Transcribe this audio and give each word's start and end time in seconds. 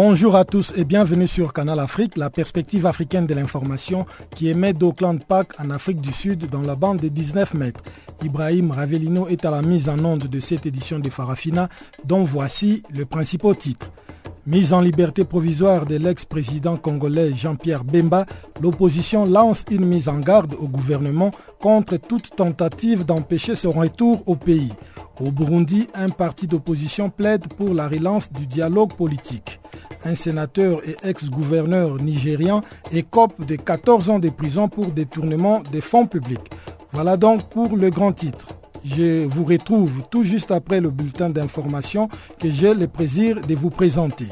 Bonjour 0.00 0.36
à 0.36 0.44
tous 0.44 0.72
et 0.76 0.84
bienvenue 0.84 1.26
sur 1.26 1.52
Canal 1.52 1.80
Afrique, 1.80 2.16
la 2.16 2.30
perspective 2.30 2.86
africaine 2.86 3.26
de 3.26 3.34
l'information 3.34 4.06
qui 4.36 4.46
émet 4.48 4.72
d'Auckland 4.72 5.18
Park 5.24 5.54
en 5.58 5.70
Afrique 5.70 6.00
du 6.00 6.12
Sud 6.12 6.48
dans 6.48 6.62
la 6.62 6.76
bande 6.76 7.00
de 7.00 7.08
19 7.08 7.54
mètres. 7.54 7.82
Ibrahim 8.22 8.70
Ravelino 8.70 9.26
est 9.26 9.44
à 9.44 9.50
la 9.50 9.60
mise 9.60 9.88
en 9.88 9.98
onde 10.04 10.28
de 10.28 10.38
cette 10.38 10.66
édition 10.66 11.00
de 11.00 11.10
Farafina 11.10 11.68
dont 12.04 12.22
voici 12.22 12.84
le 12.94 13.06
principal 13.06 13.56
titre. 13.56 13.90
Mise 14.46 14.72
en 14.72 14.82
liberté 14.82 15.24
provisoire 15.24 15.84
de 15.84 15.96
l'ex-président 15.96 16.76
congolais 16.76 17.34
Jean-Pierre 17.34 17.82
Bemba, 17.82 18.24
l'opposition 18.62 19.26
lance 19.26 19.64
une 19.68 19.84
mise 19.84 20.08
en 20.08 20.20
garde 20.20 20.54
au 20.60 20.68
gouvernement 20.68 21.32
contre 21.60 21.96
toute 21.96 22.36
tentative 22.36 23.04
d'empêcher 23.04 23.56
son 23.56 23.72
retour 23.72 24.22
au 24.26 24.36
pays. 24.36 24.70
Au 25.20 25.32
Burundi, 25.32 25.88
un 25.92 26.10
parti 26.10 26.46
d'opposition 26.46 27.10
plaide 27.10 27.48
pour 27.48 27.74
la 27.74 27.88
relance 27.88 28.32
du 28.32 28.46
dialogue 28.46 28.94
politique. 28.94 29.58
Un 30.04 30.14
sénateur 30.14 30.80
et 30.88 30.96
ex-gouverneur 31.02 31.96
nigérian 31.96 32.62
écope 32.92 33.44
de 33.46 33.56
14 33.56 34.10
ans 34.10 34.18
de 34.18 34.28
prison 34.30 34.68
pour 34.68 34.86
détournement 34.88 35.62
des 35.72 35.80
fonds 35.80 36.06
publics. 36.06 36.50
Voilà 36.92 37.16
donc 37.16 37.48
pour 37.50 37.76
le 37.76 37.90
grand 37.90 38.12
titre. 38.12 38.48
Je 38.84 39.26
vous 39.26 39.44
retrouve 39.44 40.04
tout 40.10 40.22
juste 40.22 40.50
après 40.50 40.80
le 40.80 40.90
bulletin 40.90 41.30
d'information 41.30 42.08
que 42.38 42.48
j'ai 42.48 42.74
le 42.74 42.86
plaisir 42.86 43.40
de 43.40 43.54
vous 43.54 43.70
présenter. 43.70 44.26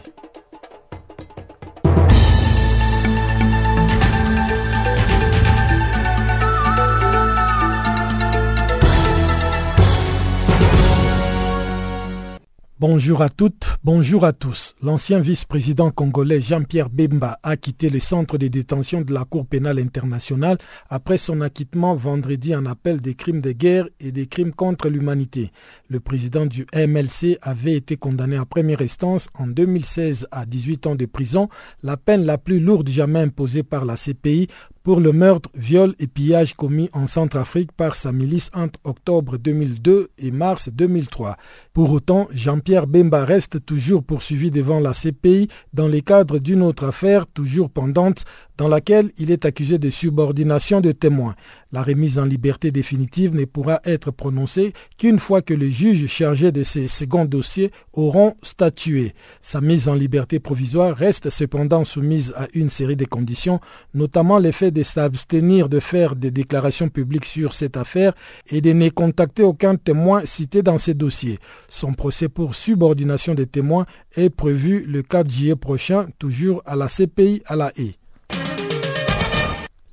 Bonjour 12.78 13.22
à 13.22 13.30
toutes, 13.30 13.78
bonjour 13.84 14.27
à 14.27 14.34
tous. 14.34 14.74
L'ancien 14.82 15.19
vice-président 15.19 15.91
congolais 15.91 16.42
Jean-Pierre 16.42 16.91
Bemba 16.91 17.38
a 17.42 17.56
quitté 17.56 17.88
le 17.88 18.00
centre 18.00 18.36
de 18.36 18.48
détention 18.48 19.00
de 19.00 19.14
la 19.14 19.24
Cour 19.24 19.46
pénale 19.46 19.78
internationale 19.78 20.58
après 20.91 21.16
son 21.16 21.41
acquittement 21.41 21.97
vendredi 21.97 22.54
en 22.54 22.66
appel 22.66 23.00
des 23.00 23.14
crimes 23.14 23.41
de 23.41 23.52
guerre 23.52 23.88
et 23.98 24.12
des 24.12 24.27
crimes 24.27 24.52
contre 24.52 24.91
l'humanité. 24.91 25.52
Le 25.88 26.00
président 26.00 26.44
du 26.44 26.66
MLC 26.74 27.38
avait 27.41 27.77
été 27.77 27.97
condamné 27.97 28.36
à 28.36 28.44
première 28.44 28.82
instance 28.82 29.30
en 29.32 29.47
2016 29.47 30.28
à 30.30 30.44
18 30.44 30.86
ans 30.86 30.97
de 30.97 31.06
prison, 31.06 31.48
la 31.82 31.97
peine 31.97 32.27
la 32.27 32.36
plus 32.36 32.60
lourde 32.60 32.91
jamais 32.91 33.20
imposée 33.20 33.62
par 33.62 33.86
la 33.86 33.94
CPI 33.94 34.48
pour 34.86 35.00
le 35.00 35.10
meurtre, 35.10 35.50
viol 35.56 35.96
et 35.98 36.06
pillage 36.06 36.54
commis 36.54 36.90
en 36.92 37.08
Centrafrique 37.08 37.72
par 37.72 37.96
sa 37.96 38.12
milice 38.12 38.52
entre 38.54 38.78
octobre 38.84 39.36
2002 39.36 40.10
et 40.16 40.30
mars 40.30 40.68
2003. 40.68 41.36
Pour 41.72 41.90
autant, 41.90 42.28
Jean-Pierre 42.30 42.86
Bemba 42.86 43.24
reste 43.24 43.66
toujours 43.66 44.04
poursuivi 44.04 44.52
devant 44.52 44.78
la 44.78 44.92
CPI 44.92 45.48
dans 45.72 45.88
le 45.88 46.00
cadre 46.02 46.38
d'une 46.38 46.62
autre 46.62 46.84
affaire 46.84 47.26
toujours 47.26 47.68
pendante 47.68 48.24
dans 48.58 48.68
laquelle 48.68 49.10
il 49.18 49.30
est 49.30 49.44
accusé 49.44 49.78
de 49.78 49.90
subordination 49.90 50.80
de 50.80 50.92
témoins. 50.92 51.34
La 51.72 51.82
remise 51.82 52.18
en 52.18 52.24
liberté 52.24 52.70
définitive 52.70 53.34
ne 53.34 53.44
pourra 53.44 53.81
être 53.84 54.10
prononcée 54.10 54.72
qu'une 54.97 55.19
fois 55.19 55.42
que 55.42 55.53
les 55.53 55.70
juges 55.70 56.06
chargés 56.06 56.53
de 56.53 56.62
ces 56.62 56.88
seconds 56.88 57.25
dossiers 57.25 57.70
auront 57.92 58.34
statué. 58.42 59.14
Sa 59.41 59.60
mise 59.60 59.88
en 59.88 59.94
liberté 59.94 60.38
provisoire 60.38 60.97
reste 60.97 61.28
cependant 61.28 61.84
soumise 61.84 62.32
à 62.36 62.47
une 62.54 62.69
série 62.69 62.97
de 62.97 63.04
conditions, 63.04 63.60
notamment 63.94 64.38
le 64.38 64.53
fait 64.53 64.70
de 64.70 64.82
s'abstenir 64.82 65.69
de 65.69 65.81
faire 65.81 66.16
des 66.16 66.31
déclarations 66.31 66.88
publiques 66.88 67.25
sur 67.25 67.52
cette 67.52 67.76
affaire 67.76 68.14
et 68.48 68.60
de 68.60 68.72
ne 68.72 68.88
contacter 68.88 69.42
aucun 69.42 69.76
témoin 69.76 70.25
cité 70.25 70.62
dans 70.62 70.78
ces 70.78 70.94
dossiers. 70.94 71.38
Son 71.69 71.92
procès 71.92 72.28
pour 72.28 72.54
subordination 72.54 73.34
des 73.34 73.47
témoins 73.47 73.86
est 74.16 74.31
prévu 74.31 74.84
le 74.86 75.02
4 75.02 75.31
juillet 75.31 75.56
prochain, 75.56 76.06
toujours 76.19 76.62
à 76.64 76.76
la 76.76 76.86
CPI 76.86 77.42
à 77.47 77.56
la 77.56 77.72
haie. 77.76 77.97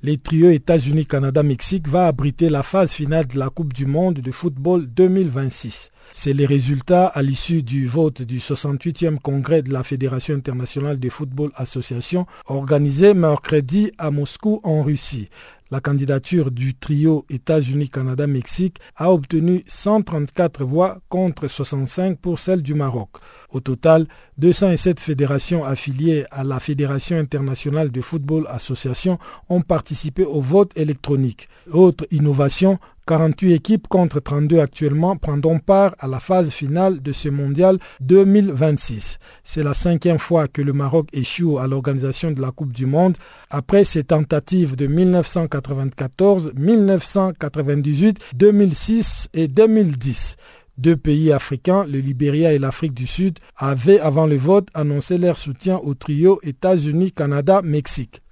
Les 0.06 0.18
trio 0.18 0.50
États-Unis-Canada-Mexique 0.50 1.88
va 1.88 2.08
abriter 2.08 2.50
la 2.50 2.62
phase 2.62 2.92
finale 2.92 3.26
de 3.26 3.38
la 3.38 3.48
Coupe 3.48 3.72
du 3.72 3.86
Monde 3.86 4.16
de 4.16 4.32
football 4.32 4.86
2026. 4.86 5.92
C'est 6.12 6.34
les 6.34 6.44
résultats 6.44 7.06
à 7.06 7.22
l'issue 7.22 7.62
du 7.62 7.86
vote 7.86 8.20
du 8.20 8.38
68e 8.38 9.18
congrès 9.18 9.62
de 9.62 9.72
la 9.72 9.82
Fédération 9.82 10.34
internationale 10.34 10.98
de 10.98 11.08
football 11.08 11.52
association 11.54 12.26
organisé 12.44 13.14
mercredi 13.14 13.92
à 13.96 14.10
Moscou 14.10 14.60
en 14.62 14.82
Russie. 14.82 15.30
La 15.70 15.80
candidature 15.80 16.50
du 16.50 16.74
trio 16.74 17.24
États-Unis-Canada-Mexique 17.30 18.78
a 18.96 19.10
obtenu 19.10 19.64
134 19.66 20.62
voix 20.62 21.00
contre 21.08 21.48
65 21.48 22.18
pour 22.18 22.38
celle 22.38 22.62
du 22.62 22.74
Maroc. 22.74 23.08
Au 23.50 23.60
total, 23.60 24.06
207 24.38 25.00
fédérations 25.00 25.64
affiliées 25.64 26.26
à 26.30 26.44
la 26.44 26.60
Fédération 26.60 27.16
internationale 27.16 27.90
de 27.90 28.00
football 28.02 28.46
association 28.48 29.18
ont 29.48 29.62
participé 29.62 30.24
au 30.24 30.40
vote 30.40 30.70
électronique. 30.76 31.48
Autre 31.72 32.06
innovation, 32.10 32.78
48 33.06 33.52
équipes 33.52 33.88
contre 33.88 34.18
32 34.20 34.60
actuellement 34.60 35.16
prendront 35.16 35.58
part 35.58 35.94
à 35.98 36.06
la 36.06 36.20
phase 36.20 36.50
finale 36.50 37.02
de 37.02 37.12
ce 37.12 37.28
mondial 37.28 37.78
2026. 38.00 39.18
C'est 39.42 39.62
la 39.62 39.74
cinquième 39.74 40.18
fois 40.18 40.48
que 40.48 40.62
le 40.62 40.72
Maroc 40.72 41.08
échoue 41.12 41.58
à 41.58 41.66
l'organisation 41.66 42.30
de 42.30 42.40
la 42.40 42.50
Coupe 42.50 42.72
du 42.72 42.86
Monde 42.86 43.18
après 43.50 43.84
ses 43.84 44.04
tentatives 44.04 44.74
de 44.74 44.86
1994, 44.86 46.52
1998, 46.56 48.18
2006 48.34 49.28
et 49.34 49.48
2010. 49.48 50.36
Deux 50.76 50.96
pays 50.96 51.30
africains, 51.30 51.84
le 51.84 51.98
Libéria 51.98 52.52
et 52.52 52.58
l'Afrique 52.58 52.94
du 52.94 53.06
Sud, 53.06 53.38
avaient 53.56 54.00
avant 54.00 54.26
le 54.26 54.36
vote 54.36 54.68
annoncé 54.74 55.18
leur 55.18 55.38
soutien 55.38 55.76
au 55.76 55.94
trio 55.94 56.40
États-Unis, 56.42 57.12
Canada, 57.12 57.60
Mexique. 57.62 58.23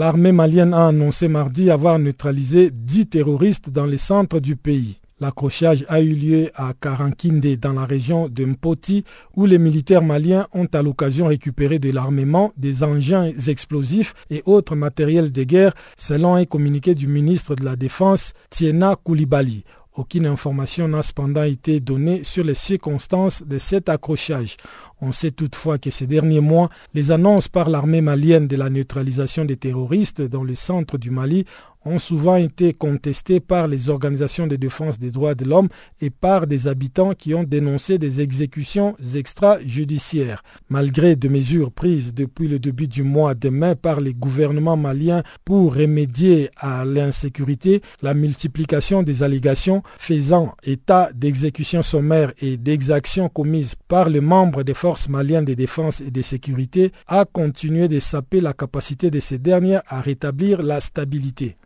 L'armée 0.00 0.32
malienne 0.32 0.72
a 0.72 0.86
annoncé 0.86 1.28
mardi 1.28 1.70
avoir 1.70 1.98
neutralisé 1.98 2.70
10 2.72 3.08
terroristes 3.08 3.68
dans 3.68 3.84
les 3.84 3.98
centres 3.98 4.40
du 4.40 4.56
pays. 4.56 4.98
L'accrochage 5.20 5.84
a 5.90 6.00
eu 6.00 6.14
lieu 6.14 6.50
à 6.54 6.72
Karankinde 6.72 7.58
dans 7.60 7.74
la 7.74 7.84
région 7.84 8.30
de 8.30 8.46
Mpoti 8.46 9.04
où 9.36 9.44
les 9.44 9.58
militaires 9.58 10.02
maliens 10.02 10.48
ont 10.54 10.68
à 10.72 10.80
l'occasion 10.80 11.26
récupéré 11.26 11.78
de 11.78 11.90
l'armement, 11.90 12.50
des 12.56 12.82
engins 12.82 13.30
explosifs 13.46 14.14
et 14.30 14.42
autres 14.46 14.74
matériels 14.74 15.32
de 15.32 15.42
guerre 15.42 15.74
selon 15.98 16.34
un 16.34 16.46
communiqué 16.46 16.94
du 16.94 17.06
ministre 17.06 17.54
de 17.54 17.66
la 17.66 17.76
Défense 17.76 18.32
Tiena 18.48 18.96
Koulibaly. 19.04 19.64
Aucune 19.96 20.24
information 20.24 20.88
n'a 20.88 21.02
cependant 21.02 21.42
été 21.42 21.78
donnée 21.78 22.24
sur 22.24 22.42
les 22.42 22.54
circonstances 22.54 23.42
de 23.42 23.58
cet 23.58 23.90
accrochage. 23.90 24.56
On 25.02 25.12
sait 25.12 25.30
toutefois 25.30 25.78
que 25.78 25.90
ces 25.90 26.06
derniers 26.06 26.40
mois, 26.40 26.68
les 26.94 27.10
annonces 27.10 27.48
par 27.48 27.70
l'armée 27.70 28.00
malienne 28.02 28.48
de 28.48 28.56
la 28.56 28.68
neutralisation 28.68 29.44
des 29.44 29.56
terroristes 29.56 30.20
dans 30.20 30.44
le 30.44 30.54
centre 30.54 30.98
du 30.98 31.10
Mali 31.10 31.46
ont 31.84 31.98
souvent 31.98 32.36
été 32.36 32.72
contestés 32.74 33.40
par 33.40 33.68
les 33.68 33.88
organisations 33.88 34.46
de 34.46 34.56
défense 34.56 34.98
des 34.98 35.10
droits 35.10 35.34
de 35.34 35.44
l'homme 35.44 35.68
et 36.00 36.10
par 36.10 36.46
des 36.46 36.68
habitants 36.68 37.14
qui 37.14 37.34
ont 37.34 37.44
dénoncé 37.44 37.98
des 37.98 38.20
exécutions 38.20 38.96
extrajudiciaires. 39.14 40.42
Malgré 40.68 41.16
des 41.16 41.28
mesures 41.28 41.72
prises 41.72 42.12
depuis 42.14 42.48
le 42.48 42.58
début 42.58 42.88
du 42.88 43.02
mois 43.02 43.34
de 43.34 43.48
mai 43.48 43.74
par 43.74 44.00
les 44.00 44.14
gouvernements 44.14 44.76
maliens 44.76 45.22
pour 45.44 45.74
remédier 45.74 46.50
à 46.56 46.84
l'insécurité, 46.84 47.82
la 48.02 48.14
multiplication 48.14 49.02
des 49.02 49.22
allégations 49.22 49.82
faisant 49.98 50.54
état 50.62 51.10
d'exécutions 51.14 51.82
sommaires 51.82 52.32
et 52.40 52.56
d'exactions 52.56 53.28
commises 53.28 53.74
par 53.88 54.08
les 54.08 54.20
membres 54.20 54.62
des 54.62 54.74
forces 54.74 55.08
maliennes 55.08 55.44
de 55.44 55.54
défense 55.54 56.00
et 56.00 56.10
de 56.10 56.22
sécurité 56.22 56.92
a 57.06 57.24
continué 57.24 57.88
de 57.88 58.00
saper 58.00 58.40
la 58.40 58.52
capacité 58.52 59.10
de 59.10 59.20
ces 59.20 59.38
dernières 59.38 59.82
à 59.86 60.00
rétablir 60.00 60.62
la 60.62 60.80
stabilité. 60.80 61.56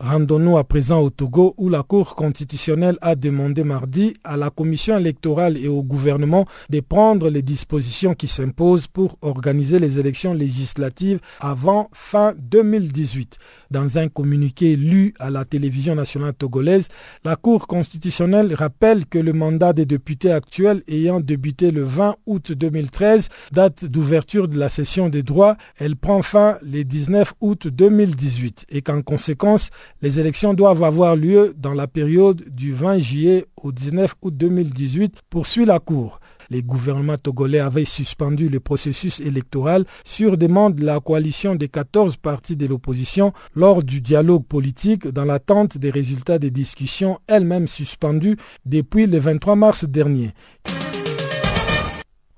Rendons-nous 0.00 0.56
à 0.56 0.62
présent 0.62 1.00
au 1.00 1.10
Togo 1.10 1.54
où 1.56 1.68
la 1.68 1.82
Cour 1.82 2.14
constitutionnelle 2.14 2.98
a 3.00 3.16
demandé 3.16 3.64
mardi 3.64 4.14
à 4.22 4.36
la 4.36 4.48
Commission 4.48 4.96
électorale 4.96 5.56
et 5.56 5.66
au 5.66 5.82
gouvernement 5.82 6.46
de 6.70 6.78
prendre 6.78 7.28
les 7.30 7.42
dispositions 7.42 8.14
qui 8.14 8.28
s'imposent 8.28 8.86
pour 8.86 9.18
organiser 9.22 9.80
les 9.80 9.98
élections 9.98 10.34
législatives 10.34 11.18
avant 11.40 11.90
fin 11.92 12.32
2018. 12.38 13.38
Dans 13.70 13.98
un 13.98 14.08
communiqué 14.08 14.76
lu 14.76 15.14
à 15.18 15.30
la 15.30 15.44
télévision 15.44 15.94
nationale 15.94 16.32
togolaise, 16.32 16.88
la 17.24 17.36
Cour 17.36 17.66
constitutionnelle 17.66 18.54
rappelle 18.54 19.04
que 19.04 19.18
le 19.18 19.32
mandat 19.32 19.72
des 19.72 19.84
députés 19.84 20.32
actuels 20.32 20.82
ayant 20.88 21.20
débuté 21.20 21.70
le 21.70 21.82
20 21.82 22.16
août 22.26 22.52
2013, 22.52 23.28
date 23.52 23.84
d'ouverture 23.84 24.48
de 24.48 24.58
la 24.58 24.68
session 24.68 25.08
des 25.08 25.22
droits, 25.22 25.56
elle 25.76 25.96
prend 25.96 26.22
fin 26.22 26.58
le 26.62 26.82
19 26.82 27.34
août 27.40 27.68
2018 27.68 28.66
et 28.70 28.82
qu'en 28.82 29.02
conséquence, 29.02 29.68
Les 30.00 30.20
élections 30.20 30.54
doivent 30.54 30.84
avoir 30.84 31.16
lieu 31.16 31.54
dans 31.56 31.74
la 31.74 31.86
période 31.88 32.44
du 32.48 32.72
20 32.72 32.98
juillet 32.98 33.46
au 33.56 33.72
19 33.72 34.14
août 34.22 34.36
2018, 34.36 35.22
poursuit 35.28 35.64
la 35.64 35.80
Cour. 35.80 36.20
Les 36.50 36.62
gouvernements 36.62 37.18
togolais 37.18 37.58
avaient 37.60 37.84
suspendu 37.84 38.48
le 38.48 38.60
processus 38.60 39.20
électoral 39.20 39.84
sur 40.04 40.38
demande 40.38 40.76
de 40.76 40.84
la 40.84 41.00
coalition 41.00 41.54
des 41.54 41.68
14 41.68 42.16
partis 42.16 42.56
de 42.56 42.66
l'opposition 42.66 43.32
lors 43.54 43.82
du 43.82 44.00
dialogue 44.00 44.44
politique 44.44 45.06
dans 45.06 45.24
l'attente 45.24 45.76
des 45.76 45.90
résultats 45.90 46.38
des 46.38 46.50
discussions 46.50 47.18
elles-mêmes 47.26 47.68
suspendues 47.68 48.36
depuis 48.64 49.06
le 49.06 49.18
23 49.18 49.56
mars 49.56 49.84
dernier. 49.84 50.32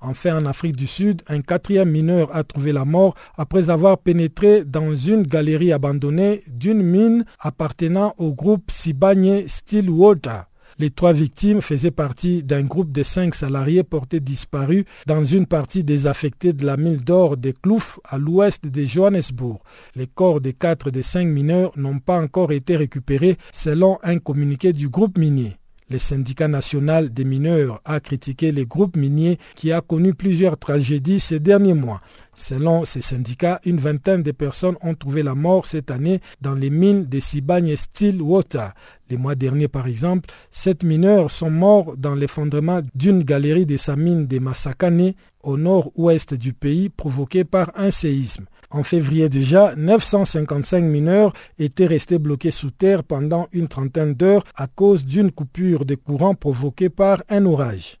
Enfin, 0.03 0.35
en 0.35 0.45
Afrique 0.47 0.75
du 0.75 0.87
Sud, 0.87 1.21
un 1.27 1.41
quatrième 1.41 1.91
mineur 1.91 2.35
a 2.35 2.43
trouvé 2.43 2.71
la 2.73 2.85
mort 2.85 3.13
après 3.37 3.69
avoir 3.69 3.99
pénétré 3.99 4.65
dans 4.65 4.95
une 4.95 5.23
galerie 5.23 5.71
abandonnée 5.71 6.41
d'une 6.47 6.81
mine 6.81 7.23
appartenant 7.39 8.15
au 8.17 8.33
groupe 8.33 8.71
Sibanye 8.71 9.47
Stillwater. 9.47 10.50
Les 10.81 10.89
trois 10.89 11.13
victimes 11.13 11.61
faisaient 11.61 11.91
partie 11.91 12.41
d'un 12.41 12.63
groupe 12.63 12.91
de 12.91 13.03
cinq 13.03 13.35
salariés 13.35 13.83
portés 13.83 14.19
disparus 14.19 14.83
dans 15.05 15.23
une 15.23 15.45
partie 15.45 15.83
désaffectée 15.83 16.53
de 16.53 16.65
la 16.65 16.75
mine 16.75 16.95
d'or 16.95 17.37
de 17.37 17.51
Klouf 17.51 17.99
à 18.03 18.17
l'ouest 18.17 18.65
de 18.65 18.81
Johannesburg. 18.83 19.59
Les 19.95 20.07
corps 20.07 20.41
des 20.41 20.53
quatre 20.53 20.89
des 20.89 21.03
cinq 21.03 21.27
mineurs 21.27 21.71
n'ont 21.77 21.99
pas 21.99 22.19
encore 22.19 22.51
été 22.51 22.77
récupérés 22.77 23.37
selon 23.53 23.99
un 24.01 24.17
communiqué 24.17 24.73
du 24.73 24.89
groupe 24.89 25.19
minier. 25.19 25.55
Le 25.91 25.99
syndicat 25.99 26.47
national 26.47 27.13
des 27.13 27.25
mineurs 27.25 27.79
a 27.85 27.99
critiqué 27.99 28.51
les 28.51 28.65
groupes 28.65 28.97
miniers 28.97 29.37
qui 29.55 29.71
a 29.71 29.81
connu 29.81 30.15
plusieurs 30.15 30.57
tragédies 30.57 31.19
ces 31.19 31.39
derniers 31.39 31.75
mois. 31.75 32.01
Selon 32.41 32.85
ces 32.85 33.01
syndicats, 33.01 33.61
une 33.65 33.77
vingtaine 33.77 34.23
de 34.23 34.31
personnes 34.31 34.75
ont 34.81 34.95
trouvé 34.95 35.21
la 35.21 35.35
mort 35.35 35.67
cette 35.67 35.91
année 35.91 36.21
dans 36.41 36.55
les 36.55 36.71
mines 36.71 37.05
de 37.05 37.19
Sibagne 37.19 37.75
Stillwater. 37.75 38.73
Les 39.11 39.17
mois 39.17 39.35
derniers, 39.35 39.67
par 39.67 39.85
exemple, 39.85 40.27
sept 40.49 40.83
mineurs 40.83 41.29
sont 41.29 41.51
morts 41.51 41.95
dans 41.97 42.15
l'effondrement 42.15 42.81
d'une 42.95 43.21
galerie 43.21 43.67
de 43.67 43.77
sa 43.77 43.95
mine 43.95 44.25
de 44.25 44.39
Massakane 44.39 45.13
au 45.43 45.55
nord-ouest 45.55 46.33
du 46.33 46.53
pays 46.53 46.89
provoqué 46.89 47.43
par 47.43 47.71
un 47.75 47.91
séisme. 47.91 48.45
En 48.71 48.81
février 48.81 49.29
déjà, 49.29 49.75
955 49.75 50.83
mineurs 50.83 51.33
étaient 51.59 51.85
restés 51.85 52.17
bloqués 52.17 52.49
sous 52.49 52.71
terre 52.71 53.03
pendant 53.03 53.49
une 53.51 53.67
trentaine 53.67 54.15
d'heures 54.15 54.45
à 54.55 54.65
cause 54.65 55.05
d'une 55.05 55.31
coupure 55.31 55.85
de 55.85 55.93
courant 55.93 56.33
provoquée 56.33 56.89
par 56.89 57.21
un 57.29 57.45
orage. 57.45 58.00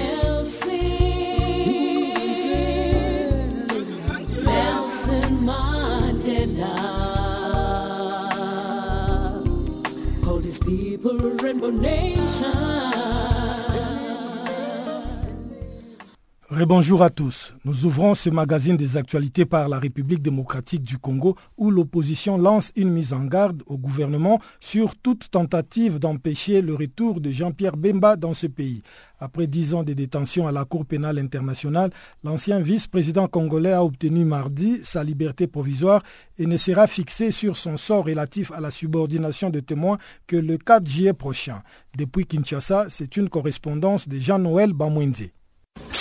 The 11.01 11.15
Rainbow 11.41 11.71
Nation. 11.71 12.90
Bonjour 16.53 17.01
à 17.01 17.09
tous. 17.09 17.55
Nous 17.63 17.85
ouvrons 17.85 18.13
ce 18.13 18.29
magazine 18.29 18.75
des 18.75 18.97
actualités 18.97 19.45
par 19.45 19.69
la 19.69 19.79
République 19.79 20.21
démocratique 20.21 20.83
du 20.83 20.97
Congo 20.97 21.37
où 21.57 21.71
l'opposition 21.71 22.37
lance 22.37 22.73
une 22.75 22.89
mise 22.91 23.13
en 23.13 23.23
garde 23.23 23.63
au 23.67 23.77
gouvernement 23.77 24.41
sur 24.59 24.97
toute 24.97 25.31
tentative 25.31 25.97
d'empêcher 25.97 26.61
le 26.61 26.75
retour 26.75 27.21
de 27.21 27.31
Jean-Pierre 27.31 27.77
Bemba 27.77 28.17
dans 28.17 28.33
ce 28.33 28.47
pays. 28.47 28.83
Après 29.17 29.47
dix 29.47 29.73
ans 29.73 29.83
de 29.83 29.93
détention 29.93 30.45
à 30.45 30.51
la 30.51 30.65
Cour 30.65 30.85
pénale 30.85 31.19
internationale, 31.19 31.91
l'ancien 32.25 32.59
vice-président 32.59 33.29
congolais 33.29 33.71
a 33.71 33.85
obtenu 33.85 34.25
mardi 34.25 34.81
sa 34.83 35.05
liberté 35.05 35.47
provisoire 35.47 36.03
et 36.37 36.47
ne 36.47 36.57
sera 36.57 36.85
fixé 36.85 37.31
sur 37.31 37.55
son 37.55 37.77
sort 37.77 38.03
relatif 38.05 38.51
à 38.51 38.59
la 38.59 38.71
subordination 38.71 39.51
de 39.51 39.61
témoins 39.61 39.99
que 40.27 40.35
le 40.35 40.57
4 40.57 40.85
juillet 40.85 41.13
prochain. 41.13 41.63
Depuis 41.97 42.25
Kinshasa, 42.25 42.87
c'est 42.89 43.15
une 43.15 43.29
correspondance 43.29 44.09
de 44.09 44.17
Jean-Noël 44.17 44.73
Bamwende. 44.73 45.31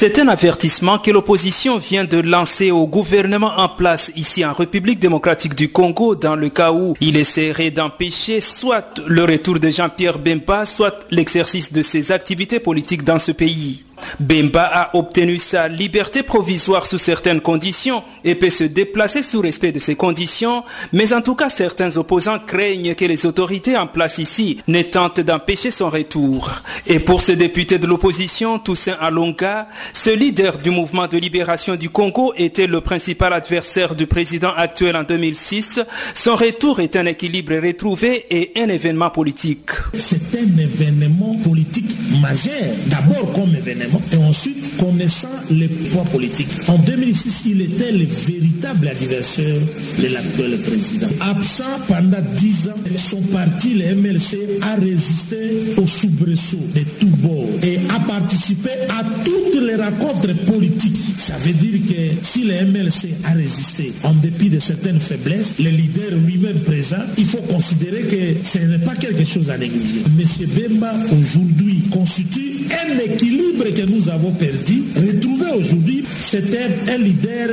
C'est 0.01 0.19
un 0.19 0.29
avertissement 0.29 0.99
que 0.99 1.11
l'opposition 1.11 1.77
vient 1.77 2.07
de 2.07 2.17
lancer 2.17 2.71
au 2.71 2.87
gouvernement 2.87 3.53
en 3.59 3.69
place 3.69 4.11
ici 4.17 4.43
en 4.47 4.55
République 4.55 4.99
démocratique 4.99 5.55
du 5.55 5.71
Congo 5.71 6.15
dans 6.15 6.37
le 6.37 6.49
cas 6.49 6.73
où 6.73 6.95
il 7.03 7.19
essaierait 7.19 7.71
d'empêcher 7.71 8.41
soit 8.41 8.99
le 9.07 9.25
retour 9.25 9.61
de 9.61 9.69
Jean-Pierre 9.69 10.19
Bemba, 10.19 10.65
soit 10.65 11.07
l'exercice 11.11 11.71
de 11.71 11.83
ses 11.83 12.13
activités 12.13 12.61
politiques 12.61 13.05
dans 13.05 13.19
ce 13.19 13.33
pays. 13.33 13.85
Bemba 14.19 14.65
a 14.65 14.97
obtenu 14.97 15.39
sa 15.39 15.69
liberté 15.69 16.23
provisoire 16.23 16.87
sous 16.87 16.99
certaines 16.99 17.41
conditions 17.41 18.03
et 18.25 18.35
peut 18.35 18.51
se 18.51 18.65
déplacer 18.65 19.23
sous 19.23 19.41
respect 19.41 19.73
de 19.73 19.79
ces 19.79 19.97
conditions, 19.97 20.65
mais 20.93 21.13
en 21.13 21.23
tout 21.23 21.35
cas 21.35 21.49
certains 21.49 21.97
opposants 21.97 22.39
craignent 22.39 22.95
que 22.95 23.05
les 23.05 23.27
autorités 23.27 23.77
en 23.77 23.87
place 23.87 24.19
ici 24.19 24.59
ne 24.69 24.83
tentent 24.83 25.21
d'empêcher 25.21 25.71
son 25.71 25.91
retour. 25.91 26.51
Et 26.87 26.99
pour 26.99 27.21
ce 27.21 27.33
député 27.33 27.79
de 27.79 27.87
l'opposition, 27.87 28.59
Toussaint 28.59 28.97
Alonga, 29.01 29.69
ce 29.93 30.11
leader 30.11 30.59
du 30.59 30.71
mouvement 30.71 31.07
de 31.07 31.19
libération 31.19 31.77
du 31.77 31.91
Congo 31.91 32.33
était 32.37 32.67
le 32.67 32.81
principal 32.81 33.33
adversaire 33.33 33.95
du 33.95 34.07
président 34.07 34.53
actuel 34.57 34.97
en 34.97 35.03
2006. 35.03 35.81
Son 36.15 36.37
retour 36.37 36.81
est 36.81 36.97
un 36.97 37.07
équilibre 37.07 37.55
retrouvé 37.55 38.27
et 38.31 38.53
un 38.57 38.69
événement 38.69 39.11
politique. 39.11 39.71
C'est 39.95 40.39
un 40.39 40.59
événement 40.59 41.35
politique 41.45 41.91
majeur, 42.21 42.55
d'abord 42.87 43.33
comme 43.33 43.55
événement 43.55 43.90
et 44.13 44.17
ensuite 44.17 44.77
connaissant 44.79 45.29
les 45.51 45.69
poids 45.69 46.05
politiques. 46.05 46.49
En 46.69 46.79
2006, 46.79 47.43
il 47.47 47.63
était 47.63 47.93
le 47.93 48.05
véritable 48.05 48.89
adversaire 48.89 49.61
de 50.03 50.15
l'actuel 50.15 50.59
président. 50.59 51.09
Absent 51.21 51.65
pendant 51.89 52.19
dix 52.37 52.69
ans, 52.69 52.97
son 52.97 53.21
parti, 53.23 53.75
le 53.75 53.95
MLC, 53.95 54.39
a 54.63 54.75
résisté 54.77 55.37
au 55.77 55.87
soubresaut 55.87 56.59
de 56.75 56.83
tout 57.01 57.17
bord 57.19 57.49
et 57.63 57.79
a 57.95 58.01
participé 58.01 58.71
à 58.89 59.05
toutes 59.25 59.63
les 59.63 59.77
rencontres 59.77 60.35
politiques. 60.47 60.97
Ça 61.17 61.37
veut 61.39 61.53
dire 61.53 61.81
que 61.89 62.25
si 62.25 62.45
le 62.45 62.55
MLC 62.65 63.15
a 63.25 63.33
résisté 63.33 63.93
en 64.05 64.15
dépit 64.15 64.49
de 64.49 64.59
certaines 64.59 65.01
faiblesses, 65.01 65.59
le 65.59 65.71
leader 65.71 66.11
lui-même 66.27 66.61
présent, 66.61 67.03
il 67.19 67.25
faut 67.25 67.43
considérer 67.43 68.03
que 68.03 68.45
ce 68.45 68.59
n'est 68.59 68.79
pas 68.79 68.95
quelque 68.95 69.25
chose 69.25 69.51
à 69.51 69.59
négliger. 69.59 70.01
M. 70.07 70.47
Bemba, 70.49 70.93
aujourd'hui, 71.13 71.83
constitue 71.91 72.53
un 72.71 72.99
équilibre 72.99 73.65
que 73.81 73.87
nous 73.87 74.11
avons 74.11 74.33
perdu, 74.33 74.83
retrouvé 74.97 75.47
aujourd'hui, 75.57 76.03
c'était 76.05 76.69
un 76.91 76.99
leader 76.99 77.49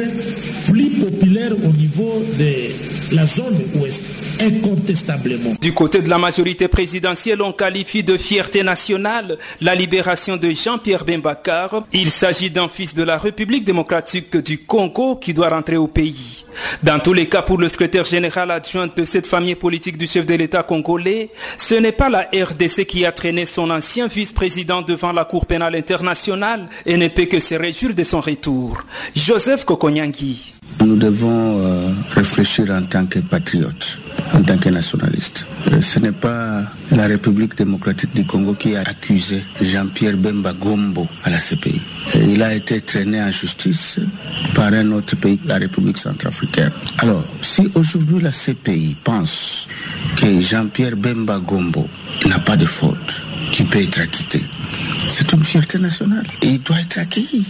plus 0.68 0.90
populaire 0.90 1.54
au 1.54 1.72
niveau 1.72 2.22
de 2.38 3.16
la 3.16 3.26
zone 3.26 3.56
ouest, 3.76 4.27
incontestablement. 4.42 5.54
Du 5.62 5.74
côté 5.74 6.02
de 6.02 6.10
la 6.10 6.18
majorité 6.18 6.68
présidentielle, 6.68 7.42
on 7.42 7.52
qualifie 7.52 8.04
de 8.04 8.18
fierté 8.18 8.64
nationale 8.64 9.38
la 9.62 9.76
libération 9.76 10.38
de 10.38 10.50
Jean-Pierre 10.52 11.06
Bembakar. 11.06 11.84
Il 11.94 12.10
s'agit 12.10 12.50
d'un 12.50 12.68
fils 12.68 12.94
de 12.94 13.04
la 13.04 13.18
République 13.18 13.64
démocratique 13.64 14.38
du 14.38 14.60
Congo 14.60 15.16
qui 15.16 15.34
doit 15.34 15.50
rentrer 15.50 15.78
au 15.78 15.88
pays. 15.88 16.46
Dans 16.84 17.00
tous 17.00 17.14
les 17.14 17.28
cas, 17.28 17.42
pour 17.42 17.58
le 17.58 17.68
secrétaire 17.68 18.06
général 18.06 18.52
adjoint 18.52 18.88
de 18.88 19.06
cette 19.06 19.28
famille 19.28 19.56
politique 19.56 19.98
du 19.98 20.08
chef 20.08 20.26
de 20.26 20.34
l'État 20.34 20.64
congolais, 20.64 21.30
ce 21.58 21.76
n'est 21.76 21.92
pas 21.92 22.10
la 22.10 22.28
RDC 22.34 22.86
qui 22.86 23.06
a 23.06 23.12
traîné 23.12 23.46
son 23.46 23.70
ancien 23.70 24.08
vice-président 24.08 24.82
devant 24.82 25.12
la 25.12 25.26
Cour 25.26 25.46
pénale 25.46 25.76
internationale 25.76 26.68
et 26.86 26.98
ne 26.98 27.08
peut 27.08 27.26
que 27.26 27.40
se 27.40 27.56
réjouir 27.56 27.94
de 27.94 28.04
son 28.04 28.22
retour. 28.22 28.80
Joseph 29.16 29.66
Kokonyangi. 29.66 30.57
Nous 30.80 30.96
devons 30.96 31.60
euh, 31.60 31.92
réfléchir 32.12 32.70
en 32.72 32.84
tant 32.84 33.06
que 33.06 33.20
patriotes, 33.20 33.98
en 34.34 34.42
tant 34.44 34.58
que 34.58 34.70
nationalistes. 34.70 35.46
Euh, 35.72 35.82
ce 35.82 36.00
n'est 36.00 36.12
pas 36.12 36.64
la 36.92 37.08
République 37.08 37.58
démocratique 37.58 38.14
du 38.14 38.26
Congo 38.26 38.54
qui 38.54 38.76
a 38.76 38.82
accusé 38.82 39.44
Jean-Pierre 39.60 40.18
Bemba 40.18 40.54
Gombo 40.54 41.08
à 41.24 41.30
la 41.30 41.40
CPI. 41.40 41.82
Il 42.30 42.44
a 42.44 42.54
été 42.54 42.82
traîné 42.82 43.22
en 43.22 43.32
justice 43.32 44.00
par 44.54 44.72
un 44.74 44.92
autre 44.92 45.16
pays, 45.16 45.40
la 45.46 45.58
République 45.58 45.98
centrafricaine. 45.98 46.72
Alors, 47.00 47.26
si 47.42 47.70
aujourd'hui 47.74 48.22
la 48.22 48.32
CPI 48.32 48.96
pense 49.04 49.68
que 50.18 50.40
Jean-Pierre 50.40 50.96
Bemba 50.96 51.40
Gombo 51.40 51.88
n'a 52.28 52.40
pas 52.40 52.56
de 52.56 52.66
faute, 52.66 53.22
qui 53.52 53.64
peut 53.64 53.82
être 53.82 54.00
acquitté, 54.00 54.44
c'est 55.10 55.32
une 55.34 55.44
fierté 55.44 55.80
nationale. 55.80 56.26
Et 56.42 56.48
il 56.50 56.62
doit 56.62 56.80
être 56.80 57.00
accueilli 57.00 57.46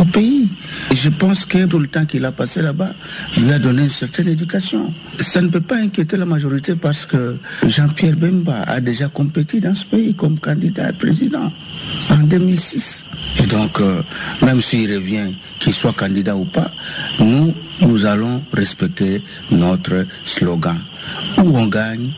au 0.00 0.04
pays. 0.04 0.48
Et 0.90 0.96
je 0.96 1.08
pense 1.10 1.44
que 1.44 1.66
tout 1.66 1.78
le 1.78 1.86
temps 1.86 2.06
qu'il 2.06 2.24
a 2.24 2.32
passé 2.32 2.62
là-bas 2.62 2.92
lui 3.38 3.52
a 3.52 3.58
donné 3.58 3.84
une 3.84 3.90
certaine 3.90 4.28
éducation. 4.28 4.92
Ça 5.20 5.40
ne 5.40 5.48
peut 5.48 5.60
pas 5.60 5.76
inquiéter 5.76 6.16
la 6.16 6.24
majorité 6.24 6.74
parce 6.74 7.06
que 7.06 7.36
Jean-Pierre 7.66 8.16
Bemba 8.16 8.62
a 8.62 8.80
déjà 8.80 9.08
compétit 9.08 9.60
dans 9.60 9.74
ce 9.74 9.84
pays 9.84 10.14
comme 10.14 10.38
candidat 10.38 10.86
à 10.86 10.92
président 10.92 11.52
en 12.10 12.16
2006. 12.18 13.04
Et 13.42 13.46
donc, 13.46 13.80
euh, 13.80 14.02
même 14.42 14.60
s'il 14.62 14.92
revient, 14.92 15.32
qu'il 15.58 15.72
soit 15.72 15.92
candidat 15.92 16.36
ou 16.36 16.44
pas, 16.44 16.70
nous, 17.20 17.54
nous 17.82 18.06
allons 18.06 18.42
respecter 18.52 19.22
notre 19.50 20.06
slogan. 20.24 20.78
Où 21.38 21.56
on 21.56 21.66
gagne, 21.66 22.10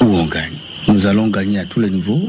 où 0.00 0.16
on 0.16 0.26
gagne. 0.26 0.52
Nous 0.88 1.06
allons 1.06 1.28
gagner 1.28 1.60
à 1.60 1.64
tous 1.64 1.80
les 1.80 1.90
niveaux 1.90 2.28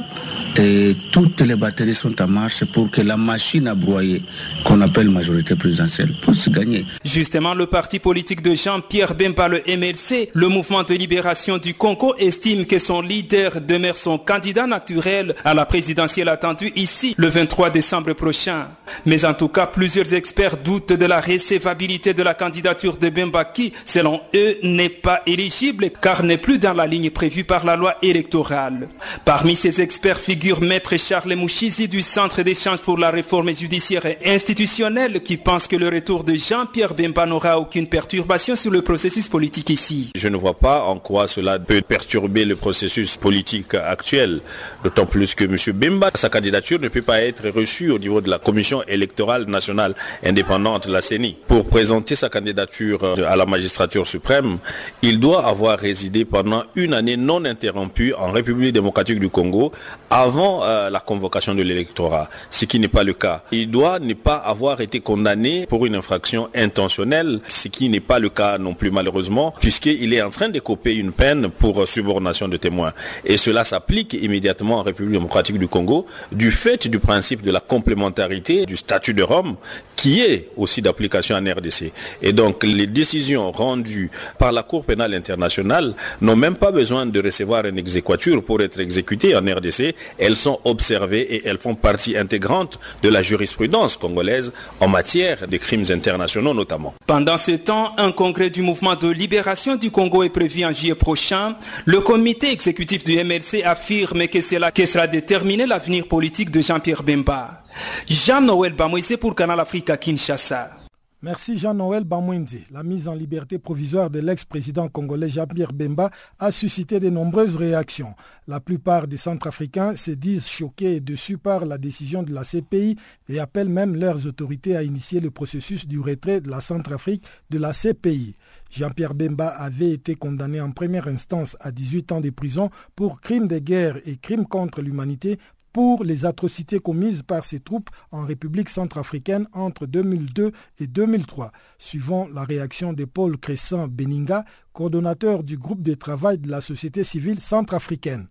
et 0.58 0.96
toutes 1.12 1.42
les 1.42 1.56
batteries 1.56 1.94
sont 1.94 2.22
en 2.22 2.28
marche 2.28 2.64
pour 2.66 2.92
que 2.92 3.02
la 3.02 3.18
machine 3.18 3.68
à 3.68 3.76
broyer 3.76 4.22
qu'on 4.64 4.82
appelle 4.82 5.10
majorité 5.10 5.56
présidentielle 5.56 6.14
puisse 6.22 6.50
gagner. 6.50 6.86
Justement, 7.04 7.54
le 7.54 7.66
parti 7.66 8.00
politique 8.00 8.42
de 8.42 8.54
Jean-Pierre 8.54 9.16
Bemba, 9.16 9.48
le 9.48 9.64
MLC, 9.68 10.30
le 10.34 10.48
mouvement 10.48 10.84
de 10.84 10.94
libération 10.94 11.58
du 11.58 11.74
Congo, 11.74 12.16
estime 12.20 12.66
que 12.66 12.78
son 12.78 13.02
leader 13.02 13.62
demeure 13.62 13.98
son 13.98 14.18
candidat 14.18 14.68
naturel 14.68 15.36
à 15.44 15.54
la 15.54 15.66
présidentielle 15.66 16.30
attendue 16.30 16.72
ici 16.76 17.16
le 17.18 17.28
23 17.28 17.70
décembre 17.70 18.14
prochain. 18.14 18.68
Mais 19.06 19.26
en 19.26 19.34
tout 19.34 19.48
cas, 19.48 19.66
plusieurs 19.66 20.14
experts 20.14 20.58
doutent 20.58 20.94
de 20.94 21.06
la 21.06 21.20
recevabilité 21.20 22.14
de 22.14 22.24
la 22.24 22.34
candidature 22.34 22.98
de 22.98 23.10
Bemba 23.10 23.46
qui, 23.46 23.74
selon 23.86 24.22
eux, 24.36 24.58
n'est 24.62 24.90
pas 24.90 25.22
éligible 25.26 25.90
car 26.02 26.24
n'est 26.24 26.38
plus 26.38 26.60
dans 26.60 26.74
la 26.74 26.86
ligne 26.86 27.10
prévue 27.10 27.44
par 27.44 27.66
la 27.66 27.76
loi 27.76 27.96
électorale. 28.02 28.90
Parmi 29.26 29.56
ces 29.56 29.82
experts 29.82 30.20
figurent 30.20 30.43
Maître 30.52 30.98
Charles 30.98 31.36
Mouchizi 31.36 31.88
du 31.88 32.02
Centre 32.02 32.42
d'échange 32.42 32.82
pour 32.82 32.98
la 32.98 33.12
réforme 33.12 33.54
judiciaire 33.54 34.06
et 34.06 34.18
institutionnelle 34.26 35.22
qui 35.24 35.38
pense 35.38 35.68
que 35.68 35.78
le 35.78 35.88
retour 35.88 36.26
de 36.26 36.36
Jean-Pierre 36.36 36.94
Bemba 36.94 37.26
n'aura 37.26 37.58
aucune 37.58 37.88
perturbation 37.88 38.58
sur 38.58 38.70
le 38.70 38.82
processus 38.82 39.30
politique 39.30 39.70
ici. 39.70 40.10
Je 40.16 40.28
ne 40.28 40.36
vois 40.36 40.56
pas 40.56 40.84
en 40.84 40.98
quoi 40.98 41.30
cela 41.30 41.60
peut 41.60 41.82
perturber 41.82 42.44
le 42.44 42.58
processus 42.58 43.16
politique 43.16 43.74
actuel, 43.74 44.42
d'autant 44.84 45.06
plus 45.06 45.34
que 45.34 45.46
M. 45.46 45.56
Bemba, 45.74 46.12
sa 46.16 46.28
candidature 46.28 46.80
ne 46.80 46.90
peut 46.90 47.02
pas 47.02 47.22
être 47.22 47.48
reçue 47.48 47.90
au 47.92 47.98
niveau 47.98 48.20
de 48.20 48.30
la 48.30 48.38
Commission 48.38 48.84
électorale 48.86 49.46
nationale 49.46 49.96
indépendante, 50.26 50.88
la 50.88 51.02
CENI. 51.02 51.38
Pour 51.48 51.70
présenter 51.70 52.16
sa 52.16 52.28
candidature 52.28 53.16
à 53.26 53.38
la 53.38 53.46
magistrature 53.46 54.10
suprême, 54.10 54.58
il 55.02 55.22
doit 55.22 55.48
avoir 55.48 55.80
résidé 55.80 56.26
pendant 56.26 56.64
une 56.76 56.94
année 56.94 57.16
non 57.16 57.46
interrompue 57.46 58.14
en 58.14 58.32
République 58.32 58.74
démocratique 58.74 59.20
du 59.22 59.30
Congo 59.30 59.72
avant 60.10 60.33
euh, 60.38 60.90
la 60.90 61.00
convocation 61.00 61.56
de 61.56 61.64
l'électorat, 61.64 62.30
ce 62.50 62.66
qui 62.66 62.80
n'est 62.80 62.88
pas 62.88 63.04
le 63.04 63.14
cas. 63.14 63.44
Il 63.52 63.70
doit 63.70 64.00
ne 64.00 64.14
pas 64.14 64.36
avoir 64.38 64.82
été 64.82 65.00
condamné 65.00 65.66
pour 65.68 65.86
une 65.86 65.96
infraction 65.96 66.50
intentionnelle, 66.56 67.42
ce 67.50 67.68
qui 67.68 67.90
n'est 67.90 68.00
pas 68.00 68.20
le 68.20 68.30
cas 68.30 68.58
non 68.58 68.74
plus 68.74 68.92
malheureusement, 68.92 69.54
puisqu'il 69.60 70.14
est 70.14 70.22
en 70.22 70.30
train 70.30 70.50
de 70.50 70.60
copier 70.60 70.94
une 70.94 71.12
peine 71.12 71.50
pour 71.50 71.88
subordination 71.88 72.48
de 72.48 72.58
témoins. 72.58 72.94
Et 73.26 73.38
cela 73.38 73.64
s'applique 73.64 74.14
immédiatement 74.14 74.80
en 74.80 74.84
République 74.84 75.14
démocratique 75.14 75.58
du 75.58 75.68
Congo 75.68 76.06
du 76.32 76.52
fait 76.52 76.88
du 76.88 77.00
principe 77.00 77.42
de 77.42 77.52
la 77.52 77.60
complémentarité 77.60 78.66
du 78.66 78.78
statut 78.78 79.14
de 79.14 79.24
Rome 79.24 79.56
qui 79.96 80.22
est 80.22 80.50
aussi 80.58 80.82
d'application 80.82 81.36
en 81.36 81.40
RDC. 81.40 81.92
Et 82.22 82.34
donc 82.34 82.64
les 82.64 82.88
décisions 82.88 83.52
rendues 83.52 84.12
par 84.38 84.52
la 84.52 84.64
Cour 84.64 84.84
pénale 84.84 85.14
internationale 85.14 85.94
n'ont 86.22 86.36
même 86.36 86.56
pas 86.58 86.72
besoin 86.72 87.06
de 87.06 87.22
recevoir 87.22 87.66
une 87.66 87.78
exéquature 87.78 88.44
pour 88.44 88.62
être 88.62 88.80
exécutées 88.80 89.36
en 89.36 89.40
RDC. 89.40 89.96
Elles 90.24 90.38
sont 90.38 90.60
observées 90.64 91.36
et 91.36 91.42
elles 91.46 91.58
font 91.58 91.76
partie 91.76 92.18
intégrante 92.18 92.80
de 93.02 93.10
la 93.10 93.22
jurisprudence 93.22 93.98
congolaise 93.98 94.54
en 94.80 94.88
matière 94.88 95.50
de 95.50 95.58
crimes 95.58 95.84
internationaux 95.90 96.54
notamment. 96.54 96.94
Pendant 97.06 97.38
ce 97.38 97.52
temps, 97.52 97.94
un 97.98 98.14
congrès 98.14 98.50
du 98.50 98.62
mouvement 98.62 98.96
de 98.96 99.10
libération 99.10 99.76
du 99.76 99.92
Congo 99.92 100.24
est 100.24 100.30
prévu 100.30 100.64
en 100.64 100.72
juillet 100.72 100.96
prochain. 100.96 101.56
Le 101.84 102.00
comité 102.00 102.52
exécutif 102.52 103.04
du 103.04 103.22
MLC 103.22 103.64
affirme 103.66 104.28
que 104.28 104.40
c'est 104.40 104.60
là 104.60 104.72
que 104.72 104.86
sera 104.86 105.08
déterminé 105.08 105.66
l'avenir 105.66 106.08
politique 106.08 106.52
de 106.52 106.62
Jean-Pierre 106.62 107.04
Bemba. 107.04 107.62
Jean-Noël 108.10 108.72
Bamoïse 108.72 109.18
pour 109.20 109.36
Canal 109.36 109.60
Africa 109.60 109.98
Kinshasa. 109.98 110.83
Merci 111.24 111.58
Jean-Noël 111.58 112.04
Bamouindi. 112.04 112.66
La 112.70 112.84
mise 112.84 113.08
en 113.08 113.14
liberté 113.14 113.58
provisoire 113.58 114.10
de 114.10 114.20
l'ex-président 114.20 114.90
congolais 114.90 115.30
Jean-Pierre 115.30 115.72
Bemba 115.72 116.12
a 116.38 116.52
suscité 116.52 117.00
de 117.00 117.10
nombreuses 117.10 117.56
réactions. 117.56 118.14
La 118.46 118.60
plupart 118.60 119.08
des 119.08 119.16
Centrafricains 119.16 119.96
se 119.96 120.12
disent 120.12 120.46
choqués 120.46 120.98
et 120.98 121.00
déçus 121.00 121.38
par 121.38 121.66
la 121.66 121.78
décision 121.78 122.24
de 122.24 122.34
la 122.34 122.44
CPI 122.44 122.98
et 123.30 123.40
appellent 123.40 123.70
même 123.70 123.96
leurs 123.96 124.28
autorités 124.28 124.76
à 124.76 124.84
initier 124.84 125.22
le 125.22 125.32
processus 125.32 125.88
du 125.88 126.02
retrait 126.02 126.42
de 126.42 126.50
la 126.50 126.60
Centrafrique 126.60 127.24
de 127.50 127.58
la 127.58 127.72
CPI. 127.72 128.36
Jean-Pierre 128.70 129.14
Bemba 129.14 129.48
avait 129.48 129.92
été 129.92 130.16
condamné 130.16 130.60
en 130.60 130.72
première 130.72 131.08
instance 131.08 131.56
à 131.62 131.72
18 131.72 132.12
ans 132.12 132.20
de 132.20 132.32
prison 132.32 132.70
pour 132.98 133.22
crimes 133.22 133.48
de 133.48 133.60
guerre 133.60 133.98
et 134.04 134.18
crimes 134.18 134.46
contre 134.46 134.82
l'humanité 134.82 135.40
pour 135.74 136.04
les 136.04 136.26
atrocités 136.26 136.80
commises 136.80 137.24
par 137.24 137.44
ses 137.44 137.60
troupes 137.60 137.90
en 138.12 138.26
République 138.26 138.70
centrafricaine 138.70 139.48
entre 139.54 139.88
2002 139.88 140.52
et 140.80 140.88
2003, 140.88 141.52
suivant 141.80 142.30
la 142.32 142.44
réaction 142.44 142.94
de 142.94 143.06
Paul 143.06 143.38
Crescent 143.38 143.88
Beninga, 143.88 144.46
coordonnateur 144.72 145.44
du 145.44 145.58
groupe 145.58 145.82
de 145.82 145.96
travail 145.96 146.38
de 146.38 146.50
la 146.50 146.62
société 146.62 147.04
civile 147.04 147.40
centrafricaine. 147.40 148.28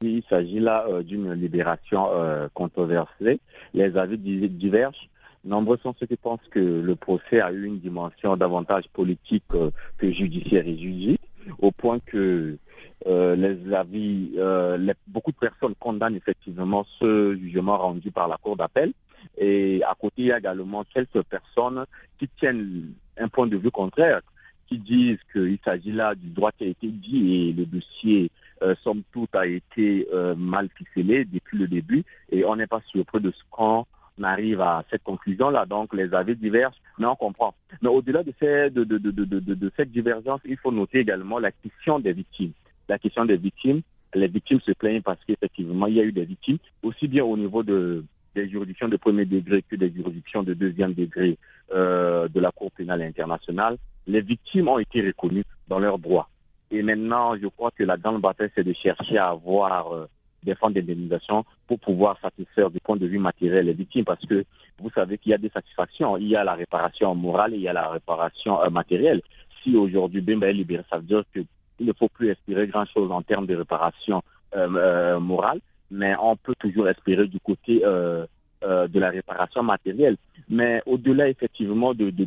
Il 0.00 0.22
s'agit 0.30 0.60
là 0.60 0.86
euh, 0.88 1.02
d'une 1.02 1.32
libération 1.32 2.08
euh, 2.12 2.48
controversée. 2.54 3.40
Les 3.74 3.96
avis 3.96 4.16
divergent. 4.16 5.08
Nombreux 5.44 5.78
sont 5.82 5.94
ceux 5.98 6.06
qui 6.06 6.16
pensent 6.16 6.46
que 6.50 6.60
le 6.60 6.94
procès 6.94 7.40
a 7.40 7.52
eu 7.52 7.64
une 7.64 7.80
dimension 7.80 8.36
davantage 8.36 8.88
politique 8.92 9.44
euh, 9.54 9.70
que 9.98 10.10
judiciaire 10.10 10.66
et 10.66 10.78
juridique, 10.78 11.20
au 11.60 11.72
point 11.72 11.98
que 12.06 12.56
euh, 13.06 13.36
les 13.36 13.74
avis, 13.74 14.32
euh, 14.38 14.92
beaucoup 15.06 15.30
de 15.30 15.36
personnes 15.36 15.74
condamnent 15.78 16.16
effectivement 16.16 16.84
ce 16.98 17.36
jugement 17.36 17.78
rendu 17.78 18.10
par 18.10 18.28
la 18.28 18.36
Cour 18.36 18.56
d'appel. 18.56 18.92
Et 19.36 19.82
à 19.84 19.94
côté, 19.98 20.14
il 20.22 20.26
y 20.26 20.32
a 20.32 20.38
également 20.38 20.84
quelques 20.84 21.22
personnes 21.22 21.84
qui 22.18 22.28
tiennent 22.38 22.92
un 23.16 23.28
point 23.28 23.46
de 23.46 23.56
vue 23.56 23.70
contraire, 23.70 24.20
qui 24.66 24.78
disent 24.78 25.18
qu'il 25.32 25.58
s'agit 25.64 25.92
là 25.92 26.14
du 26.14 26.28
droit 26.28 26.50
qui 26.52 26.64
a 26.64 26.66
été 26.66 26.88
dit 26.88 27.48
et 27.48 27.52
le 27.52 27.66
dossier, 27.66 28.30
euh, 28.62 28.74
somme 28.82 29.02
toute, 29.12 29.34
a 29.34 29.46
été 29.46 30.08
mal 30.36 30.68
ficelé 30.74 31.24
depuis 31.24 31.58
le 31.58 31.68
début. 31.68 32.04
Et 32.30 32.44
on 32.44 32.56
n'est 32.56 32.66
pas 32.66 32.80
surpris 32.86 33.20
de 33.20 33.30
ce 33.30 33.42
qu'on 33.50 33.86
arrive 34.22 34.60
à 34.60 34.84
cette 34.90 35.04
conclusion-là. 35.04 35.66
Donc 35.66 35.94
les 35.94 36.12
avis 36.14 36.34
divergent, 36.34 36.80
mais 36.98 37.06
on 37.06 37.14
comprend. 37.14 37.54
Mais 37.80 37.88
au-delà 37.88 38.24
de, 38.24 38.32
de, 38.70 38.84
de, 38.84 39.72
cette 39.76 39.92
divergence, 39.92 40.40
il 40.44 40.56
faut 40.56 40.72
noter 40.72 40.98
également 40.98 41.38
la 41.38 41.52
question 41.52 42.00
des 42.00 42.12
victimes 42.12 42.52
la 42.88 42.98
question 42.98 43.24
des 43.24 43.36
victimes. 43.36 43.82
Les 44.14 44.28
victimes 44.28 44.60
se 44.60 44.72
plaignent 44.72 45.02
parce 45.02 45.18
qu'effectivement, 45.26 45.86
il 45.86 45.94
y 45.94 46.00
a 46.00 46.04
eu 46.04 46.12
des 46.12 46.24
victimes, 46.24 46.58
aussi 46.82 47.08
bien 47.08 47.24
au 47.24 47.36
niveau 47.36 47.62
de, 47.62 48.04
des 48.34 48.48
juridictions 48.48 48.88
de 48.88 48.96
premier 48.96 49.24
degré 49.24 49.62
que 49.62 49.76
des 49.76 49.92
juridictions 49.92 50.42
de 50.42 50.54
deuxième 50.54 50.94
degré 50.94 51.36
euh, 51.74 52.28
de 52.28 52.40
la 52.40 52.50
Cour 52.50 52.70
pénale 52.72 53.02
internationale. 53.02 53.76
Les 54.06 54.22
victimes 54.22 54.68
ont 54.68 54.78
été 54.78 55.02
reconnues 55.02 55.44
dans 55.68 55.78
leurs 55.78 55.98
droits. 55.98 56.28
Et 56.70 56.82
maintenant, 56.82 57.36
je 57.36 57.46
crois 57.48 57.70
que 57.70 57.84
la 57.84 57.96
grande 57.96 58.20
bataille, 58.20 58.50
c'est 58.54 58.64
de 58.64 58.72
chercher 58.72 59.18
à 59.18 59.28
avoir 59.28 59.92
euh, 59.92 60.06
des 60.42 60.54
fonds 60.54 60.70
d'indemnisation 60.70 61.44
pour 61.66 61.78
pouvoir 61.78 62.18
satisfaire 62.20 62.70
du 62.70 62.80
point 62.80 62.96
de 62.96 63.06
vue 63.06 63.18
matériel 63.18 63.66
les 63.66 63.72
victimes 63.72 64.04
parce 64.04 64.24
que 64.24 64.44
vous 64.78 64.90
savez 64.94 65.18
qu'il 65.18 65.30
y 65.30 65.34
a 65.34 65.38
des 65.38 65.50
satisfactions. 65.50 66.16
Il 66.16 66.28
y 66.28 66.36
a 66.36 66.44
la 66.44 66.54
réparation 66.54 67.14
morale 67.14 67.54
et 67.54 67.56
il 67.56 67.62
y 67.62 67.68
a 67.68 67.72
la 67.72 67.88
réparation 67.88 68.62
euh, 68.62 68.70
matérielle. 68.70 69.20
Si 69.62 69.76
aujourd'hui 69.76 70.20
Bemba 70.20 70.48
est 70.48 70.52
libéré, 70.52 70.84
ça 70.90 70.98
veut 70.98 71.04
dire 71.04 71.24
que 71.34 71.40
il 71.80 71.86
ne 71.86 71.92
faut 71.92 72.08
plus 72.08 72.28
espérer 72.28 72.66
grand-chose 72.66 73.10
en 73.10 73.22
termes 73.22 73.46
de 73.46 73.54
réparation 73.54 74.22
euh, 74.56 74.68
euh, 74.76 75.20
morale, 75.20 75.60
mais 75.90 76.14
on 76.20 76.36
peut 76.36 76.54
toujours 76.58 76.88
espérer 76.88 77.26
du 77.26 77.38
côté 77.40 77.82
euh, 77.84 78.26
de 78.62 78.98
la 78.98 79.10
réparation 79.10 79.62
matérielle. 79.62 80.16
Mais 80.48 80.82
au-delà 80.86 81.28
effectivement 81.28 81.94
de, 81.94 82.10
de, 82.10 82.26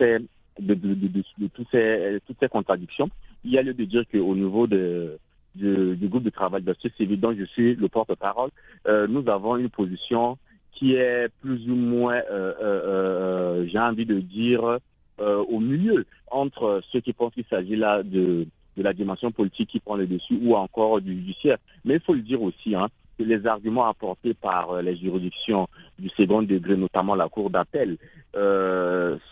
ces 0.00 0.18
toutes 2.26 2.36
ces 2.40 2.48
contradictions, 2.48 3.10
il 3.44 3.52
y 3.52 3.58
a 3.58 3.62
lieu 3.62 3.74
de 3.74 3.84
dire 3.84 4.04
qu'au 4.10 4.34
niveau 4.34 4.66
de, 4.66 5.18
du 5.54 6.08
groupe 6.08 6.22
de 6.22 6.30
travail 6.30 6.62
de 6.62 6.74
ce 6.78 6.88
civil 6.96 7.20
dont 7.20 7.34
je 7.36 7.44
suis 7.44 7.74
le 7.74 7.88
porte-parole, 7.88 8.50
nous 9.08 9.28
avons 9.28 9.56
une 9.56 9.68
position 9.68 10.38
qui 10.72 10.94
est 10.94 11.28
plus 11.42 11.68
ou 11.68 11.74
moins, 11.74 12.22
j'ai 13.66 13.78
envie 13.78 14.06
de 14.06 14.20
dire, 14.20 14.78
au 15.18 15.60
milieu 15.60 16.06
entre 16.30 16.80
ceux 16.90 17.00
qui 17.00 17.12
pensent 17.12 17.34
qu'il 17.34 17.44
s'agit 17.50 17.76
là 17.76 18.02
de, 18.02 18.46
de 18.76 18.82
la 18.82 18.92
dimension 18.92 19.30
politique 19.30 19.70
qui 19.70 19.80
prend 19.80 19.96
le 19.96 20.06
dessus 20.06 20.38
ou 20.42 20.54
encore 20.54 21.00
du 21.00 21.14
judiciaire. 21.14 21.58
Mais 21.84 21.94
il 21.94 22.00
faut 22.00 22.14
le 22.14 22.20
dire 22.20 22.42
aussi, 22.42 22.74
hein, 22.74 22.88
que 23.18 23.24
les 23.24 23.46
arguments 23.46 23.86
apportés 23.86 24.34
par 24.34 24.82
les 24.82 24.96
juridictions 24.96 25.68
du 25.98 26.08
second 26.10 26.42
degré, 26.42 26.76
notamment 26.76 27.14
la 27.14 27.28
Cour 27.28 27.50
d'appel, 27.50 27.96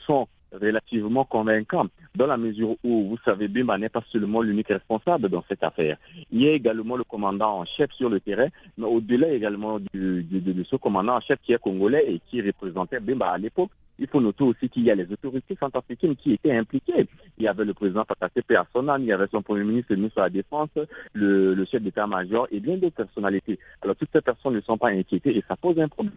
sont 0.06 0.26
relativement 0.60 1.24
convaincant 1.24 1.86
dans 2.14 2.26
la 2.26 2.36
mesure 2.36 2.76
où, 2.84 3.08
vous 3.08 3.18
savez, 3.24 3.48
Bimba 3.48 3.76
n'est 3.78 3.88
pas 3.88 4.02
seulement 4.10 4.40
l'unique 4.40 4.68
responsable 4.68 5.28
dans 5.28 5.44
cette 5.48 5.64
affaire. 5.64 5.96
Il 6.30 6.42
y 6.42 6.48
a 6.48 6.52
également 6.52 6.96
le 6.96 7.04
commandant 7.04 7.58
en 7.58 7.64
chef 7.64 7.90
sur 7.92 8.08
le 8.08 8.20
terrain, 8.20 8.48
mais 8.78 8.86
au-delà 8.86 9.30
également 9.30 9.80
de, 9.92 10.24
ce 10.70 10.76
commandant 10.76 11.16
en 11.16 11.20
chef 11.20 11.38
qui 11.42 11.52
est 11.52 11.58
congolais 11.58 12.04
et 12.08 12.20
qui 12.28 12.40
représentait 12.40 13.00
Bimba 13.00 13.30
à 13.30 13.38
l'époque, 13.38 13.70
il 13.98 14.06
faut 14.08 14.20
noter 14.20 14.44
aussi 14.44 14.68
qu'il 14.68 14.84
y 14.84 14.90
a 14.90 14.94
les 14.94 15.10
autorités 15.10 15.56
centrafricaines 15.58 16.16
qui 16.16 16.32
étaient 16.32 16.56
impliquées. 16.56 17.06
Il 17.38 17.44
y 17.44 17.48
avait 17.48 17.64
le 17.64 17.74
président 17.74 18.04
Patate 18.04 18.42
Persona, 18.46 18.96
il 18.98 19.06
y 19.06 19.12
avait 19.12 19.26
son 19.30 19.42
premier 19.42 19.64
ministre, 19.64 19.88
le 19.90 19.96
ministre 19.96 20.16
de 20.16 20.22
la 20.22 20.30
Défense, 20.30 20.68
le, 21.12 21.64
chef 21.64 21.82
d'état-major 21.82 22.48
et 22.50 22.60
bien 22.60 22.76
d'autres 22.76 22.96
personnalités. 22.96 23.58
Alors 23.82 23.96
toutes 23.96 24.10
ces 24.14 24.20
personnes 24.20 24.54
ne 24.54 24.60
sont 24.60 24.76
pas 24.76 24.88
inquiétées 24.88 25.36
et 25.36 25.44
ça 25.48 25.56
pose 25.56 25.78
un 25.78 25.88
problème. 25.88 26.14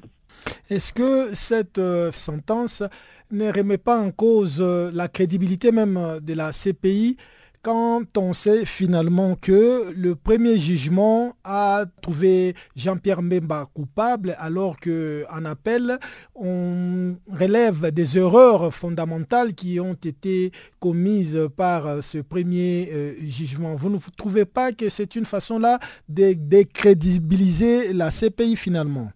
Est-ce 0.69 0.91
que 0.93 1.33
cette 1.33 1.77
euh, 1.77 2.11
sentence 2.11 2.83
ne 3.31 3.51
remet 3.51 3.77
pas 3.77 3.97
en 3.99 4.11
cause 4.11 4.57
euh, 4.59 4.91
la 4.93 5.07
crédibilité 5.07 5.71
même 5.71 6.19
de 6.21 6.33
la 6.33 6.51
CPI 6.51 7.17
quand 7.61 8.17
on 8.17 8.33
sait 8.33 8.65
finalement 8.65 9.35
que 9.35 9.91
le 9.95 10.15
premier 10.15 10.57
jugement 10.57 11.33
a 11.43 11.85
trouvé 12.01 12.55
Jean-Pierre 12.75 13.21
Mbemba 13.21 13.67
coupable 13.73 14.35
alors 14.39 14.77
qu'en 14.79 15.45
appel, 15.45 15.97
on 16.35 17.15
relève 17.31 17.91
des 17.91 18.17
erreurs 18.17 18.73
fondamentales 18.73 19.53
qui 19.53 19.79
ont 19.79 19.93
été 19.93 20.51
commises 20.79 21.47
par 21.55 22.03
ce 22.03 22.19
premier 22.19 22.89
euh, 22.93 23.13
jugement. 23.27 23.75
Vous 23.75 23.89
ne 23.89 23.97
trouvez 24.17 24.45
pas 24.45 24.71
que 24.71 24.89
c'est 24.89 25.15
une 25.15 25.25
façon 25.25 25.59
là 25.59 25.79
de 26.07 26.33
décrédibiliser 26.33 27.93
la 27.93 28.11
CPI 28.11 28.55
finalement? 28.55 29.09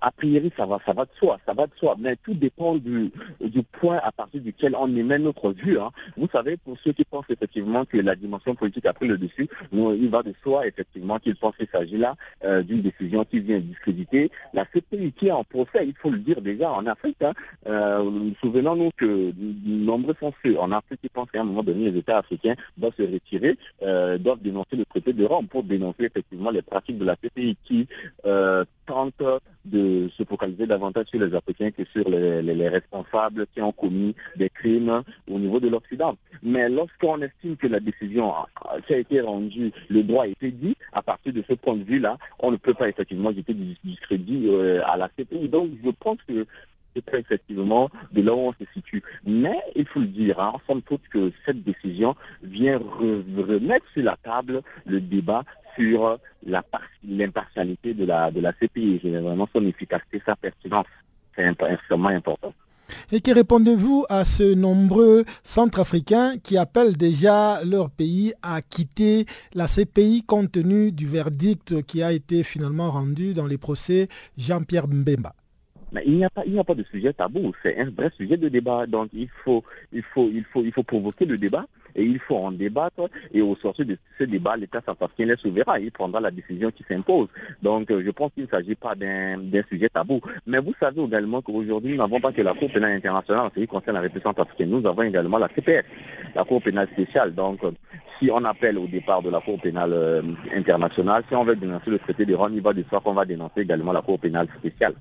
A 0.00 0.10
priori, 0.10 0.52
ça 0.56 0.66
va, 0.66 0.78
ça 0.86 0.92
va 0.92 1.04
de 1.04 1.10
soi, 1.18 1.38
ça 1.46 1.54
va 1.54 1.66
de 1.66 1.72
soi. 1.76 1.96
Mais 1.98 2.16
tout 2.16 2.34
dépend 2.34 2.76
du, 2.76 3.10
point 3.72 4.00
à 4.02 4.12
partir 4.12 4.40
duquel 4.40 4.74
on 4.78 4.94
émet 4.96 5.18
notre 5.18 5.52
vue. 5.52 5.78
Hein. 5.78 5.90
Vous 6.16 6.28
savez, 6.32 6.56
pour 6.56 6.76
ceux 6.84 6.92
qui 6.92 7.04
pensent 7.04 7.26
effectivement 7.28 7.84
que 7.84 7.98
la 7.98 8.14
dimension 8.14 8.54
politique 8.54 8.86
a 8.86 8.92
pris 8.92 9.08
le 9.08 9.18
dessus, 9.18 9.48
il 9.72 10.08
va 10.10 10.22
de 10.22 10.34
soi 10.42 10.66
effectivement 10.66 11.18
qu'ils 11.18 11.36
pensent 11.36 11.56
qu'il 11.56 11.68
s'agit 11.72 11.98
là 11.98 12.16
euh, 12.44 12.62
d'une 12.62 12.82
décision 12.82 13.24
qui 13.24 13.40
vient 13.40 13.58
discréditer 13.58 14.30
la 14.52 14.64
CPI 14.64 15.12
qui 15.12 15.28
est 15.28 15.32
en 15.32 15.44
procès. 15.44 15.86
Il 15.86 15.94
faut 15.94 16.10
le 16.10 16.18
dire 16.18 16.40
déjà 16.40 16.70
en 16.72 16.86
Afrique. 16.86 17.22
Hein, 17.22 17.32
euh, 17.66 18.30
Souvenons-nous 18.40 18.90
que 18.96 19.32
nombreux 19.64 20.14
sont 20.20 20.32
ceux 20.44 20.58
en 20.58 20.72
Afrique 20.72 21.00
qui 21.00 21.08
pensent 21.08 21.30
qu'à 21.30 21.40
un 21.40 21.44
moment 21.44 21.62
donné, 21.62 21.90
les 21.90 21.98
États 21.98 22.18
africains 22.18 22.54
doivent 22.76 22.94
se 22.96 23.02
retirer, 23.02 23.56
euh, 23.82 24.18
doivent 24.18 24.42
dénoncer 24.42 24.76
le 24.76 24.84
traité 24.84 25.12
de 25.12 25.24
Rome 25.24 25.46
pour 25.48 25.62
dénoncer 25.62 26.04
effectivement 26.04 26.50
les 26.50 26.62
pratiques 26.62 26.98
de 26.98 27.04
la 27.04 27.16
CPI 27.16 27.56
qui 27.64 27.88
tentent 28.86 29.22
de 29.64 30.10
se 30.16 30.24
focaliser 30.24 30.66
davantage 30.66 31.06
sur 31.06 31.20
les 31.20 31.34
Africains 31.34 31.70
que 31.70 31.84
sur 31.84 32.08
les, 32.08 32.68
responsables 32.68 33.46
qui 33.54 33.60
ont 33.60 33.72
commis 33.72 34.14
des 34.36 34.48
crimes 34.48 35.02
au 35.30 35.38
niveau 35.38 35.60
de 35.60 35.68
l'Occident. 35.68 36.16
Mais 36.42 36.68
lorsqu'on 36.68 37.20
estime 37.20 37.56
que 37.56 37.66
la 37.66 37.80
décision 37.80 38.32
a 38.32 38.78
été 38.88 39.20
rendue, 39.20 39.72
le 39.88 40.02
droit 40.02 40.24
a 40.24 40.28
été 40.28 40.50
dit, 40.50 40.76
à 40.92 41.02
partir 41.02 41.32
de 41.32 41.42
ce 41.48 41.54
point 41.54 41.76
de 41.76 41.84
vue-là, 41.84 42.16
on 42.38 42.50
ne 42.50 42.56
peut 42.56 42.74
pas 42.74 42.88
effectivement 42.88 43.32
jeter 43.32 43.54
du 43.54 43.76
discrédit 43.84 44.48
euh, 44.48 44.80
à 44.86 44.96
la 44.96 45.08
CPI. 45.08 45.48
Donc 45.48 45.70
je 45.84 45.90
pense 45.90 46.18
que 46.26 46.46
très 47.00 47.20
effectivement 47.20 47.88
de 48.12 48.22
là 48.22 48.34
où 48.34 48.38
on 48.38 48.52
se 48.52 48.64
situe. 48.74 49.02
Mais 49.24 49.58
il 49.74 49.86
faut 49.86 50.00
le 50.00 50.06
dire, 50.06 50.38
hein, 50.38 50.52
somme 50.68 50.82
toute 50.82 51.08
que 51.08 51.32
cette 51.46 51.62
décision 51.62 52.14
vient 52.42 52.78
remettre 52.78 53.86
sur 53.94 54.02
la 54.02 54.16
table 54.22 54.62
le 54.84 55.00
débat 55.00 55.44
sur 55.78 56.18
l'impartialité 56.44 57.94
de 57.94 58.04
la, 58.04 58.30
de 58.30 58.40
la 58.40 58.52
CPI, 58.52 58.98
vraiment 58.98 59.48
son 59.54 59.64
efficacité, 59.66 60.22
sa 60.26 60.36
pertinence. 60.36 60.86
C'est 61.36 61.46
extrêmement 61.46 62.08
important. 62.10 62.52
Et 63.10 63.20
que 63.20 63.30
répondez-vous 63.30 64.04
à 64.08 64.24
ce 64.24 64.54
nombreux 64.54 65.24
centrafricains 65.42 66.36
qui 66.38 66.58
appellent 66.58 66.96
déjà 66.96 67.64
leur 67.64 67.90
pays 67.90 68.34
à 68.42 68.60
quitter 68.60 69.26
la 69.54 69.66
CPI 69.66 70.24
compte 70.26 70.52
tenu 70.52 70.92
du 70.92 71.06
verdict 71.06 71.82
qui 71.82 72.02
a 72.02 72.12
été 72.12 72.42
finalement 72.42 72.90
rendu 72.90 73.34
dans 73.34 73.46
les 73.46 73.58
procès 73.58 74.08
Jean-Pierre 74.36 74.88
Mbemba? 74.88 75.34
Mais 75.92 76.02
il 76.06 76.16
n'y 76.16 76.24
a 76.24 76.30
pas, 76.30 76.42
il 76.46 76.52
n'y 76.52 76.58
a 76.58 76.64
pas 76.64 76.74
de 76.74 76.84
sujet 76.84 77.12
tabou. 77.12 77.52
C'est 77.62 77.78
un 77.78 77.90
vrai 77.90 78.10
sujet 78.16 78.36
de 78.36 78.48
débat. 78.48 78.86
Donc 78.86 79.10
il 79.12 79.28
faut, 79.44 79.62
il 79.92 80.02
faut, 80.02 80.30
il 80.32 80.44
faut, 80.44 80.64
il 80.64 80.72
faut 80.72 80.82
provoquer 80.82 81.26
le 81.26 81.36
débat 81.36 81.66
et 81.94 82.02
il 82.02 82.18
faut 82.18 82.36
en 82.36 82.50
débattre. 82.50 83.10
Et 83.32 83.42
au 83.42 83.54
sortir 83.56 83.84
de 83.84 83.98
ce 84.18 84.24
débat, 84.24 84.56
l'État 84.56 84.80
centrafricain 84.84 85.28
est 85.28 85.40
souverain. 85.40 85.78
Il 85.78 85.92
prendra 85.92 86.20
la 86.20 86.30
décision 86.30 86.70
qui 86.70 86.84
s'impose. 86.88 87.28
Donc 87.62 87.90
euh, 87.90 88.02
je 88.04 88.10
pense 88.10 88.32
qu'il 88.32 88.44
ne 88.44 88.48
s'agit 88.48 88.74
pas 88.74 88.94
d'un 88.94 89.38
sujet 89.68 89.90
tabou. 89.90 90.20
Mais 90.46 90.58
vous 90.58 90.74
savez 90.80 91.02
également 91.02 91.42
qu'aujourd'hui, 91.42 91.92
nous 91.92 91.98
n'avons 91.98 92.20
pas 92.20 92.32
que 92.32 92.42
la 92.42 92.54
Cour 92.54 92.70
pénale 92.72 92.92
internationale 92.92 93.46
en 93.46 93.50
ce 93.54 93.60
qui 93.60 93.66
concerne 93.66 93.96
la 93.96 94.00
République 94.00 94.24
centrafricaine. 94.24 94.70
Nous 94.70 94.86
avons 94.86 95.02
également 95.02 95.38
la 95.38 95.48
CPS, 95.48 95.84
la 96.34 96.44
Cour 96.44 96.62
pénale 96.62 96.88
spéciale. 96.92 97.34
Donc 97.34 97.62
euh, 97.64 97.72
si 98.18 98.30
on 98.30 98.42
appelle 98.44 98.78
au 98.78 98.86
départ 98.86 99.20
de 99.20 99.28
la 99.28 99.40
Cour 99.40 99.60
pénale 99.60 99.92
euh, 99.92 100.22
internationale, 100.54 101.22
si 101.28 101.34
on 101.34 101.44
veut 101.44 101.56
dénoncer 101.56 101.90
le 101.90 101.98
traité 101.98 102.24
de 102.24 102.34
Rome, 102.34 102.52
il 102.54 102.62
va 102.62 102.72
de 102.72 102.82
soi 102.88 103.00
qu'on 103.00 103.12
va 103.12 103.26
dénoncer 103.26 103.60
également 103.60 103.92
la 103.92 104.00
Cour 104.00 104.18
pénale 104.18 104.48
spéciale. 104.58 104.94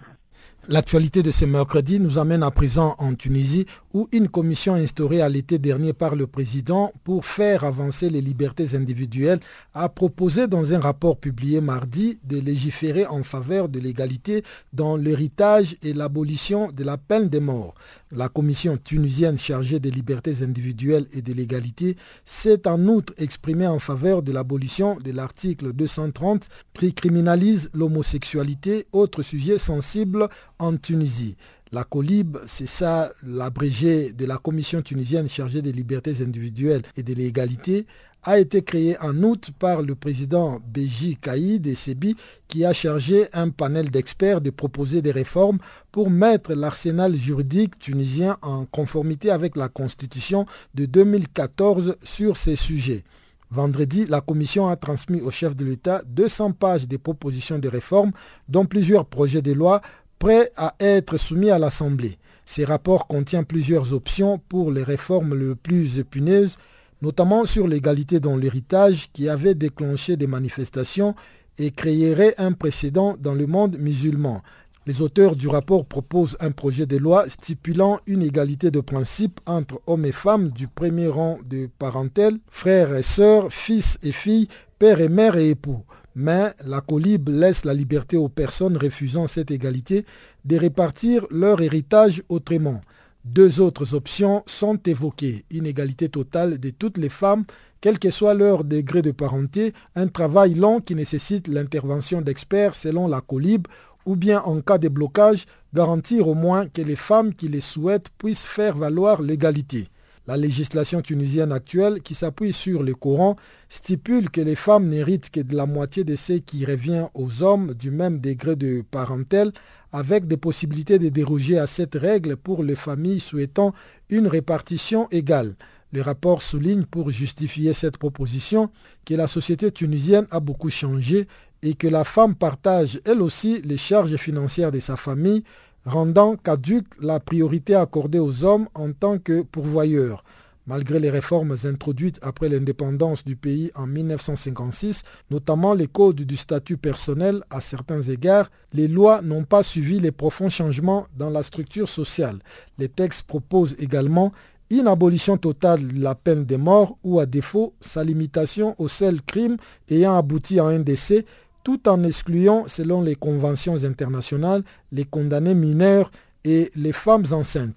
L'actualité 0.71 1.21
de 1.21 1.31
ce 1.31 1.43
mercredi 1.43 1.99
nous 1.99 2.17
amène 2.17 2.43
à 2.43 2.49
présent 2.49 2.95
en 2.97 3.13
Tunisie 3.13 3.65
où 3.93 4.07
une 4.11 4.29
commission 4.29 4.73
instaurée 4.73 5.21
à 5.21 5.29
l'été 5.29 5.59
dernier 5.59 5.93
par 5.93 6.15
le 6.15 6.27
président 6.27 6.91
pour 7.03 7.25
faire 7.25 7.63
avancer 7.63 8.09
les 8.09 8.21
libertés 8.21 8.75
individuelles 8.75 9.39
a 9.73 9.89
proposé 9.89 10.47
dans 10.47 10.73
un 10.73 10.79
rapport 10.79 11.17
publié 11.17 11.61
mardi 11.61 12.19
de 12.23 12.39
légiférer 12.39 13.05
en 13.05 13.23
faveur 13.23 13.69
de 13.69 13.79
l'égalité 13.79 14.43
dans 14.73 14.95
l'héritage 14.97 15.77
et 15.81 15.93
l'abolition 15.93 16.71
de 16.71 16.83
la 16.83 16.97
peine 16.97 17.29
de 17.29 17.39
mort. 17.39 17.73
La 18.11 18.27
commission 18.27 18.77
tunisienne 18.77 19.37
chargée 19.37 19.79
des 19.79 19.91
libertés 19.91 20.43
individuelles 20.43 21.05
et 21.13 21.21
de 21.21 21.33
l'égalité 21.33 21.95
s'est 22.25 22.67
en 22.67 22.85
outre 22.87 23.13
exprimée 23.17 23.67
en 23.67 23.79
faveur 23.79 24.21
de 24.21 24.31
l'abolition 24.31 24.97
de 24.99 25.11
l'article 25.11 25.71
230 25.73 26.47
qui 26.73 26.93
criminalise 26.93 27.69
l'homosexualité, 27.73 28.87
autre 28.91 29.21
sujet 29.21 29.57
sensible 29.57 30.27
en 30.59 30.75
Tunisie. 30.75 31.37
La 31.73 31.85
COLIB, 31.85 32.37
c'est 32.47 32.67
ça 32.67 33.13
l'abrégé 33.25 34.11
de 34.11 34.25
la 34.25 34.37
commission 34.37 34.81
tunisienne 34.81 35.29
chargée 35.29 35.61
des 35.61 35.71
libertés 35.71 36.21
individuelles 36.21 36.81
et 36.97 37.03
de 37.03 37.13
l'égalité, 37.13 37.85
a 38.23 38.39
été 38.39 38.61
créé 38.61 38.97
en 38.99 39.23
août 39.23 39.51
par 39.57 39.81
le 39.81 39.95
président 39.95 40.59
Béji 40.67 41.15
Kaïd 41.15 41.65
et 41.65 41.75
Sebi 41.75 42.17
qui 42.49 42.65
a 42.65 42.73
chargé 42.73 43.27
un 43.31 43.49
panel 43.51 43.89
d'experts 43.89 44.41
de 44.41 44.49
proposer 44.49 45.01
des 45.01 45.13
réformes 45.13 45.59
pour 45.93 46.09
mettre 46.09 46.53
l'arsenal 46.53 47.15
juridique 47.15 47.79
tunisien 47.79 48.37
en 48.41 48.65
conformité 48.65 49.31
avec 49.31 49.55
la 49.55 49.69
constitution 49.69 50.45
de 50.75 50.85
2014 50.85 51.95
sur 52.03 52.35
ces 52.35 52.57
sujets. 52.57 53.05
Vendredi, 53.53 54.05
la 54.05 54.21
Commission 54.21 54.69
a 54.69 54.77
transmis 54.77 55.19
au 55.19 55.29
chef 55.29 55.57
de 55.57 55.65
l'État 55.65 56.01
200 56.05 56.53
pages 56.53 56.87
de 56.87 56.95
propositions 56.95 57.59
de 57.59 57.67
réformes, 57.67 58.13
dont 58.47 58.65
plusieurs 58.65 59.05
projets 59.05 59.41
de 59.41 59.51
loi 59.51 59.81
prêts 60.21 60.51
à 60.55 60.75
être 60.79 61.17
soumis 61.17 61.49
à 61.49 61.57
l'Assemblée. 61.57 62.19
Ces 62.45 62.63
rapports 62.63 63.07
contiennent 63.07 63.43
plusieurs 63.43 63.91
options 63.91 64.37
pour 64.37 64.71
les 64.71 64.83
réformes 64.83 65.33
les 65.35 65.55
plus 65.55 65.97
épineuses 65.97 66.57
notamment 67.01 67.45
sur 67.45 67.67
l'égalité 67.67 68.19
dans 68.19 68.37
l'héritage 68.37 69.11
qui 69.11 69.27
avait 69.27 69.55
déclenché 69.55 70.17
des 70.17 70.27
manifestations 70.27 71.15
et 71.57 71.71
créerait 71.71 72.35
un 72.37 72.51
précédent 72.51 73.15
dans 73.19 73.33
le 73.33 73.47
monde 73.47 73.77
musulman. 73.79 74.43
Les 74.87 75.01
auteurs 75.01 75.35
du 75.35 75.47
rapport 75.47 75.85
proposent 75.85 76.37
un 76.39 76.51
projet 76.51 76.85
de 76.85 76.97
loi 76.97 77.27
stipulant 77.27 77.99
une 78.07 78.23
égalité 78.23 78.71
de 78.71 78.79
principe 78.79 79.39
entre 79.45 79.81
hommes 79.85 80.05
et 80.05 80.11
femmes 80.11 80.49
du 80.49 80.67
premier 80.67 81.07
rang 81.07 81.37
de 81.43 81.67
parentèle, 81.79 82.37
frères 82.47 82.95
et 82.95 83.03
sœurs, 83.03 83.51
fils 83.51 83.97
et 84.01 84.11
filles, 84.11 84.47
père 84.79 85.01
et 85.01 85.09
mère 85.09 85.37
et 85.37 85.49
époux. 85.49 85.83
Mais 86.15 86.53
la 86.65 86.81
colib 86.81 87.29
laisse 87.29 87.63
la 87.63 87.73
liberté 87.73 88.17
aux 88.17 88.29
personnes 88.29 88.77
refusant 88.77 89.27
cette 89.27 89.51
égalité 89.51 90.05
de 90.45 90.57
répartir 90.57 91.25
leur 91.31 91.61
héritage 91.61 92.23
autrement. 92.29 92.81
Deux 93.23 93.61
autres 93.61 93.93
options 93.93 94.43
sont 94.47 94.77
évoquées. 94.85 95.45
Une 95.51 95.67
égalité 95.67 96.09
totale 96.09 96.59
de 96.59 96.71
toutes 96.71 96.97
les 96.97 97.09
femmes, 97.09 97.45
quel 97.79 97.99
que 97.99 98.09
soit 98.09 98.33
leur 98.33 98.63
degré 98.63 99.01
de 99.01 99.11
parenté, 99.11 99.73
un 99.95 100.07
travail 100.07 100.55
long 100.55 100.81
qui 100.81 100.95
nécessite 100.95 101.47
l'intervention 101.47 102.21
d'experts 102.21 102.75
selon 102.75 103.07
la 103.07 103.21
colib, 103.21 103.67
ou 104.05 104.15
bien 104.15 104.41
en 104.41 104.61
cas 104.61 104.79
de 104.79 104.87
blocage, 104.87 105.45
garantir 105.73 106.27
au 106.27 106.33
moins 106.33 106.67
que 106.67 106.81
les 106.81 106.95
femmes 106.95 107.33
qui 107.33 107.47
les 107.47 107.61
souhaitent 107.61 108.09
puissent 108.17 108.45
faire 108.45 108.75
valoir 108.75 109.21
l'égalité. 109.21 109.87
La 110.27 110.37
législation 110.37 111.01
tunisienne 111.01 111.51
actuelle, 111.51 112.01
qui 112.01 112.13
s'appuie 112.13 112.53
sur 112.53 112.83
le 112.83 112.93
Coran, 112.93 113.35
stipule 113.69 114.29
que 114.29 114.41
les 114.41 114.55
femmes 114.55 114.87
n'héritent 114.87 115.31
que 115.31 115.39
de 115.39 115.55
la 115.55 115.65
moitié 115.65 116.03
de 116.03 116.15
ce 116.15 116.33
qui 116.33 116.63
revient 116.63 117.07
aux 117.15 117.41
hommes 117.41 117.73
du 117.73 117.89
même 117.89 118.19
degré 118.19 118.55
de 118.55 118.83
parentèle, 118.91 119.51
avec 119.91 120.27
des 120.27 120.37
possibilités 120.37 120.99
de 120.99 121.09
déroger 121.09 121.57
à 121.57 121.65
cette 121.65 121.95
règle 121.95 122.37
pour 122.37 122.63
les 122.63 122.75
familles 122.75 123.19
souhaitant 123.19 123.73
une 124.09 124.27
répartition 124.27 125.07
égale. 125.09 125.55
Le 125.91 126.01
rapport 126.01 126.41
souligne 126.41 126.85
pour 126.85 127.09
justifier 127.09 127.73
cette 127.73 127.97
proposition 127.97 128.69
que 129.05 129.15
la 129.15 129.27
société 129.27 129.71
tunisienne 129.71 130.27
a 130.31 130.39
beaucoup 130.39 130.69
changé 130.69 131.27
et 131.63 131.73
que 131.73 131.87
la 131.87 132.03
femme 132.03 132.35
partage 132.35 133.01
elle 133.05 133.21
aussi 133.21 133.61
les 133.63 133.77
charges 133.77 134.15
financières 134.15 134.71
de 134.71 134.79
sa 134.79 134.95
famille, 134.95 135.43
rendant 135.85 136.35
caduque 136.35 136.93
la 137.01 137.19
priorité 137.19 137.75
accordée 137.75 138.19
aux 138.19 138.43
hommes 138.43 138.67
en 138.73 138.91
tant 138.91 139.17
que 139.17 139.41
pourvoyeurs. 139.41 140.23
Malgré 140.67 140.99
les 140.99 141.09
réformes 141.09 141.55
introduites 141.63 142.19
après 142.21 142.47
l'indépendance 142.47 143.25
du 143.25 143.35
pays 143.35 143.71
en 143.73 143.87
1956, 143.87 145.01
notamment 145.31 145.73
les 145.73 145.87
codes 145.87 146.21
du 146.21 146.37
statut 146.37 146.77
personnel 146.77 147.43
à 147.49 147.61
certains 147.61 148.01
égards, 148.01 148.51
les 148.71 148.87
lois 148.87 149.21
n'ont 149.23 149.43
pas 149.43 149.63
suivi 149.63 149.99
les 149.99 150.11
profonds 150.11 150.49
changements 150.49 151.07
dans 151.17 151.31
la 151.31 151.41
structure 151.41 151.89
sociale. 151.89 152.39
Les 152.77 152.89
textes 152.89 153.23
proposent 153.23 153.75
également 153.79 154.31
une 154.71 154.87
abolition 154.87 155.35
totale 155.35 155.85
de 155.85 156.01
la 156.01 156.15
peine 156.15 156.45
de 156.45 156.55
mort 156.55 156.97
ou 157.03 157.19
à 157.19 157.25
défaut 157.25 157.73
sa 157.81 158.03
limitation 158.03 158.75
au 158.77 158.87
seul 158.87 159.21
crime 159.21 159.57
ayant 159.89 160.15
abouti 160.15 160.59
à 160.59 160.65
un 160.65 160.79
décès 160.79 161.25
tout 161.63 161.87
en 161.87 162.03
excluant, 162.03 162.65
selon 162.67 163.01
les 163.01 163.15
conventions 163.15 163.83
internationales, 163.83 164.63
les 164.91 165.05
condamnés 165.05 165.55
mineurs 165.55 166.11
et 166.43 166.71
les 166.75 166.93
femmes 166.93 167.25
enceintes. 167.31 167.75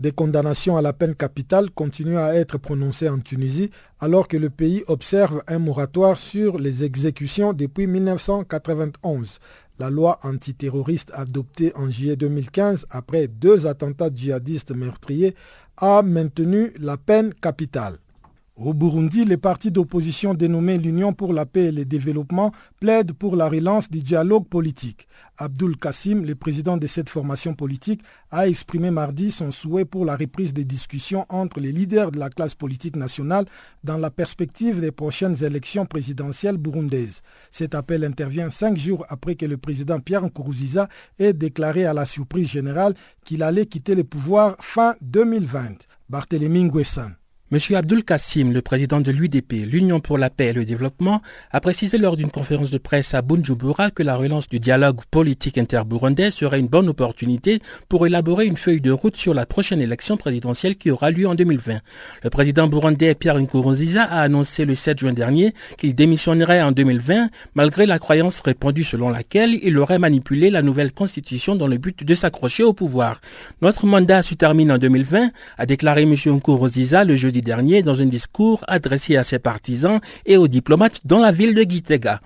Des 0.00 0.10
condamnations 0.10 0.76
à 0.76 0.82
la 0.82 0.92
peine 0.92 1.14
capitale 1.14 1.70
continuent 1.70 2.18
à 2.18 2.34
être 2.34 2.58
prononcées 2.58 3.08
en 3.08 3.20
Tunisie 3.20 3.70
alors 4.00 4.26
que 4.26 4.36
le 4.36 4.50
pays 4.50 4.82
observe 4.88 5.44
un 5.46 5.60
moratoire 5.60 6.18
sur 6.18 6.58
les 6.58 6.82
exécutions 6.82 7.52
depuis 7.52 7.86
1991. 7.86 9.38
La 9.78 9.90
loi 9.90 10.18
antiterroriste 10.24 11.12
adoptée 11.14 11.72
en 11.76 11.88
juillet 11.88 12.16
2015 12.16 12.86
après 12.90 13.28
deux 13.28 13.66
attentats 13.66 14.10
djihadistes 14.12 14.74
meurtriers 14.74 15.36
a 15.76 16.02
maintenu 16.02 16.72
la 16.80 16.96
peine 16.96 17.32
capitale. 17.32 17.98
Au 18.64 18.74
Burundi, 18.74 19.24
les 19.24 19.38
partis 19.38 19.72
d'opposition 19.72 20.34
dénommés 20.34 20.78
l'Union 20.78 21.12
pour 21.12 21.32
la 21.32 21.46
paix 21.46 21.64
et 21.64 21.72
le 21.72 21.84
développement 21.84 22.52
plaident 22.78 23.12
pour 23.12 23.34
la 23.34 23.48
relance 23.48 23.90
du 23.90 24.02
dialogue 24.02 24.46
politique. 24.46 25.08
Abdul 25.36 25.76
Kassim, 25.76 26.24
le 26.24 26.36
président 26.36 26.76
de 26.76 26.86
cette 26.86 27.08
formation 27.08 27.54
politique, 27.54 28.02
a 28.30 28.46
exprimé 28.46 28.92
mardi 28.92 29.32
son 29.32 29.50
souhait 29.50 29.84
pour 29.84 30.04
la 30.04 30.14
reprise 30.14 30.52
des 30.52 30.64
discussions 30.64 31.26
entre 31.28 31.58
les 31.58 31.72
leaders 31.72 32.12
de 32.12 32.20
la 32.20 32.30
classe 32.30 32.54
politique 32.54 32.94
nationale 32.94 33.46
dans 33.82 33.96
la 33.96 34.10
perspective 34.12 34.80
des 34.80 34.92
prochaines 34.92 35.42
élections 35.42 35.84
présidentielles 35.84 36.56
burundaises. 36.56 37.22
Cet 37.50 37.74
appel 37.74 38.04
intervient 38.04 38.48
cinq 38.48 38.76
jours 38.76 39.04
après 39.08 39.34
que 39.34 39.46
le 39.46 39.56
président 39.56 39.98
Pierre 39.98 40.22
Nkurunziza 40.24 40.88
ait 41.18 41.32
déclaré 41.32 41.84
à 41.84 41.94
la 41.94 42.04
surprise 42.04 42.48
générale 42.48 42.94
qu'il 43.24 43.42
allait 43.42 43.66
quitter 43.66 43.96
le 43.96 44.04
pouvoir 44.04 44.54
fin 44.60 44.94
2020. 45.00 45.78
Barthélémy 46.08 46.62
Nguessan. 46.62 47.16
M. 47.52 47.58
Abdul 47.74 48.02
Kassim, 48.02 48.50
le 48.50 48.62
président 48.62 49.02
de 49.02 49.12
l'UDP, 49.12 49.66
l'Union 49.70 50.00
pour 50.00 50.16
la 50.16 50.30
paix 50.30 50.46
et 50.46 50.52
le 50.54 50.64
développement, 50.64 51.20
a 51.50 51.60
précisé 51.60 51.98
lors 51.98 52.16
d'une 52.16 52.30
conférence 52.30 52.70
de 52.70 52.78
presse 52.78 53.12
à 53.12 53.20
Bunjumbura 53.20 53.90
que 53.90 54.02
la 54.02 54.16
relance 54.16 54.48
du 54.48 54.58
dialogue 54.58 55.00
politique 55.10 55.58
interburundais 55.58 56.30
serait 56.30 56.60
une 56.60 56.68
bonne 56.68 56.88
opportunité 56.88 57.60
pour 57.90 58.06
élaborer 58.06 58.46
une 58.46 58.56
feuille 58.56 58.80
de 58.80 58.90
route 58.90 59.18
sur 59.18 59.34
la 59.34 59.44
prochaine 59.44 59.82
élection 59.82 60.16
présidentielle 60.16 60.76
qui 60.76 60.90
aura 60.90 61.10
lieu 61.10 61.28
en 61.28 61.34
2020. 61.34 61.80
Le 62.24 62.30
président 62.30 62.68
burundais 62.68 63.14
Pierre 63.14 63.38
Nkurunziza 63.38 64.04
a 64.04 64.22
annoncé 64.22 64.64
le 64.64 64.74
7 64.74 65.00
juin 65.00 65.12
dernier 65.12 65.52
qu'il 65.76 65.94
démissionnerait 65.94 66.62
en 66.62 66.72
2020 66.72 67.28
malgré 67.54 67.84
la 67.84 67.98
croyance 67.98 68.40
répandue 68.40 68.82
selon 68.82 69.10
laquelle 69.10 69.58
il 69.62 69.76
aurait 69.76 69.98
manipulé 69.98 70.48
la 70.48 70.62
nouvelle 70.62 70.92
constitution 70.92 71.54
dans 71.54 71.66
le 71.66 71.76
but 71.76 72.02
de 72.02 72.14
s'accrocher 72.14 72.62
au 72.62 72.72
pouvoir. 72.72 73.20
Notre 73.60 73.84
mandat 73.84 74.22
se 74.22 74.32
termine 74.32 74.72
en 74.72 74.78
2020, 74.78 75.32
a 75.58 75.66
déclaré 75.66 76.04
M. 76.04 76.14
Nkurunziza 76.14 77.04
le 77.04 77.14
jeudi 77.14 77.41
dernier 77.42 77.82
dans 77.82 78.00
un 78.00 78.06
discours 78.06 78.64
adressé 78.68 79.16
à 79.16 79.24
ses 79.24 79.38
partisans 79.38 80.00
et 80.24 80.36
aux 80.36 80.48
diplomates 80.48 81.00
dans 81.04 81.18
la 81.18 81.32
ville 81.32 81.54
de 81.54 81.62
Gitega. 81.62 82.20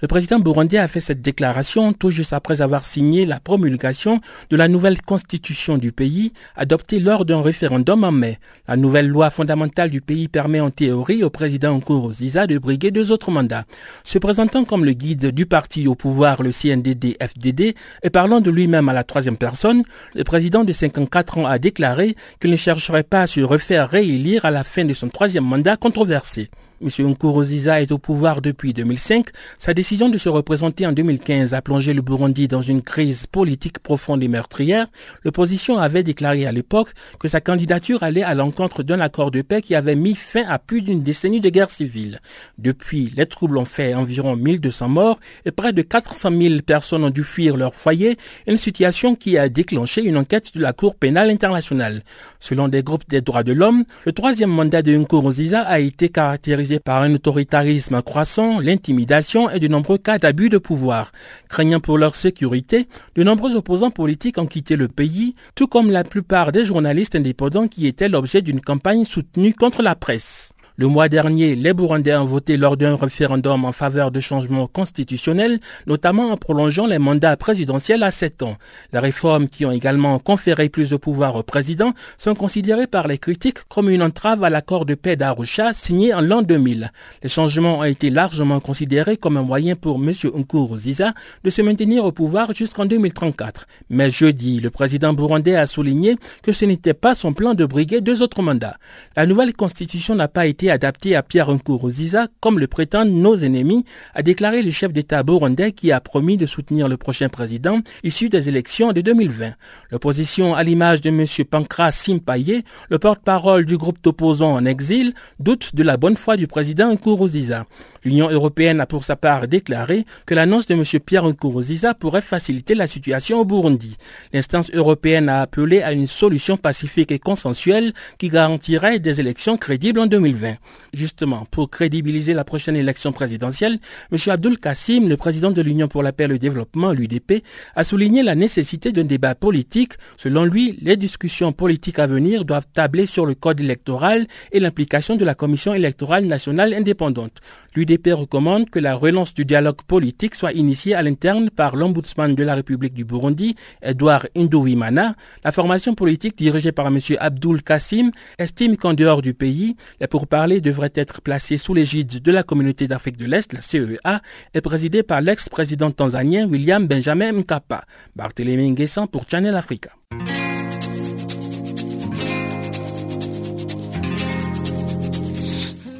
Le 0.00 0.08
président 0.08 0.38
burundais 0.38 0.78
a 0.78 0.88
fait 0.88 1.00
cette 1.00 1.22
déclaration 1.22 1.92
tout 1.92 2.10
juste 2.10 2.32
après 2.32 2.60
avoir 2.60 2.84
signé 2.84 3.26
la 3.26 3.40
promulgation 3.40 4.20
de 4.50 4.56
la 4.56 4.68
nouvelle 4.68 5.00
constitution 5.02 5.78
du 5.78 5.92
pays 5.92 6.32
adoptée 6.56 6.98
lors 6.98 7.24
d'un 7.24 7.42
référendum 7.42 8.04
en 8.04 8.12
mai. 8.12 8.38
La 8.68 8.76
nouvelle 8.76 9.08
loi 9.08 9.30
fondamentale 9.30 9.90
du 9.90 10.00
pays 10.00 10.28
permet 10.28 10.60
en 10.60 10.70
théorie 10.70 11.24
au 11.24 11.30
président 11.30 11.76
Nkurunziza 11.76 12.46
de 12.46 12.58
briguer 12.58 12.90
deux 12.90 13.12
autres 13.12 13.30
mandats. 13.30 13.64
Se 14.04 14.18
présentant 14.18 14.64
comme 14.64 14.84
le 14.84 14.92
guide 14.92 15.32
du 15.32 15.46
parti 15.46 15.86
au 15.88 15.94
pouvoir, 15.94 16.42
le 16.42 16.50
CNDD-FDD, 16.50 17.74
et 18.02 18.10
parlant 18.10 18.40
de 18.40 18.50
lui-même 18.50 18.88
à 18.88 18.92
la 18.92 19.04
troisième 19.04 19.36
personne, 19.36 19.82
le 20.14 20.24
président 20.24 20.64
de 20.64 20.72
54 20.72 21.38
ans 21.38 21.46
a 21.46 21.58
déclaré 21.58 22.16
qu'il 22.40 22.50
ne 22.50 22.56
chercherait 22.56 23.02
pas 23.02 23.22
à 23.22 23.26
se 23.26 23.40
refaire 23.40 23.88
réélire 23.88 24.44
à 24.44 24.50
la 24.50 24.64
fin 24.64 24.84
de 24.84 24.94
son 24.94 25.08
troisième 25.08 25.44
mandat 25.44 25.76
controversé. 25.76 26.50
M. 26.82 26.88
Nkurunziza 27.10 27.80
est 27.80 27.92
au 27.92 27.98
pouvoir 27.98 28.40
depuis 28.40 28.72
2005. 28.72 29.28
Sa 29.58 29.72
décision 29.72 30.08
de 30.08 30.18
se 30.18 30.28
représenter 30.28 30.86
en 30.86 30.92
2015 30.92 31.54
a 31.54 31.62
plongé 31.62 31.94
le 31.94 32.02
Burundi 32.02 32.48
dans 32.48 32.62
une 32.62 32.82
crise 32.82 33.26
politique 33.28 33.78
profonde 33.78 34.22
et 34.22 34.28
meurtrière. 34.28 34.86
L'opposition 35.24 35.78
avait 35.78 36.02
déclaré 36.02 36.44
à 36.44 36.52
l'époque 36.52 36.90
que 37.20 37.28
sa 37.28 37.40
candidature 37.40 38.02
allait 38.02 38.24
à 38.24 38.34
l'encontre 38.34 38.82
d'un 38.82 39.00
accord 39.00 39.30
de 39.30 39.42
paix 39.42 39.62
qui 39.62 39.76
avait 39.76 39.94
mis 39.94 40.16
fin 40.16 40.44
à 40.48 40.58
plus 40.58 40.82
d'une 40.82 41.02
décennie 41.02 41.40
de 41.40 41.50
guerre 41.50 41.70
civile. 41.70 42.20
Depuis, 42.58 43.12
les 43.16 43.26
troubles 43.26 43.58
ont 43.58 43.64
fait 43.64 43.94
environ 43.94 44.34
1200 44.34 44.88
morts 44.88 45.20
et 45.44 45.52
près 45.52 45.72
de 45.72 45.82
400 45.82 46.30
000 46.36 46.62
personnes 46.62 47.04
ont 47.04 47.10
dû 47.10 47.22
fuir 47.22 47.56
leur 47.56 47.76
foyer, 47.76 48.18
une 48.48 48.56
situation 48.56 49.14
qui 49.14 49.38
a 49.38 49.48
déclenché 49.48 50.02
une 50.02 50.16
enquête 50.16 50.54
de 50.54 50.60
la 50.60 50.72
Cour 50.72 50.96
pénale 50.96 51.30
internationale. 51.30 52.02
Selon 52.40 52.66
des 52.66 52.82
groupes 52.82 53.08
des 53.08 53.20
droits 53.20 53.44
de 53.44 53.52
l'homme, 53.52 53.84
le 54.04 54.12
troisième 54.12 54.50
mandat 54.50 54.82
de 54.82 54.96
Nkurunziza 54.96 55.60
a 55.60 55.78
été 55.78 56.08
caractérisé 56.08 56.71
par 56.78 57.02
un 57.02 57.14
autoritarisme 57.14 58.00
croissant, 58.02 58.60
l'intimidation 58.60 59.50
et 59.50 59.60
de 59.60 59.68
nombreux 59.68 59.98
cas 59.98 60.18
d'abus 60.18 60.48
de 60.48 60.58
pouvoir. 60.58 61.12
Craignant 61.48 61.80
pour 61.80 61.98
leur 61.98 62.14
sécurité, 62.14 62.88
de 63.14 63.22
nombreux 63.22 63.56
opposants 63.56 63.90
politiques 63.90 64.38
ont 64.38 64.46
quitté 64.46 64.76
le 64.76 64.88
pays, 64.88 65.34
tout 65.54 65.66
comme 65.66 65.90
la 65.90 66.04
plupart 66.04 66.52
des 66.52 66.64
journalistes 66.64 67.16
indépendants 67.16 67.68
qui 67.68 67.86
étaient 67.86 68.08
l'objet 68.08 68.42
d'une 68.42 68.60
campagne 68.60 69.04
soutenue 69.04 69.54
contre 69.54 69.82
la 69.82 69.94
presse. 69.94 70.51
Le 70.78 70.86
mois 70.86 71.10
dernier, 71.10 71.54
les 71.54 71.74
Burundais 71.74 72.16
ont 72.16 72.24
voté 72.24 72.56
lors 72.56 72.78
d'un 72.78 72.96
référendum 72.96 73.66
en 73.66 73.72
faveur 73.72 74.10
de 74.10 74.20
changements 74.20 74.66
constitutionnels, 74.66 75.60
notamment 75.86 76.30
en 76.30 76.38
prolongeant 76.38 76.86
les 76.86 76.98
mandats 76.98 77.36
présidentiels 77.36 78.02
à 78.02 78.10
7 78.10 78.42
ans. 78.42 78.56
Les 78.94 78.98
réformes 78.98 79.48
qui 79.48 79.66
ont 79.66 79.70
également 79.70 80.18
conféré 80.18 80.70
plus 80.70 80.88
de 80.88 80.96
pouvoir 80.96 81.36
au 81.36 81.42
président 81.42 81.92
sont 82.16 82.34
considérées 82.34 82.86
par 82.86 83.06
les 83.06 83.18
critiques 83.18 83.58
comme 83.68 83.90
une 83.90 84.02
entrave 84.02 84.44
à 84.44 84.50
l'accord 84.50 84.86
de 84.86 84.94
paix 84.94 85.14
d'Arusha 85.14 85.74
signé 85.74 86.14
en 86.14 86.22
l'an 86.22 86.40
2000. 86.40 86.90
Les 87.22 87.28
changements 87.28 87.80
ont 87.80 87.84
été 87.84 88.08
largement 88.08 88.60
considérés 88.60 89.18
comme 89.18 89.36
un 89.36 89.42
moyen 89.42 89.76
pour 89.76 89.96
M. 89.96 90.12
Nkurunziza 90.34 91.12
de 91.44 91.50
se 91.50 91.60
maintenir 91.60 92.06
au 92.06 92.12
pouvoir 92.12 92.54
jusqu'en 92.54 92.86
2034. 92.86 93.66
Mais 93.90 94.10
jeudi, 94.10 94.60
le 94.60 94.70
président 94.70 95.12
burundais 95.12 95.56
a 95.56 95.66
souligné 95.66 96.16
que 96.42 96.52
ce 96.52 96.64
n'était 96.64 96.94
pas 96.94 97.14
son 97.14 97.34
plan 97.34 97.52
de 97.52 97.66
briguer 97.66 98.00
deux 98.00 98.22
autres 98.22 98.40
mandats. 98.40 98.78
La 99.16 99.26
nouvelle 99.26 99.52
constitution 99.52 100.14
n'a 100.14 100.28
pas 100.28 100.46
été 100.46 100.61
adapté 100.70 101.16
à 101.16 101.22
Pierre 101.22 101.50
Nkurunziza, 101.52 102.28
comme 102.40 102.58
le 102.58 102.66
prétendent 102.66 103.12
nos 103.12 103.36
ennemis, 103.36 103.84
a 104.14 104.22
déclaré 104.22 104.62
le 104.62 104.70
chef 104.70 104.92
d'État 104.92 105.22
burundais 105.22 105.72
qui 105.72 105.92
a 105.92 106.00
promis 106.00 106.36
de 106.36 106.46
soutenir 106.46 106.88
le 106.88 106.96
prochain 106.96 107.28
président 107.28 107.80
issu 108.02 108.28
des 108.28 108.48
élections 108.48 108.92
de 108.92 109.00
2020. 109.00 109.52
L'opposition, 109.90 110.54
à 110.54 110.62
l'image 110.62 111.00
de 111.00 111.10
M. 111.10 111.26
Pankras 111.50 111.92
Simpaye, 111.92 112.64
le 112.90 112.98
porte-parole 112.98 113.64
du 113.64 113.76
groupe 113.76 114.02
d'opposants 114.02 114.54
en 114.54 114.64
exil, 114.64 115.14
doute 115.40 115.74
de 115.74 115.82
la 115.82 115.96
bonne 115.96 116.16
foi 116.16 116.36
du 116.36 116.46
président 116.46 116.92
Nkurunziza. 116.92 117.66
L'Union 118.04 118.30
européenne 118.30 118.80
a 118.80 118.86
pour 118.86 119.04
sa 119.04 119.16
part 119.16 119.46
déclaré 119.46 120.04
que 120.26 120.34
l'annonce 120.34 120.66
de 120.66 120.74
M. 120.74 120.82
Pierre 121.04 121.28
Nkurunziza 121.28 121.94
pourrait 121.94 122.20
faciliter 122.20 122.74
la 122.74 122.86
situation 122.86 123.40
au 123.40 123.44
Burundi. 123.44 123.96
L'instance 124.32 124.70
européenne 124.74 125.28
a 125.28 125.40
appelé 125.40 125.82
à 125.82 125.92
une 125.92 126.06
solution 126.06 126.56
pacifique 126.56 127.12
et 127.12 127.18
consensuelle 127.18 127.92
qui 128.18 128.28
garantirait 128.28 128.98
des 128.98 129.20
élections 129.20 129.56
crédibles 129.56 130.00
en 130.00 130.06
2020. 130.06 130.51
Justement, 130.92 131.46
pour 131.50 131.70
crédibiliser 131.70 132.34
la 132.34 132.44
prochaine 132.44 132.76
élection 132.76 133.12
présidentielle, 133.12 133.78
M. 134.10 134.18
Abdul 134.28 134.58
Kassim, 134.58 135.08
le 135.08 135.16
président 135.16 135.50
de 135.50 135.62
l'Union 135.62 135.88
pour 135.88 136.02
la 136.02 136.12
paix 136.12 136.24
et 136.24 136.28
le 136.28 136.38
développement, 136.38 136.92
l'UDP, 136.92 137.42
a 137.74 137.84
souligné 137.84 138.22
la 138.22 138.34
nécessité 138.34 138.92
d'un 138.92 139.04
débat 139.04 139.34
politique. 139.34 139.94
Selon 140.16 140.44
lui, 140.44 140.78
les 140.82 140.96
discussions 140.96 141.52
politiques 141.52 141.98
à 141.98 142.06
venir 142.06 142.44
doivent 142.44 142.66
tabler 142.72 143.06
sur 143.06 143.26
le 143.26 143.34
code 143.34 143.60
électoral 143.60 144.26
et 144.52 144.60
l'implication 144.60 145.16
de 145.16 145.24
la 145.24 145.34
Commission 145.34 145.74
électorale 145.74 146.26
nationale 146.26 146.74
indépendante. 146.74 147.40
L'UDP 147.74 148.08
recommande 148.12 148.68
que 148.68 148.78
la 148.78 148.94
relance 148.94 149.32
du 149.32 149.44
dialogue 149.44 149.82
politique 149.86 150.34
soit 150.34 150.52
initiée 150.52 150.94
à 150.94 151.02
l'interne 151.02 151.48
par 151.50 151.74
l'ombudsman 151.74 152.34
de 152.34 152.42
la 152.42 152.54
République 152.54 152.94
du 152.94 153.04
Burundi, 153.04 153.56
Edouard 153.82 154.26
Indouimana. 154.36 155.14
La 155.44 155.52
formation 155.52 155.94
politique 155.94 156.36
dirigée 156.36 156.72
par 156.72 156.86
M. 156.88 156.98
Abdul 157.18 157.62
Kassim 157.62 158.10
estime 158.38 158.76
qu'en 158.76 158.94
dehors 158.94 159.22
du 159.22 159.32
pays, 159.32 159.76
les 160.00 160.06
pourparlers 160.06 160.41
devraient 160.48 160.92
être 160.94 161.20
placés 161.20 161.58
sous 161.58 161.74
l'égide 161.74 162.20
de 162.20 162.32
la 162.32 162.42
communauté 162.42 162.88
d'Afrique 162.88 163.16
de 163.16 163.26
l'Est, 163.26 163.52
la 163.52 163.60
CEA, 163.60 164.20
et 164.54 164.60
présidée 164.60 165.02
par 165.02 165.20
l'ex-président 165.20 165.90
tanzanien 165.90 166.46
William 166.46 166.86
Benjamin 166.86 167.32
Mkapa. 167.32 167.84
Barthélémy 168.16 168.70
Nguessan 168.70 169.06
pour 169.06 169.24
Channel 169.28 169.54
Africa. 169.54 169.90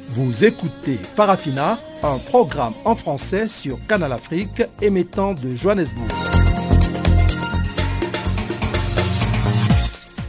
Vous 0.09 0.43
écoutez 0.43 0.97
Farafina, 0.97 1.79
un 2.03 2.17
programme 2.19 2.73
en 2.85 2.95
français 2.95 3.47
sur 3.47 3.79
Canal 3.87 4.11
Afrique 4.11 4.61
émettant 4.81 5.33
de 5.33 5.55
Johannesburg. 5.55 6.32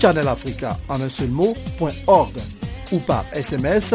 farafina.channelafrica 0.00 0.78
en 0.88 1.00
un 1.00 1.08
seul 1.08 1.30
mot.org 1.30 2.32
ou 2.92 2.98
par 2.98 3.24
SMS 3.32 3.94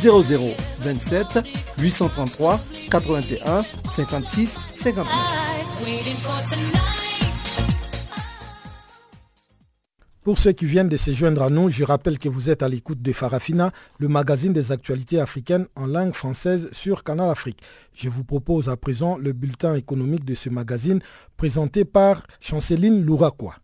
0027 0.00 1.38
833 1.78 2.60
81 2.90 3.62
56 3.90 4.58
59. 4.74 5.06
Pour 10.22 10.38
ceux 10.38 10.50
qui 10.50 10.64
viennent 10.64 10.88
de 10.88 10.96
se 10.96 11.12
joindre 11.12 11.42
à 11.42 11.50
nous, 11.50 11.68
je 11.68 11.84
rappelle 11.84 12.18
que 12.18 12.28
vous 12.28 12.50
êtes 12.50 12.64
à 12.64 12.68
l'écoute 12.68 13.00
de 13.00 13.12
Farafina, 13.12 13.70
le 13.98 14.08
magazine 14.08 14.52
des 14.52 14.72
actualités 14.72 15.20
africaines 15.20 15.68
en 15.76 15.86
langue 15.86 16.14
française 16.14 16.68
sur 16.72 17.04
Canal 17.04 17.30
Afrique. 17.30 17.62
Je 17.94 18.08
vous 18.08 18.24
propose 18.24 18.68
à 18.68 18.76
présent 18.76 19.16
le 19.18 19.32
bulletin 19.32 19.76
économique 19.76 20.24
de 20.24 20.34
ce 20.34 20.50
magazine 20.50 21.00
présenté 21.36 21.84
par 21.84 22.26
Chanceline 22.40 23.04
Louraquois. 23.04 23.54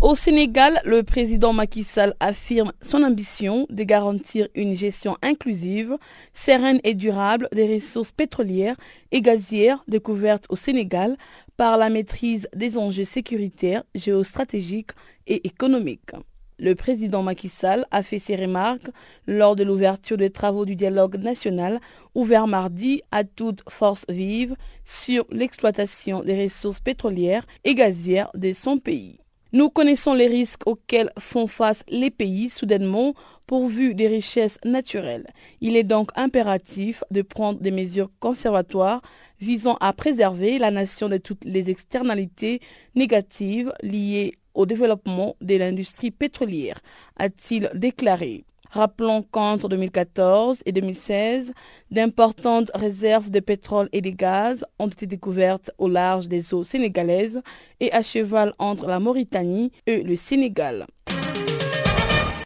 Au 0.00 0.14
Sénégal, 0.14 0.80
le 0.84 1.02
président 1.02 1.52
Macky 1.52 1.84
Sall 1.84 2.14
affirme 2.20 2.72
son 2.80 3.02
ambition 3.02 3.66
de 3.68 3.82
garantir 3.84 4.48
une 4.54 4.74
gestion 4.74 5.16
inclusive, 5.22 5.98
sereine 6.32 6.80
et 6.84 6.94
durable 6.94 7.48
des 7.52 7.74
ressources 7.74 8.12
pétrolières 8.12 8.76
et 9.12 9.20
gazières 9.20 9.84
découvertes 9.88 10.46
au 10.48 10.56
Sénégal 10.56 11.16
par 11.58 11.76
la 11.76 11.90
maîtrise 11.90 12.48
des 12.56 12.78
enjeux 12.78 13.04
sécuritaires, 13.04 13.84
géostratégiques 13.94 14.92
et 15.26 15.46
économiques. 15.46 16.12
Le 16.58 16.74
président 16.74 17.22
Macky 17.22 17.48
Sall 17.50 17.86
a 17.90 18.02
fait 18.02 18.18
ses 18.18 18.36
remarques 18.36 18.90
lors 19.26 19.56
de 19.56 19.64
l'ouverture 19.64 20.16
des 20.16 20.30
travaux 20.30 20.64
du 20.64 20.76
dialogue 20.76 21.16
national 21.16 21.80
ouvert 22.14 22.46
mardi 22.46 23.02
à 23.10 23.24
toute 23.24 23.62
force 23.68 24.04
vive 24.08 24.54
sur 24.84 25.26
l'exploitation 25.30 26.20
des 26.22 26.44
ressources 26.44 26.80
pétrolières 26.80 27.46
et 27.64 27.74
gazières 27.74 28.30
de 28.34 28.52
son 28.54 28.78
pays. 28.78 29.20
Nous 29.52 29.68
connaissons 29.68 30.14
les 30.14 30.28
risques 30.28 30.66
auxquels 30.66 31.10
font 31.18 31.48
face 31.48 31.82
les 31.88 32.10
pays 32.10 32.50
soudainement 32.50 33.14
pourvus 33.46 33.94
des 33.94 34.06
richesses 34.06 34.58
naturelles. 34.64 35.26
Il 35.60 35.76
est 35.76 35.82
donc 35.82 36.10
impératif 36.14 37.02
de 37.10 37.22
prendre 37.22 37.58
des 37.58 37.72
mesures 37.72 38.10
conservatoires 38.20 39.02
visant 39.40 39.76
à 39.80 39.92
préserver 39.92 40.58
la 40.58 40.70
nation 40.70 41.08
de 41.08 41.16
toutes 41.16 41.44
les 41.44 41.68
externalités 41.68 42.60
négatives 42.94 43.72
liées 43.82 44.34
au 44.54 44.66
développement 44.66 45.34
de 45.40 45.56
l'industrie 45.56 46.12
pétrolière, 46.12 46.80
a-t-il 47.16 47.70
déclaré. 47.74 48.44
Rappelons 48.70 49.22
qu'entre 49.22 49.68
2014 49.68 50.62
et 50.64 50.70
2016, 50.70 51.52
d'importantes 51.90 52.70
réserves 52.72 53.30
de 53.30 53.40
pétrole 53.40 53.88
et 53.92 54.00
de 54.00 54.10
gaz 54.10 54.64
ont 54.78 54.86
été 54.86 55.06
découvertes 55.06 55.72
au 55.78 55.88
large 55.88 56.28
des 56.28 56.54
eaux 56.54 56.62
sénégalaises 56.62 57.42
et 57.80 57.92
à 57.92 58.02
cheval 58.02 58.52
entre 58.60 58.86
la 58.86 59.00
Mauritanie 59.00 59.72
et 59.86 60.02
le 60.04 60.14
Sénégal. 60.14 60.86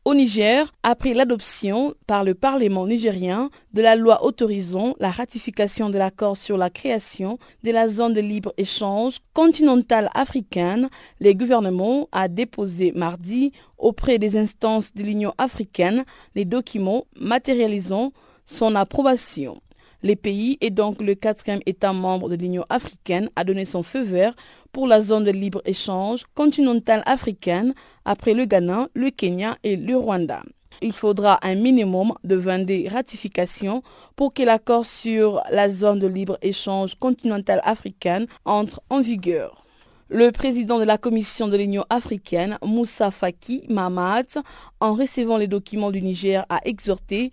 Au 0.06 0.12
Niger, 0.14 0.70
après 0.82 1.14
l'adoption 1.14 1.94
par 2.06 2.24
le 2.24 2.34
Parlement 2.34 2.86
nigérien 2.86 3.48
de 3.72 3.80
la 3.80 3.96
loi 3.96 4.22
autorisant 4.22 4.94
la 5.00 5.10
ratification 5.10 5.88
de 5.88 5.96
l'accord 5.96 6.36
sur 6.36 6.58
la 6.58 6.68
création 6.68 7.38
de 7.62 7.70
la 7.70 7.88
zone 7.88 8.12
de 8.12 8.20
libre-échange 8.20 9.20
continentale 9.32 10.10
africaine, 10.12 10.90
le 11.20 11.32
gouvernement 11.32 12.06
a 12.12 12.28
déposé 12.28 12.92
mardi 12.94 13.52
auprès 13.78 14.18
des 14.18 14.36
instances 14.36 14.92
de 14.92 15.02
l'Union 15.02 15.32
africaine 15.38 16.04
les 16.34 16.44
documents 16.44 17.06
matérialisant 17.18 18.12
son 18.44 18.74
approbation. 18.74 19.62
Le 20.02 20.16
pays 20.16 20.58
est 20.60 20.68
donc 20.68 21.00
le 21.00 21.14
quatrième 21.14 21.60
État 21.64 21.94
membre 21.94 22.28
de 22.28 22.36
l'Union 22.36 22.66
africaine 22.68 23.30
à 23.36 23.44
donner 23.44 23.64
son 23.64 23.82
feu 23.82 24.02
vert 24.02 24.34
pour 24.74 24.88
la 24.88 25.00
zone 25.00 25.22
de 25.24 25.30
libre-échange 25.30 26.24
continentale 26.34 27.04
africaine 27.06 27.74
après 28.04 28.34
le 28.34 28.44
Ghana, 28.44 28.88
le 28.94 29.10
Kenya 29.10 29.56
et 29.62 29.76
le 29.76 29.96
Rwanda. 29.96 30.42
Il 30.82 30.92
faudra 30.92 31.38
un 31.42 31.54
minimum 31.54 32.12
de 32.24 32.34
22 32.34 32.88
ratifications 32.90 33.84
pour 34.16 34.34
que 34.34 34.42
l'accord 34.42 34.84
sur 34.84 35.40
la 35.52 35.70
zone 35.70 36.00
de 36.00 36.08
libre-échange 36.08 36.96
continentale 36.96 37.60
africaine 37.62 38.26
entre 38.44 38.82
en 38.90 39.00
vigueur. 39.00 39.64
Le 40.08 40.32
président 40.32 40.80
de 40.80 40.84
la 40.84 40.98
Commission 40.98 41.46
de 41.46 41.56
l'Union 41.56 41.84
africaine, 41.88 42.58
Moussa 42.60 43.12
Faki 43.12 43.62
Mahamat, 43.68 44.42
en 44.80 44.94
recevant 44.94 45.38
les 45.38 45.46
documents 45.46 45.92
du 45.92 46.02
Niger, 46.02 46.44
a 46.48 46.58
exhorté 46.64 47.30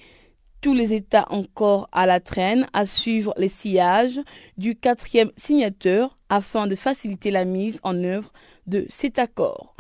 tous 0.62 0.74
les 0.74 0.94
États 0.94 1.26
encore 1.30 1.90
à 1.92 2.06
la 2.06 2.20
traîne 2.20 2.68
à 2.74 2.86
suivre 2.86 3.34
les 3.38 3.50
sillages 3.50 4.20
du 4.58 4.76
quatrième 4.76 5.32
signateur 5.36 6.18
afin 6.30 6.68
de 6.68 6.76
faciliter 6.76 7.32
la 7.32 7.46
mise 7.46 7.80
en 7.84 8.04
œuvre 8.04 8.32
de 8.68 8.86
cet 8.90 9.20
accord. 9.20 9.76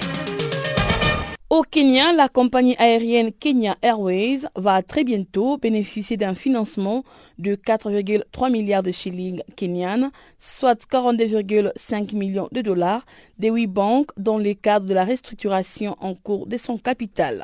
Au 1.52 1.64
Kenya, 1.64 2.14
la 2.14 2.30
compagnie 2.30 2.78
aérienne 2.78 3.34
Kenya 3.34 3.76
Airways 3.82 4.44
va 4.56 4.82
très 4.82 5.04
bientôt 5.04 5.58
bénéficier 5.58 6.16
d'un 6.16 6.34
financement 6.34 7.04
de 7.40 7.56
4,3 7.56 8.50
milliards 8.50 8.84
de 8.84 8.92
shillings 8.92 9.44
kenyanes, 9.58 10.12
soit 10.40 10.82
42,5 10.90 12.16
millions 12.16 12.48
de 12.54 12.62
dollars, 12.62 13.06
des 13.38 13.50
huit 13.50 13.68
banques 13.68 14.12
dans 14.16 14.38
le 14.38 14.54
cadre 14.54 14.86
de 14.86 14.94
la 14.94 15.04
restructuration 15.04 15.98
en 16.00 16.16
cours 16.16 16.48
de 16.48 16.58
son 16.58 16.78
capital. 16.78 17.44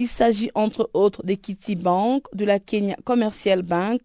Il 0.00 0.08
s'agit 0.08 0.50
entre 0.54 0.88
autres 0.94 1.22
de 1.26 1.34
Kitty 1.34 1.74
Bank, 1.74 2.24
de 2.32 2.46
la 2.46 2.58
Kenya 2.58 2.96
Commercial 3.04 3.60
Bank, 3.60 4.00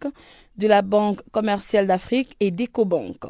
de 0.58 0.68
la 0.68 0.82
Banque 0.82 1.22
commerciale 1.32 1.88
d'Afrique 1.88 2.36
et 2.42 2.52
d'EcoBank. 2.52 3.24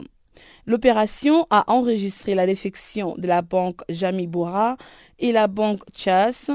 L'opération 0.66 1.46
a 1.52 1.72
enregistré 1.72 2.34
la 2.34 2.48
défection 2.48 3.14
de 3.20 3.28
la 3.28 3.44
banque 3.44 3.82
Jamibura 3.88 4.78
et 5.20 5.32
la 5.32 5.48
banque 5.48 5.84
Chas 5.94 6.50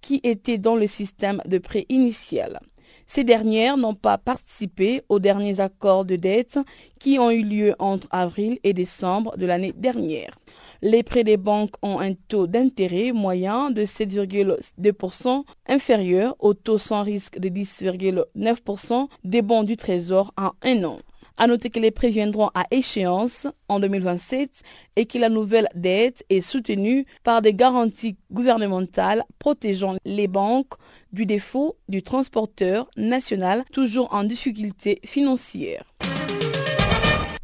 qui 0.00 0.20
étaient 0.22 0.58
dans 0.58 0.76
le 0.76 0.86
système 0.86 1.42
de 1.46 1.58
prêt 1.58 1.84
initial. 1.88 2.60
Ces 3.08 3.24
dernières 3.24 3.76
n'ont 3.76 3.96
pas 3.96 4.18
participé 4.18 5.02
aux 5.08 5.18
derniers 5.18 5.58
accords 5.58 6.04
de 6.04 6.14
dette 6.14 6.60
qui 7.00 7.18
ont 7.18 7.32
eu 7.32 7.42
lieu 7.42 7.74
entre 7.80 8.06
avril 8.12 8.60
et 8.62 8.72
décembre 8.72 9.36
de 9.36 9.46
l'année 9.46 9.72
dernière. 9.76 10.30
Les 10.82 11.02
prêts 11.02 11.24
des 11.24 11.36
banques 11.36 11.74
ont 11.82 12.00
un 12.00 12.14
taux 12.14 12.46
d'intérêt 12.46 13.12
moyen 13.12 13.70
de 13.70 13.82
7,2% 13.82 15.44
inférieur 15.68 16.36
au 16.38 16.54
taux 16.54 16.78
sans 16.78 17.02
risque 17.02 17.38
de 17.38 17.48
10,9% 17.48 19.08
des 19.24 19.42
bons 19.42 19.62
du 19.62 19.76
Trésor 19.76 20.32
en 20.36 20.52
un 20.62 20.84
an. 20.84 20.98
À 21.38 21.46
noter 21.46 21.68
que 21.68 21.80
les 21.80 21.90
prêts 21.90 22.08
viendront 22.08 22.50
à 22.54 22.64
échéance 22.70 23.46
en 23.68 23.78
2027 23.78 24.50
et 24.96 25.04
que 25.04 25.18
la 25.18 25.28
nouvelle 25.28 25.68
dette 25.74 26.24
est 26.30 26.40
soutenue 26.40 27.04
par 27.24 27.42
des 27.42 27.52
garanties 27.52 28.16
gouvernementales 28.32 29.22
protégeant 29.38 29.96
les 30.06 30.28
banques 30.28 30.74
du 31.12 31.26
défaut 31.26 31.76
du 31.88 32.02
transporteur 32.02 32.88
national 32.96 33.64
toujours 33.70 34.14
en 34.14 34.24
difficulté 34.24 34.98
financière. 35.04 35.84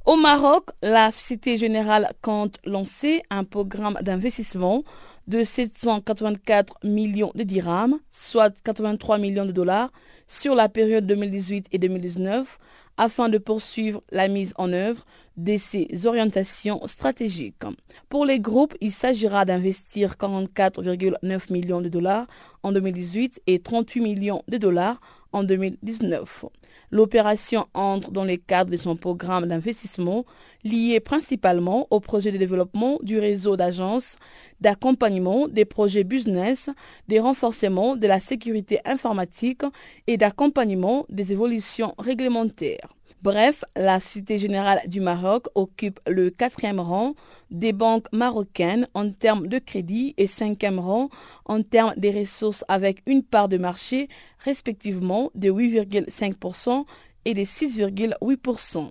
Au 0.04 0.16
Maroc, 0.16 0.70
la 0.82 1.12
Société 1.12 1.56
Générale 1.56 2.10
compte 2.22 2.58
lancer 2.64 3.22
un 3.30 3.44
programme 3.44 3.96
d'investissement 4.02 4.82
de 5.28 5.44
784 5.44 6.78
millions 6.82 7.30
de 7.36 7.44
dirhams, 7.44 8.00
soit 8.10 8.52
83 8.64 9.18
millions 9.18 9.46
de 9.46 9.52
dollars, 9.52 9.92
sur 10.26 10.56
la 10.56 10.68
période 10.68 11.06
2018 11.06 11.66
et 11.70 11.78
2019 11.78 12.58
afin 12.96 13.28
de 13.28 13.38
poursuivre 13.38 14.02
la 14.10 14.26
mise 14.26 14.52
en 14.56 14.72
œuvre 14.72 15.06
de 15.36 15.56
ces 15.56 16.04
orientations 16.04 16.84
stratégiques. 16.88 17.62
Pour 18.08 18.26
les 18.26 18.40
groupes, 18.40 18.74
il 18.80 18.90
s'agira 18.90 19.44
d'investir 19.44 20.14
44,9 20.14 21.52
millions 21.52 21.80
de 21.80 21.88
dollars 21.88 22.26
en 22.64 22.72
2018 22.72 23.40
et 23.46 23.60
38 23.60 24.00
millions 24.00 24.42
de 24.48 24.56
dollars 24.56 25.00
en 25.32 25.42
2019. 25.44 26.46
L'opération 26.90 27.66
entre 27.72 28.10
dans 28.10 28.24
le 28.24 28.36
cadre 28.36 28.70
de 28.70 28.76
son 28.76 28.96
programme 28.96 29.46
d'investissement 29.46 30.26
lié 30.62 31.00
principalement 31.00 31.86
au 31.90 32.00
projet 32.00 32.32
de 32.32 32.36
développement 32.36 32.98
du 33.02 33.18
réseau 33.18 33.56
d'agences, 33.56 34.16
d'accompagnement 34.60 35.48
des 35.48 35.64
projets 35.64 36.04
business, 36.04 36.68
des 37.08 37.18
renforcements 37.18 37.96
de 37.96 38.06
la 38.06 38.20
sécurité 38.20 38.80
informatique 38.84 39.62
et 40.06 40.18
d'accompagnement 40.18 41.06
des 41.08 41.32
évolutions 41.32 41.94
réglementaires. 41.98 42.88
Bref, 43.22 43.62
la 43.76 44.00
Société 44.00 44.36
Générale 44.36 44.80
du 44.88 45.00
Maroc 45.00 45.46
occupe 45.54 46.00
le 46.08 46.30
quatrième 46.30 46.80
rang 46.80 47.14
des 47.52 47.72
banques 47.72 48.08
marocaines 48.10 48.88
en 48.94 49.12
termes 49.12 49.46
de 49.46 49.60
crédit 49.60 50.12
et 50.18 50.26
cinquième 50.26 50.80
rang 50.80 51.08
en 51.44 51.62
termes 51.62 51.94
des 51.96 52.10
ressources 52.10 52.64
avec 52.66 53.00
une 53.06 53.22
part 53.22 53.48
de 53.48 53.58
marché 53.58 54.08
respectivement 54.40 55.30
de 55.36 55.52
8,5% 55.52 56.84
et 57.24 57.34
de 57.34 57.42
6,8%. 57.42 58.90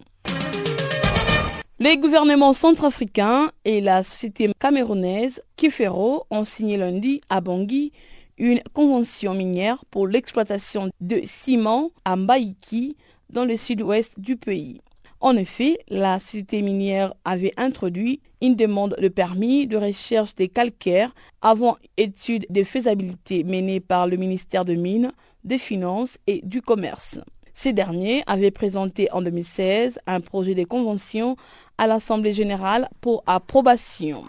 Les 1.80 1.98
gouvernements 1.98 2.54
centrafricains 2.54 3.52
et 3.66 3.82
la 3.82 4.02
société 4.04 4.50
camerounaise 4.58 5.42
Kifero 5.58 6.26
ont 6.30 6.46
signé 6.46 6.78
lundi 6.78 7.20
à 7.28 7.42
Bangui 7.42 7.92
une 8.38 8.62
convention 8.74 9.34
minière 9.34 9.84
pour 9.92 10.08
l'exploitation 10.08 10.90
de 11.02 11.22
ciment 11.26 11.92
à 12.06 12.16
Mbaïki 12.16 12.96
dans 13.32 13.46
le 13.46 13.58
sud-ouest 13.58 14.20
du 14.20 14.36
pays. 14.38 14.82
En 15.20 15.38
effet, 15.38 15.78
la 15.88 16.20
société 16.20 16.62
minière 16.62 17.14
avait 17.26 17.54
introduit 17.56 18.22
une 18.42 18.56
demande 18.56 18.96
de 19.00 19.08
permis 19.08 19.68
de 19.68 19.78
recherche 19.78 20.36
des 20.36 20.48
calcaires 20.48 21.14
avant 21.42 21.78
étude 21.98 22.48
de 22.50 22.64
faisabilité 22.64 23.44
menée 23.44 23.80
par 23.80 24.08
le 24.08 24.18
ministère 24.18 24.66
de 24.66 24.74
Mines, 24.74 25.12
des 25.44 25.60
Finances 25.60 26.18
et 26.26 26.42
du 26.44 26.64
Commerce. 26.64 27.20
Ces 27.54 27.74
derniers 27.74 28.24
avaient 28.26 28.50
présenté 28.50 29.12
en 29.12 29.22
2016 29.22 30.00
un 30.08 30.22
projet 30.22 30.56
de 30.56 30.64
convention 30.64 31.36
à 31.78 31.86
l'Assemblée 31.86 32.34
générale 32.34 32.90
pour 33.02 33.24
approbation. 33.28 34.24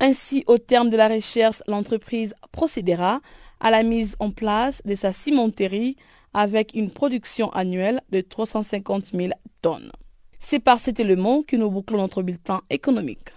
Ainsi, 0.00 0.44
au 0.46 0.58
terme 0.58 0.90
de 0.90 0.96
la 0.98 1.08
recherche, 1.08 1.62
l'entreprise 1.66 2.34
procédera 2.52 3.20
à 3.60 3.70
la 3.70 3.82
mise 3.82 4.16
en 4.18 4.30
place 4.30 4.82
de 4.84 4.94
sa 4.94 5.14
cimenterie 5.14 5.96
avec 6.34 6.72
une 6.74 6.90
production 6.90 7.50
annuelle 7.52 8.00
de 8.10 8.20
350 8.20 9.06
000 9.12 9.28
tonnes. 9.62 9.92
C'est 10.40 10.58
par 10.58 10.78
cet 10.78 11.00
élément 11.00 11.42
que 11.42 11.56
nous 11.56 11.70
bouclons 11.70 11.98
notre 11.98 12.22
bulletin 12.22 12.60
économique. 12.68 13.30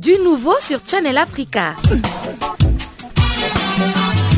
Du 0.00 0.18
nouveau 0.24 0.54
sur 0.60 0.78
Channel 0.86 1.18
Africa. 1.18 1.74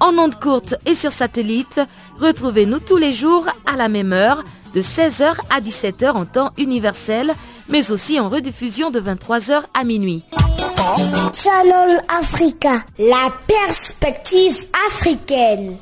En 0.00 0.16
ondes 0.18 0.38
courtes 0.40 0.74
et 0.86 0.94
sur 0.94 1.12
satellite, 1.12 1.80
retrouvez-nous 2.18 2.80
tous 2.80 2.96
les 2.96 3.12
jours 3.12 3.46
à 3.70 3.76
la 3.76 3.88
même 3.88 4.14
heure 4.14 4.42
de 4.74 4.80
16h 4.80 5.34
à 5.50 5.60
17h 5.60 6.12
en 6.12 6.24
temps 6.24 6.52
universel, 6.56 7.34
mais 7.68 7.90
aussi 7.90 8.18
en 8.18 8.30
rediffusion 8.30 8.90
de 8.90 8.98
23h 9.00 9.62
à 9.78 9.84
minuit. 9.84 10.24
Channel 11.34 12.02
Africa, 12.08 12.82
la 12.98 13.30
perspective 13.46 14.66
africaine. 14.88 15.76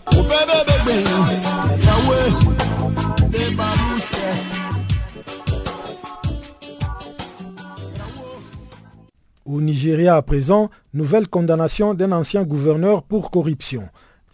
Au 9.45 9.61
Nigeria 9.61 10.17
à 10.17 10.23
présent, 10.23 10.71
nouvelle 10.93 11.29
condamnation 11.29 11.95
d'un 11.95 12.13
ancien 12.13 12.43
gouverneur 12.43 13.03
pour 13.03 13.31
corruption. 13.31 13.89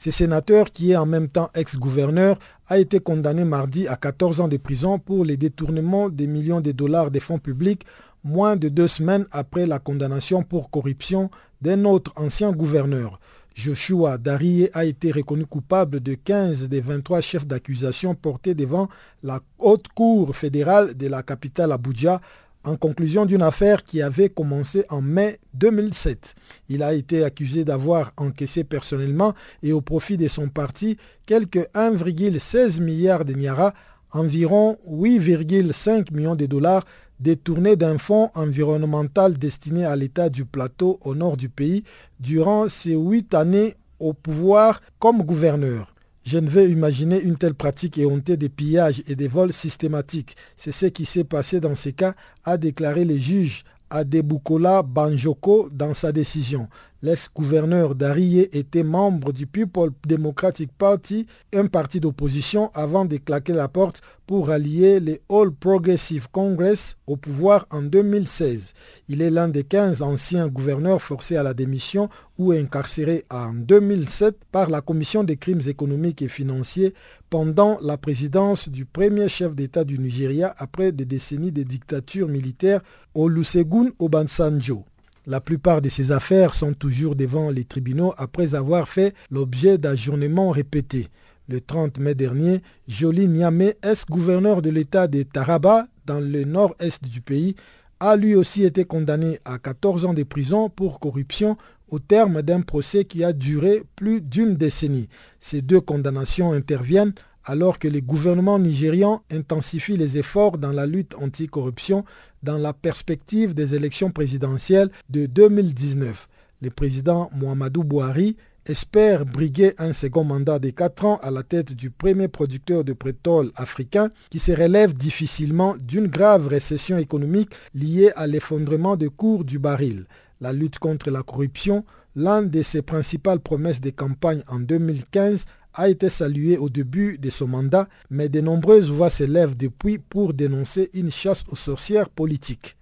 Ce 0.04 0.10
sénateur, 0.10 0.70
qui 0.70 0.90
est 0.92 0.96
en 0.96 1.06
même 1.06 1.28
temps 1.30 1.48
ex-gouverneur, 1.54 2.38
a 2.68 2.78
été 2.78 3.00
condamné 3.00 3.46
mardi 3.46 3.88
à 3.88 3.96
14 3.96 4.42
ans 4.42 4.48
de 4.48 4.58
prison 4.58 4.98
pour 4.98 5.24
les 5.24 5.38
détournements 5.38 6.10
des 6.10 6.26
millions 6.26 6.60
de 6.60 6.72
dollars 6.72 7.10
des 7.10 7.20
fonds 7.20 7.38
publics, 7.38 7.86
moins 8.22 8.56
de 8.56 8.68
deux 8.68 8.86
semaines 8.86 9.24
après 9.30 9.66
la 9.66 9.78
condamnation 9.78 10.42
pour 10.42 10.68
corruption 10.68 11.30
d'un 11.62 11.86
autre 11.86 12.12
ancien 12.16 12.52
gouverneur. 12.52 13.18
Joshua 13.54 14.18
Darie 14.18 14.68
a 14.74 14.84
été 14.84 15.10
reconnu 15.10 15.46
coupable 15.46 16.00
de 16.00 16.12
15 16.12 16.68
des 16.68 16.82
23 16.82 17.22
chefs 17.22 17.46
d'accusation 17.46 18.14
portés 18.14 18.54
devant 18.54 18.90
la 19.22 19.40
haute 19.58 19.88
cour 19.94 20.36
fédérale 20.36 20.94
de 20.98 21.06
la 21.06 21.22
capitale 21.22 21.72
Abuja 21.72 22.20
en 22.64 22.76
conclusion 22.76 23.26
d'une 23.26 23.42
affaire 23.42 23.84
qui 23.84 24.02
avait 24.02 24.28
commencé 24.28 24.84
en 24.88 25.00
mai 25.02 25.38
2007. 25.54 26.34
Il 26.68 26.82
a 26.82 26.94
été 26.94 27.24
accusé 27.24 27.64
d'avoir 27.64 28.12
encaissé 28.16 28.64
personnellement 28.64 29.34
et 29.62 29.72
au 29.72 29.80
profit 29.80 30.16
de 30.16 30.28
son 30.28 30.48
parti 30.48 30.96
quelques 31.26 31.68
1,16 31.74 32.80
milliards 32.80 33.24
de 33.24 33.34
Niara, 33.34 33.74
environ 34.12 34.78
8,5 34.88 36.12
millions 36.12 36.36
de 36.36 36.46
dollars 36.46 36.84
détournés 37.20 37.76
d'un 37.76 37.98
fonds 37.98 38.30
environnemental 38.34 39.38
destiné 39.38 39.84
à 39.84 39.96
l'État 39.96 40.28
du 40.28 40.44
plateau 40.44 40.98
au 41.02 41.14
nord 41.14 41.36
du 41.36 41.48
pays 41.48 41.84
durant 42.20 42.68
ses 42.68 42.94
huit 42.94 43.32
années 43.34 43.76
au 44.00 44.12
pouvoir 44.12 44.80
comme 44.98 45.22
gouverneur. 45.22 45.93
Je 46.24 46.38
ne 46.38 46.48
veux 46.48 46.68
imaginer 46.68 47.20
une 47.20 47.36
telle 47.36 47.54
pratique 47.54 47.98
éhontée 47.98 48.38
des 48.38 48.48
pillages 48.48 49.02
et 49.06 49.14
des 49.14 49.28
vols 49.28 49.52
systématiques. 49.52 50.36
C'est 50.56 50.72
ce 50.72 50.86
qui 50.86 51.04
s'est 51.04 51.24
passé 51.24 51.60
dans 51.60 51.74
ces 51.74 51.92
cas, 51.92 52.14
a 52.44 52.56
déclaré 52.56 53.04
le 53.04 53.18
juge 53.18 53.64
Adebukola 53.90 54.82
Banjoko 54.82 55.68
dans 55.70 55.92
sa 55.92 56.12
décision. 56.12 56.68
L'ex-gouverneur 57.04 57.94
d'Arié 57.94 58.56
était 58.56 58.82
membre 58.82 59.34
du 59.34 59.46
People 59.46 59.90
Democratic 60.08 60.72
Party, 60.72 61.26
un 61.54 61.66
parti 61.66 62.00
d'opposition, 62.00 62.70
avant 62.72 63.04
de 63.04 63.18
claquer 63.18 63.52
la 63.52 63.68
porte 63.68 64.00
pour 64.26 64.48
allier 64.48 65.00
les 65.00 65.20
All 65.28 65.50
Progressive 65.52 66.28
Congress 66.32 66.96
au 67.06 67.18
pouvoir 67.18 67.66
en 67.70 67.82
2016. 67.82 68.72
Il 69.10 69.20
est 69.20 69.28
l'un 69.28 69.48
des 69.48 69.64
15 69.64 70.00
anciens 70.00 70.48
gouverneurs 70.48 71.02
forcés 71.02 71.36
à 71.36 71.42
la 71.42 71.52
démission 71.52 72.08
ou 72.38 72.52
incarcérés 72.52 73.26
en 73.30 73.52
2007 73.52 74.38
par 74.50 74.70
la 74.70 74.80
Commission 74.80 75.24
des 75.24 75.36
crimes 75.36 75.60
économiques 75.66 76.22
et 76.22 76.28
financiers 76.28 76.94
pendant 77.28 77.76
la 77.82 77.98
présidence 77.98 78.70
du 78.70 78.86
premier 78.86 79.28
chef 79.28 79.54
d'État 79.54 79.84
du 79.84 79.98
Nigeria 79.98 80.54
après 80.56 80.90
des 80.90 81.04
décennies 81.04 81.52
de 81.52 81.64
dictature 81.64 82.28
militaire 82.28 82.80
Olusegun 83.14 83.90
Obasanjo. 83.98 84.86
La 85.26 85.40
plupart 85.40 85.80
de 85.80 85.88
ces 85.88 86.12
affaires 86.12 86.52
sont 86.52 86.74
toujours 86.74 87.16
devant 87.16 87.48
les 87.50 87.64
tribunaux 87.64 88.12
après 88.18 88.54
avoir 88.54 88.88
fait 88.88 89.14
l'objet 89.30 89.78
d'ajournements 89.78 90.50
répétés. 90.50 91.08
Le 91.48 91.62
30 91.62 91.98
mai 91.98 92.14
dernier, 92.14 92.60
Jolie 92.88 93.28
Niamé, 93.28 93.74
ex-gouverneur 93.82 94.60
de 94.60 94.68
l'État 94.68 95.06
de 95.06 95.22
Taraba, 95.22 95.86
dans 96.04 96.20
le 96.20 96.44
nord-est 96.44 97.02
du 97.04 97.22
pays, 97.22 97.54
a 98.00 98.16
lui 98.16 98.34
aussi 98.34 98.64
été 98.64 98.84
condamné 98.84 99.38
à 99.46 99.58
14 99.58 100.04
ans 100.04 100.12
de 100.12 100.24
prison 100.24 100.68
pour 100.68 101.00
corruption 101.00 101.56
au 101.88 101.98
terme 101.98 102.42
d'un 102.42 102.60
procès 102.60 103.06
qui 103.06 103.24
a 103.24 103.32
duré 103.32 103.82
plus 103.96 104.20
d'une 104.20 104.56
décennie. 104.56 105.08
Ces 105.40 105.62
deux 105.62 105.80
condamnations 105.80 106.52
interviennent 106.52 107.14
alors 107.44 107.78
que 107.78 107.88
les 107.88 108.02
gouvernements 108.02 108.58
nigérians 108.58 109.22
intensifient 109.30 109.96
les 109.96 110.18
efforts 110.18 110.58
dans 110.58 110.72
la 110.72 110.86
lutte 110.86 111.14
anticorruption 111.14 112.04
dans 112.44 112.58
la 112.58 112.72
perspective 112.72 113.54
des 113.54 113.74
élections 113.74 114.10
présidentielles 114.10 114.90
de 115.10 115.26
2019. 115.26 116.28
Le 116.62 116.70
président 116.70 117.30
Mohamedou 117.34 117.82
Bouhari 117.82 118.36
espère 118.66 119.26
briguer 119.26 119.74
un 119.78 119.92
second 119.92 120.24
mandat 120.24 120.58
de 120.58 120.70
4 120.70 121.04
ans 121.04 121.18
à 121.22 121.30
la 121.30 121.42
tête 121.42 121.72
du 121.72 121.90
premier 121.90 122.28
producteur 122.28 122.84
de 122.84 122.92
pétrole 122.92 123.50
africain 123.56 124.10
qui 124.30 124.38
se 124.38 124.52
relève 124.52 124.94
difficilement 124.94 125.74
d'une 125.76 126.06
grave 126.06 126.46
récession 126.46 126.96
économique 126.98 127.50
liée 127.74 128.10
à 128.16 128.26
l'effondrement 128.26 128.96
des 128.96 129.08
cours 129.08 129.44
du 129.44 129.58
baril. 129.58 130.06
La 130.40 130.52
lutte 130.52 130.78
contre 130.78 131.10
la 131.10 131.22
corruption, 131.22 131.84
l'une 132.16 132.48
de 132.48 132.62
ses 132.62 132.82
principales 132.82 133.40
promesses 133.40 133.80
de 133.80 133.90
campagne 133.90 134.42
en 134.48 134.60
2015, 134.60 135.44
a 135.74 135.88
été 135.88 136.08
saluée 136.08 136.56
au 136.56 136.68
début 136.70 137.18
de 137.18 137.30
son 137.30 137.48
mandat, 137.48 137.88
mais 138.10 138.28
de 138.28 138.40
nombreuses 138.40 138.90
voix 138.90 139.10
s'élèvent 139.10 139.56
depuis 139.56 139.98
pour 139.98 140.32
dénoncer 140.32 140.90
une 140.94 141.10
chasse 141.10 141.44
aux 141.48 141.56
sorcières 141.56 142.08
politiques. 142.08 142.76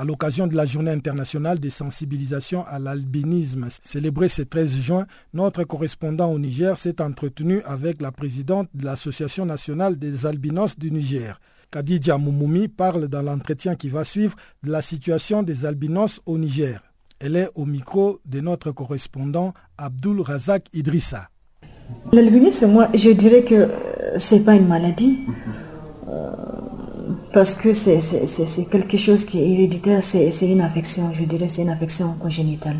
À 0.00 0.04
l'occasion 0.04 0.46
de 0.46 0.54
la 0.56 0.64
journée 0.64 0.90
internationale 0.92 1.60
de 1.60 1.68
sensibilisation 1.68 2.64
à 2.66 2.78
l'albinisme 2.78 3.68
célébrée 3.82 4.28
ce 4.28 4.40
13 4.40 4.76
juin, 4.80 5.06
notre 5.34 5.64
correspondant 5.64 6.30
au 6.32 6.38
Niger 6.38 6.78
s'est 6.78 7.02
entretenu 7.02 7.60
avec 7.64 8.00
la 8.00 8.10
présidente 8.10 8.68
de 8.72 8.84
l'Association 8.86 9.44
nationale 9.44 9.98
des 9.98 10.24
albinos 10.24 10.78
du 10.78 10.90
Niger. 10.90 11.38
Khadija 11.70 12.16
Moumoumi 12.16 12.68
parle 12.68 13.08
dans 13.08 13.22
l'entretien 13.22 13.76
qui 13.76 13.90
va 13.90 14.04
suivre 14.04 14.36
de 14.62 14.70
la 14.72 14.80
situation 14.82 15.42
des 15.42 15.66
albinos 15.66 16.20
au 16.24 16.38
Niger. 16.38 16.82
Elle 17.18 17.36
est 17.36 17.50
au 17.54 17.66
micro 17.66 18.20
de 18.24 18.40
notre 18.40 18.72
correspondant 18.72 19.52
Abdul 19.76 20.22
Razak 20.22 20.64
Idrissa. 20.72 21.28
L'albinisme, 22.12 22.68
moi, 22.68 22.88
je 22.94 23.10
dirais 23.10 23.42
que 23.42 23.68
c'est 24.18 24.40
pas 24.40 24.54
une 24.54 24.66
maladie. 24.66 25.26
Euh, 26.08 26.30
parce 27.32 27.54
que 27.54 27.72
c'est 27.72 28.00
quelque 28.70 28.96
chose 28.96 29.24
qui 29.24 29.38
est 29.38 29.48
héréditaire, 29.48 30.02
c'est 30.02 30.30
une 30.42 30.60
affection, 30.60 31.12
je 31.12 31.24
dirais, 31.24 31.46
c'est 31.48 31.62
une 31.62 31.68
affection 31.68 32.14
congénitale. 32.20 32.78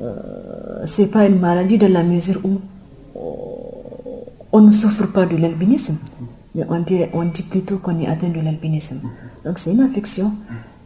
Euh, 0.00 0.84
c'est 0.86 1.06
pas 1.06 1.26
une 1.26 1.40
maladie 1.40 1.76
dans 1.76 1.92
la 1.92 2.04
mesure 2.04 2.40
où 2.44 2.60
on 4.52 4.60
ne 4.60 4.70
souffre 4.70 5.06
pas 5.06 5.26
de 5.26 5.36
l'albinisme, 5.36 5.96
mais 6.54 6.62
on 6.68 6.78
dit, 6.78 7.00
on 7.12 7.24
dit 7.24 7.42
plutôt 7.42 7.78
qu'on 7.78 7.98
est 7.98 8.06
atteint 8.06 8.28
de 8.28 8.40
l'albinisme. 8.40 9.00
Donc 9.44 9.58
c'est 9.58 9.72
une 9.72 9.80
affection, 9.80 10.30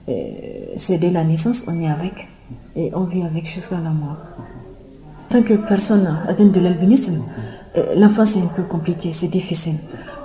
c'est 0.06 0.96
dès 0.96 1.10
la 1.10 1.24
naissance, 1.24 1.64
on 1.68 1.78
est 1.78 1.90
avec, 1.90 2.28
et 2.74 2.90
on 2.94 3.04
vit 3.04 3.22
avec 3.22 3.46
jusqu'à 3.46 3.76
la 3.76 3.90
mort. 3.90 4.16
Tant 5.30 5.42
que 5.42 5.54
personne 5.54 6.08
atteinte 6.26 6.52
de 6.52 6.60
l'albinisme, 6.60 7.22
euh, 7.76 7.94
l'enfance 7.96 8.36
est 8.36 8.40
un 8.40 8.50
peu 8.54 8.62
compliqué, 8.62 9.12
c'est 9.12 9.28
difficile. 9.28 9.76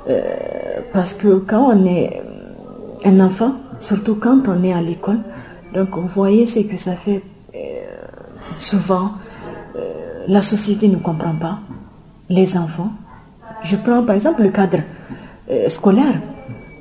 Euh, 0.10 0.82
parce 0.92 1.14
que 1.14 1.40
quand 1.40 1.74
on 1.74 1.86
est 1.86 2.22
un 3.06 3.20
enfant, 3.20 3.54
surtout 3.80 4.16
quand 4.16 4.48
on 4.48 4.64
est 4.64 4.74
à 4.74 4.82
l'école, 4.82 5.20
donc 5.74 5.90
vous 5.96 6.08
voyez 6.08 6.46
ce 6.46 6.60
que 6.60 6.78
ça 6.78 6.96
fait 6.96 7.22
euh, 7.56 7.60
souvent. 8.58 9.12
Euh, 9.76 10.26
la 10.28 10.42
société 10.42 10.88
ne 10.88 10.98
comprend 10.98 11.36
pas 11.36 11.60
les 12.30 12.58
enfants. 12.58 12.92
Je 13.64 13.76
prends 13.78 14.04
par 14.04 14.16
exemple 14.16 14.44
le 14.44 14.50
cadre 14.50 14.80
scolaire. 15.68 16.22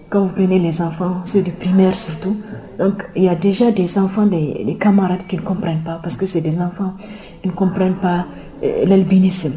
Quand 0.08 0.22
vous 0.22 0.28
prenez 0.28 0.58
les 0.58 0.80
enfants, 0.82 1.22
ceux 1.24 1.40
du 1.42 1.52
primaire 1.52 1.94
surtout, 1.94 2.36
donc 2.78 3.04
il 3.16 3.24
y 3.24 3.28
a 3.28 3.34
déjà 3.34 3.70
des 3.70 3.98
enfants, 3.98 4.26
des, 4.26 4.76
camarades 4.78 5.26
qui 5.26 5.36
ne 5.36 5.40
comprennent 5.40 5.82
pas, 5.82 6.00
parce 6.02 6.16
que 6.16 6.26
c'est 6.26 6.42
des 6.42 6.60
enfants, 6.60 6.92
ils 7.44 7.50
ne 7.50 7.54
comprennent 7.54 7.94
pas 7.94 8.26
l'albinisme. 8.86 9.52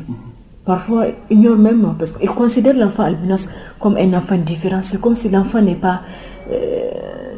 Parfois, 0.66 1.06
ignorent 1.30 1.60
même, 1.60 1.96
parce 1.98 2.14
qu'ils 2.14 2.30
considèrent 2.32 2.76
l'enfant 2.76 3.04
albinos 3.04 3.48
comme 3.80 3.98
un 3.98 4.14
enfant 4.16 4.36
différent. 4.38 4.80
C'est 4.82 5.00
comme 5.00 5.14
si 5.16 5.30
l'enfant 5.30 5.62
n'est 5.62 5.76
pas 5.76 6.02
euh, 6.50 6.90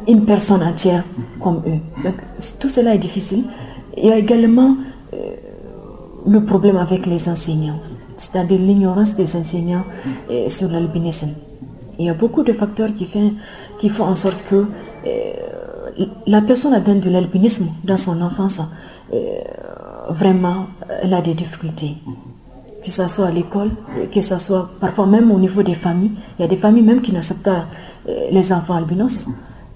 une 0.08 0.24
personne 0.24 0.62
entière 0.62 1.04
comme 1.38 1.62
eux. 1.66 2.02
Donc, 2.02 2.14
tout 2.58 2.70
cela 2.70 2.94
est 2.94 2.98
difficile. 2.98 3.44
Il 3.98 4.06
y 4.06 4.12
a 4.12 4.16
également 4.16 4.76
euh, 5.12 5.16
le 6.26 6.42
problème 6.42 6.78
avec 6.78 7.04
les 7.04 7.28
enseignants, 7.28 7.80
c'est-à-dire 8.16 8.58
l'ignorance 8.58 9.14
des 9.14 9.36
enseignants 9.36 9.84
euh, 10.30 10.48
sur 10.48 10.70
l'albinisme. 10.70 11.28
Il 11.98 12.06
y 12.06 12.08
a 12.08 12.14
beaucoup 12.14 12.42
de 12.42 12.54
facteurs 12.54 12.94
qui, 12.96 13.04
fait, 13.04 13.32
qui 13.78 13.90
font 13.90 14.04
en 14.04 14.14
sorte 14.14 14.42
que 14.48 14.66
la 16.28 16.40
personne 16.42 16.72
atteinte 16.72 17.00
de 17.00 17.10
l'albinisme 17.10 17.66
dans 17.82 17.96
son 17.96 18.22
enfance, 18.22 18.60
vraiment, 20.08 20.66
elle 21.02 21.14
a 21.14 21.20
des 21.20 21.34
difficultés 21.34 21.96
que 22.82 22.90
ce 22.90 23.08
soit 23.08 23.26
à 23.26 23.30
l'école, 23.30 23.70
que 24.12 24.20
ce 24.20 24.38
soit 24.38 24.70
parfois 24.80 25.06
même 25.06 25.30
au 25.30 25.38
niveau 25.38 25.62
des 25.62 25.74
familles. 25.74 26.12
Il 26.38 26.42
y 26.42 26.44
a 26.44 26.48
des 26.48 26.56
familles 26.56 26.84
même 26.84 27.00
qui 27.00 27.12
n'acceptent 27.12 27.42
pas 27.42 27.66
euh, 28.08 28.28
les 28.30 28.52
enfants 28.52 28.74
albinos, 28.74 29.26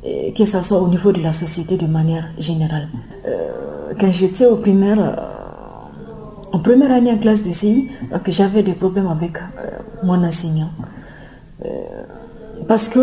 que 0.02 0.44
ce 0.44 0.62
soit 0.62 0.80
au 0.80 0.88
niveau 0.88 1.12
de 1.12 1.20
la 1.20 1.32
société 1.32 1.76
de 1.76 1.86
manière 1.86 2.24
générale. 2.38 2.88
Euh, 3.26 3.92
quand 4.00 4.10
j'étais 4.10 4.46
au 4.46 4.58
euh, 4.64 5.16
en 6.52 6.58
première 6.58 6.92
année 6.92 7.12
en 7.12 7.18
classe 7.18 7.42
de 7.42 7.52
CI, 7.52 7.90
j'avais 8.28 8.62
des 8.62 8.72
problèmes 8.72 9.08
avec 9.08 9.32
mon 10.02 10.22
enseignant. 10.24 10.70
parce 12.68 12.88
que 12.88 13.00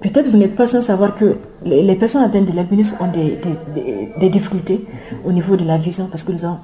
peut-être 0.00 0.28
vous 0.28 0.38
n'êtes 0.38 0.54
pas 0.54 0.66
sans 0.66 0.82
savoir 0.82 1.16
que 1.16 1.36
les, 1.64 1.96
personnes 1.96 2.22
atteintes 2.22 2.50
de 2.50 2.56
l'albinisme 2.56 2.96
ont 3.00 3.08
des, 3.08 3.38
des, 4.20 4.30
difficultés 4.30 4.80
au 5.24 5.32
niveau 5.32 5.56
de 5.56 5.64
la 5.64 5.78
vision 5.78 6.06
parce 6.06 6.22
qu'ils 6.22 6.44
ont 6.46 6.58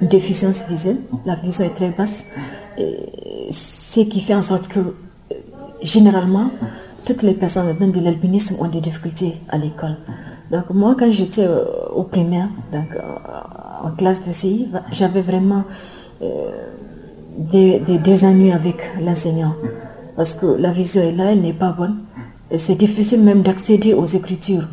déficience 0.00 0.64
visuelle, 0.68 0.98
la 1.24 1.36
vision 1.36 1.64
est 1.64 1.74
très 1.74 1.90
basse, 1.90 2.24
ce 3.50 4.00
qui 4.00 4.20
fait 4.20 4.34
en 4.34 4.42
sorte 4.42 4.68
que 4.68 4.80
généralement, 5.82 6.50
toutes 7.04 7.22
les 7.22 7.34
personnes 7.34 7.68
atteintes 7.68 7.92
de 7.92 8.00
l'albinisme 8.00 8.56
ont 8.58 8.68
des 8.68 8.80
difficultés 8.80 9.34
à 9.48 9.58
l'école. 9.58 9.96
Donc 10.50 10.70
moi, 10.70 10.94
quand 10.98 11.10
j'étais 11.10 11.44
euh, 11.46 11.64
au 11.94 12.04
primaire, 12.04 12.48
donc, 12.72 12.86
euh, 12.94 13.86
en 13.86 13.90
classe 13.90 14.26
de 14.26 14.32
CI, 14.32 14.68
j'avais 14.92 15.20
vraiment 15.20 15.64
euh, 16.22 16.50
des, 17.38 17.78
des, 17.78 18.24
ennuis 18.24 18.52
avec 18.52 18.76
l'enseignant. 19.00 19.54
Parce 20.16 20.34
que 20.34 20.46
la 20.46 20.70
vision 20.70 21.02
est 21.02 21.12
là, 21.12 21.32
elle 21.32 21.40
n'est 21.40 21.52
pas 21.52 21.72
bonne. 21.72 21.96
C'est 22.56 22.76
difficile 22.76 23.22
même 23.22 23.42
d'accéder 23.42 23.94
aux 23.94 24.06
écritures. 24.06 24.68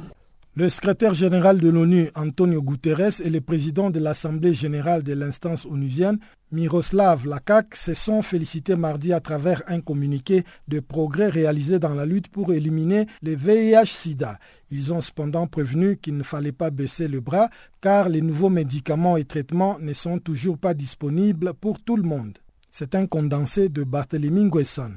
Le 0.56 0.70
secrétaire 0.70 1.14
général 1.14 1.60
de 1.60 1.70
l'ONU, 1.70 2.12
Antonio 2.14 2.62
Guterres, 2.62 3.22
et 3.24 3.30
le 3.30 3.40
président 3.40 3.90
de 3.90 4.00
l'Assemblée 4.00 4.54
générale 4.54 5.02
de 5.02 5.14
l'instance 5.14 5.66
onusienne, 5.66 6.20
Miroslav 6.52 7.26
Lakak, 7.26 7.74
se 7.76 7.94
sont 7.94 8.22
félicités 8.22 8.76
mardi 8.76 9.14
à 9.14 9.22
travers 9.22 9.64
un 9.68 9.80
communiqué 9.80 10.44
de 10.68 10.82
progrès 10.82 11.30
réalisés 11.30 11.80
dans 11.80 11.94
la 11.94 12.06
lutte 12.06 12.28
pour 12.28 12.52
éliminer 12.52 13.08
le 13.24 13.36
VIH-Sida. 13.36 14.38
Ils 14.70 14.92
ont 14.92 15.00
cependant 15.00 15.48
prévenu 15.48 15.96
qu'il 15.96 16.18
ne 16.18 16.24
fallait 16.24 16.52
pas 16.52 16.70
baisser 16.70 17.08
le 17.08 17.22
bras 17.22 17.50
car 17.80 18.10
les 18.10 18.22
nouveaux 18.22 18.50
médicaments 18.50 19.16
et 19.16 19.24
traitements 19.24 19.78
ne 19.80 19.94
sont 19.94 20.20
toujours 20.20 20.58
pas 20.58 20.74
disponibles 20.74 21.54
pour 21.54 21.80
tout 21.82 21.96
le 21.96 22.04
monde. 22.04 22.38
C'est 22.70 22.96
un 22.96 23.08
condensé 23.08 23.70
de 23.70 23.86
Barthélemy 23.86 24.44
Nguesson. 24.44 24.92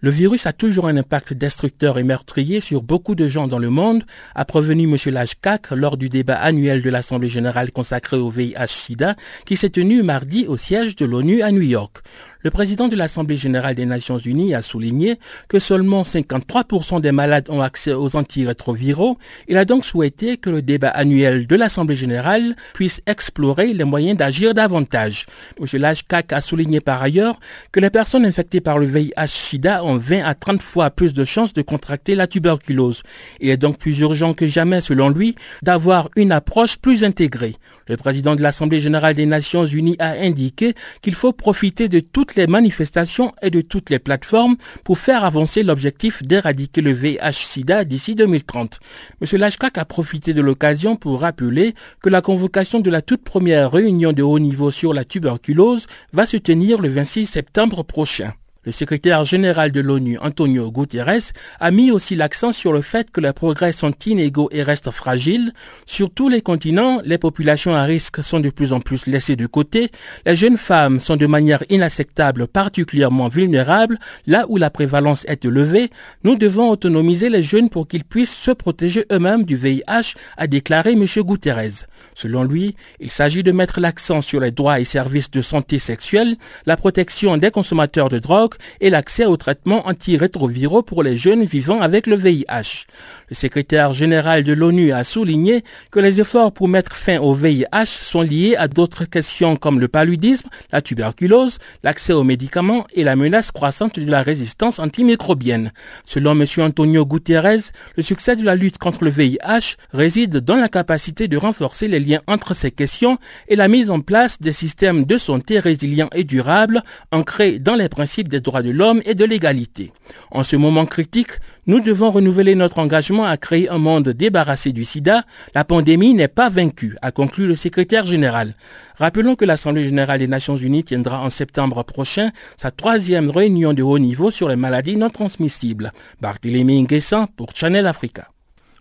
Le 0.00 0.10
virus 0.10 0.44
a 0.46 0.52
toujours 0.52 0.88
un 0.88 0.96
impact 0.98 1.32
destructeur 1.32 1.98
et 1.98 2.02
meurtrier 2.02 2.60
sur 2.60 2.82
beaucoup 2.82 3.14
de 3.14 3.28
gens 3.28 3.48
dans 3.48 3.58
le 3.58 3.70
monde, 3.70 4.04
a 4.34 4.44
prévenu 4.44 4.84
M. 4.84 4.96
Lajkak 5.06 5.70
lors 5.70 5.96
du 5.96 6.10
débat 6.10 6.34
annuel 6.34 6.82
de 6.82 6.90
l'Assemblée 6.90 7.30
générale 7.30 7.72
consacrée 7.72 8.18
au 8.18 8.28
VIH-Sida 8.28 9.16
qui 9.46 9.56
s'est 9.56 9.70
tenu 9.70 10.02
mardi 10.02 10.44
au 10.48 10.58
siège 10.58 10.96
de 10.96 11.06
l'ONU 11.06 11.40
à 11.40 11.50
New 11.50 11.62
York. 11.62 12.02
Le 12.46 12.50
président 12.52 12.86
de 12.86 12.94
l'Assemblée 12.94 13.36
générale 13.36 13.74
des 13.74 13.86
Nations 13.86 14.18
unies 14.18 14.54
a 14.54 14.62
souligné 14.62 15.18
que 15.48 15.58
seulement 15.58 16.04
53% 16.04 17.00
des 17.00 17.10
malades 17.10 17.50
ont 17.50 17.60
accès 17.60 17.92
aux 17.92 18.14
antirétroviraux. 18.14 19.18
Il 19.48 19.56
a 19.56 19.64
donc 19.64 19.84
souhaité 19.84 20.36
que 20.36 20.50
le 20.50 20.62
débat 20.62 20.90
annuel 20.90 21.48
de 21.48 21.56
l'Assemblée 21.56 21.96
générale 21.96 22.54
puisse 22.72 23.02
explorer 23.08 23.72
les 23.72 23.82
moyens 23.82 24.16
d'agir 24.16 24.54
davantage. 24.54 25.26
M. 25.58 25.66
Lajkak 25.72 26.32
a 26.32 26.40
souligné 26.40 26.78
par 26.78 27.02
ailleurs 27.02 27.40
que 27.72 27.80
les 27.80 27.90
personnes 27.90 28.24
infectées 28.24 28.60
par 28.60 28.78
le 28.78 28.86
VIH-Sida 28.86 29.82
ont 29.82 29.96
20 29.96 30.22
à 30.24 30.36
30 30.36 30.62
fois 30.62 30.90
plus 30.90 31.14
de 31.14 31.24
chances 31.24 31.52
de 31.52 31.62
contracter 31.62 32.14
la 32.14 32.28
tuberculose. 32.28 33.02
Il 33.40 33.50
est 33.50 33.56
donc 33.56 33.76
plus 33.76 33.98
urgent 33.98 34.34
que 34.34 34.46
jamais, 34.46 34.80
selon 34.80 35.08
lui, 35.08 35.34
d'avoir 35.64 36.10
une 36.14 36.30
approche 36.30 36.76
plus 36.76 37.02
intégrée. 37.02 37.56
Le 37.88 37.96
président 37.96 38.34
de 38.34 38.42
l'Assemblée 38.42 38.80
générale 38.80 39.14
des 39.14 39.26
Nations 39.26 39.66
unies 39.66 39.96
a 39.98 40.12
indiqué 40.20 40.74
qu'il 41.02 41.14
faut 41.14 41.32
profiter 41.32 41.88
de 41.88 42.00
toutes 42.00 42.35
les 42.36 42.46
manifestations 42.46 43.34
et 43.42 43.50
de 43.50 43.60
toutes 43.60 43.90
les 43.90 43.98
plateformes 43.98 44.56
pour 44.84 44.98
faire 44.98 45.24
avancer 45.24 45.62
l'objectif 45.62 46.22
d'éradiquer 46.22 46.80
le 46.80 46.92
VIH-Sida 46.92 47.84
d'ici 47.84 48.14
2030. 48.14 48.80
M. 49.20 49.38
Lashkak 49.38 49.78
a 49.78 49.84
profité 49.84 50.34
de 50.34 50.40
l'occasion 50.40 50.96
pour 50.96 51.20
rappeler 51.20 51.74
que 52.02 52.08
la 52.08 52.20
convocation 52.20 52.80
de 52.80 52.90
la 52.90 53.02
toute 53.02 53.24
première 53.24 53.72
réunion 53.72 54.12
de 54.12 54.22
haut 54.22 54.38
niveau 54.38 54.70
sur 54.70 54.94
la 54.94 55.04
tuberculose 55.04 55.86
va 56.12 56.26
se 56.26 56.36
tenir 56.36 56.80
le 56.80 56.88
26 56.88 57.26
septembre 57.26 57.82
prochain. 57.82 58.32
Le 58.66 58.72
secrétaire 58.72 59.24
général 59.24 59.70
de 59.70 59.80
l'ONU, 59.80 60.18
Antonio 60.18 60.72
Guterres, 60.72 61.30
a 61.60 61.70
mis 61.70 61.92
aussi 61.92 62.16
l'accent 62.16 62.52
sur 62.52 62.72
le 62.72 62.80
fait 62.80 63.12
que 63.12 63.20
les 63.20 63.32
progrès 63.32 63.70
sont 63.70 63.94
inégaux 64.06 64.48
et 64.50 64.64
restent 64.64 64.90
fragiles. 64.90 65.52
Sur 65.86 66.10
tous 66.10 66.28
les 66.28 66.42
continents, 66.42 67.00
les 67.04 67.16
populations 67.16 67.76
à 67.76 67.84
risque 67.84 68.24
sont 68.24 68.40
de 68.40 68.50
plus 68.50 68.72
en 68.72 68.80
plus 68.80 69.06
laissées 69.06 69.36
de 69.36 69.46
côté. 69.46 69.92
Les 70.26 70.34
jeunes 70.34 70.56
femmes 70.56 70.98
sont 70.98 71.14
de 71.14 71.28
manière 71.28 71.62
inacceptable 71.70 72.48
particulièrement 72.48 73.28
vulnérables 73.28 74.00
là 74.26 74.46
où 74.48 74.56
la 74.56 74.70
prévalence 74.70 75.24
est 75.28 75.44
élevée. 75.44 75.90
Nous 76.24 76.34
devons 76.34 76.68
autonomiser 76.68 77.28
les 77.28 77.44
jeunes 77.44 77.70
pour 77.70 77.86
qu'ils 77.86 78.02
puissent 78.02 78.36
se 78.36 78.50
protéger 78.50 79.06
eux-mêmes 79.12 79.44
du 79.44 79.54
VIH, 79.54 80.16
a 80.36 80.48
déclaré 80.48 80.94
M. 80.94 81.06
Guterres. 81.18 81.86
Selon 82.16 82.42
lui, 82.42 82.74
il 82.98 83.10
s'agit 83.10 83.44
de 83.44 83.52
mettre 83.52 83.78
l'accent 83.78 84.22
sur 84.22 84.40
les 84.40 84.50
droits 84.50 84.80
et 84.80 84.84
services 84.84 85.30
de 85.30 85.40
santé 85.40 85.78
sexuelle, 85.78 86.36
la 86.66 86.76
protection 86.76 87.36
des 87.36 87.52
consommateurs 87.52 88.08
de 88.08 88.18
drogue, 88.18 88.55
et 88.80 88.90
l'accès 88.90 89.24
aux 89.24 89.36
traitements 89.36 89.86
antirétroviraux 89.86 90.82
pour 90.82 91.02
les 91.02 91.16
jeunes 91.16 91.44
vivant 91.44 91.80
avec 91.80 92.06
le 92.06 92.16
VIH. 92.16 92.86
Le 93.28 93.34
secrétaire 93.34 93.92
général 93.92 94.44
de 94.44 94.52
l'ONU 94.52 94.92
a 94.92 95.04
souligné 95.04 95.64
que 95.90 96.00
les 96.00 96.20
efforts 96.20 96.52
pour 96.52 96.68
mettre 96.68 96.94
fin 96.94 97.18
au 97.18 97.34
VIH 97.34 97.86
sont 97.86 98.22
liés 98.22 98.56
à 98.56 98.68
d'autres 98.68 99.04
questions 99.04 99.56
comme 99.56 99.80
le 99.80 99.88
paludisme, 99.88 100.48
la 100.72 100.82
tuberculose, 100.82 101.58
l'accès 101.82 102.12
aux 102.12 102.24
médicaments 102.24 102.86
et 102.92 103.04
la 103.04 103.16
menace 103.16 103.50
croissante 103.50 103.98
de 103.98 104.10
la 104.10 104.22
résistance 104.22 104.78
antimicrobienne. 104.78 105.72
Selon 106.04 106.32
M. 106.32 106.44
Antonio 106.58 107.04
Guterres, 107.04 107.72
le 107.96 108.02
succès 108.02 108.36
de 108.36 108.44
la 108.44 108.54
lutte 108.54 108.78
contre 108.78 109.04
le 109.04 109.10
VIH 109.10 109.76
réside 109.92 110.38
dans 110.38 110.56
la 110.56 110.68
capacité 110.68 111.28
de 111.28 111.36
renforcer 111.36 111.88
les 111.88 112.00
liens 112.00 112.22
entre 112.26 112.54
ces 112.54 112.70
questions 112.70 113.18
et 113.48 113.56
la 113.56 113.68
mise 113.68 113.90
en 113.90 114.00
place 114.00 114.40
des 114.40 114.52
systèmes 114.52 115.04
de 115.04 115.18
santé 115.18 115.58
résilients 115.58 116.10
et 116.14 116.24
durables 116.24 116.82
ancrés 117.12 117.58
dans 117.58 117.74
les 117.74 117.88
principes 117.88 118.28
des 118.28 118.40
droits 118.46 118.62
de 118.62 118.70
l'homme 118.70 119.02
et 119.04 119.14
de 119.14 119.24
l'égalité. 119.24 119.92
En 120.30 120.44
ce 120.44 120.56
moment 120.56 120.86
critique, 120.86 121.32
nous 121.66 121.80
devons 121.80 122.10
renouveler 122.10 122.54
notre 122.54 122.78
engagement 122.78 123.24
à 123.24 123.36
créer 123.36 123.68
un 123.68 123.78
monde 123.78 124.08
débarrassé 124.08 124.72
du 124.72 124.84
sida. 124.84 125.24
La 125.54 125.64
pandémie 125.64 126.14
n'est 126.14 126.28
pas 126.28 126.48
vaincue, 126.48 126.96
a 127.02 127.10
conclu 127.10 127.46
le 127.46 127.54
secrétaire 127.54 128.06
général. 128.06 128.54
Rappelons 128.96 129.34
que 129.34 129.44
l'Assemblée 129.44 129.84
générale 129.84 130.20
des 130.20 130.28
Nations 130.28 130.56
unies 130.56 130.84
tiendra 130.84 131.20
en 131.20 131.30
septembre 131.30 131.82
prochain 131.82 132.30
sa 132.56 132.70
troisième 132.70 133.30
réunion 133.30 133.74
de 133.74 133.82
haut 133.82 133.98
niveau 133.98 134.30
sur 134.30 134.48
les 134.48 134.56
maladies 134.56 134.96
non 134.96 135.10
transmissibles. 135.10 135.92
Barthélémy 136.20 136.82
Nguessan 136.82 137.26
pour 137.36 137.54
Channel 137.54 137.86
Africa. 137.86 138.28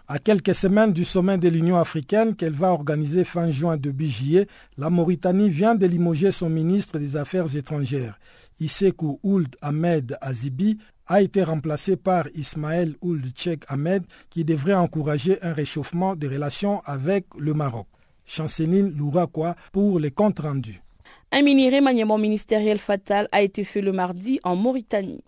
À 0.07 0.19
quelques 0.19 0.53
semaines 0.53 0.93
du 0.93 1.03
sommet 1.03 1.39
de 1.39 1.49
l'Union 1.49 1.77
africaine 1.77 2.35
qu'elle 2.35 2.53
va 2.53 2.71
organiser 2.71 3.23
fin 3.23 3.49
juin 3.49 3.75
de 3.75 3.91
juillet, 3.97 4.45
la 4.77 4.91
Mauritanie 4.91 5.49
vient 5.49 5.73
de 5.73 5.87
limoger 5.87 6.31
son 6.31 6.47
ministre 6.47 6.99
des 6.99 7.17
Affaires 7.17 7.55
étrangères. 7.55 8.19
Isekou 8.59 9.19
Ould 9.23 9.55
Ahmed 9.61 10.17
Azibi 10.21 10.77
a 11.07 11.21
été 11.21 11.43
remplacé 11.43 11.95
par 11.97 12.27
Ismaël 12.33 12.95
Ould 13.01 13.25
Cheikh 13.35 13.63
Ahmed 13.67 14.03
qui 14.29 14.43
devrait 14.43 14.73
encourager 14.73 15.41
un 15.43 15.53
réchauffement 15.53 16.15
des 16.15 16.27
relations 16.27 16.81
avec 16.85 17.25
le 17.37 17.53
Maroc. 17.53 17.87
Chanceline 18.25 18.89
Lourakwa 18.97 19.55
pour 19.71 19.99
les 19.99 20.11
comptes 20.11 20.39
rendus. 20.39 20.81
Un 21.31 21.41
mini 21.43 21.69
remaniement 21.69 22.17
ministériel 22.17 22.79
fatal 22.79 23.27
a 23.31 23.41
été 23.41 23.63
fait 23.63 23.81
le 23.81 23.91
mardi 23.91 24.39
en 24.43 24.55
Mauritanie. 24.55 25.23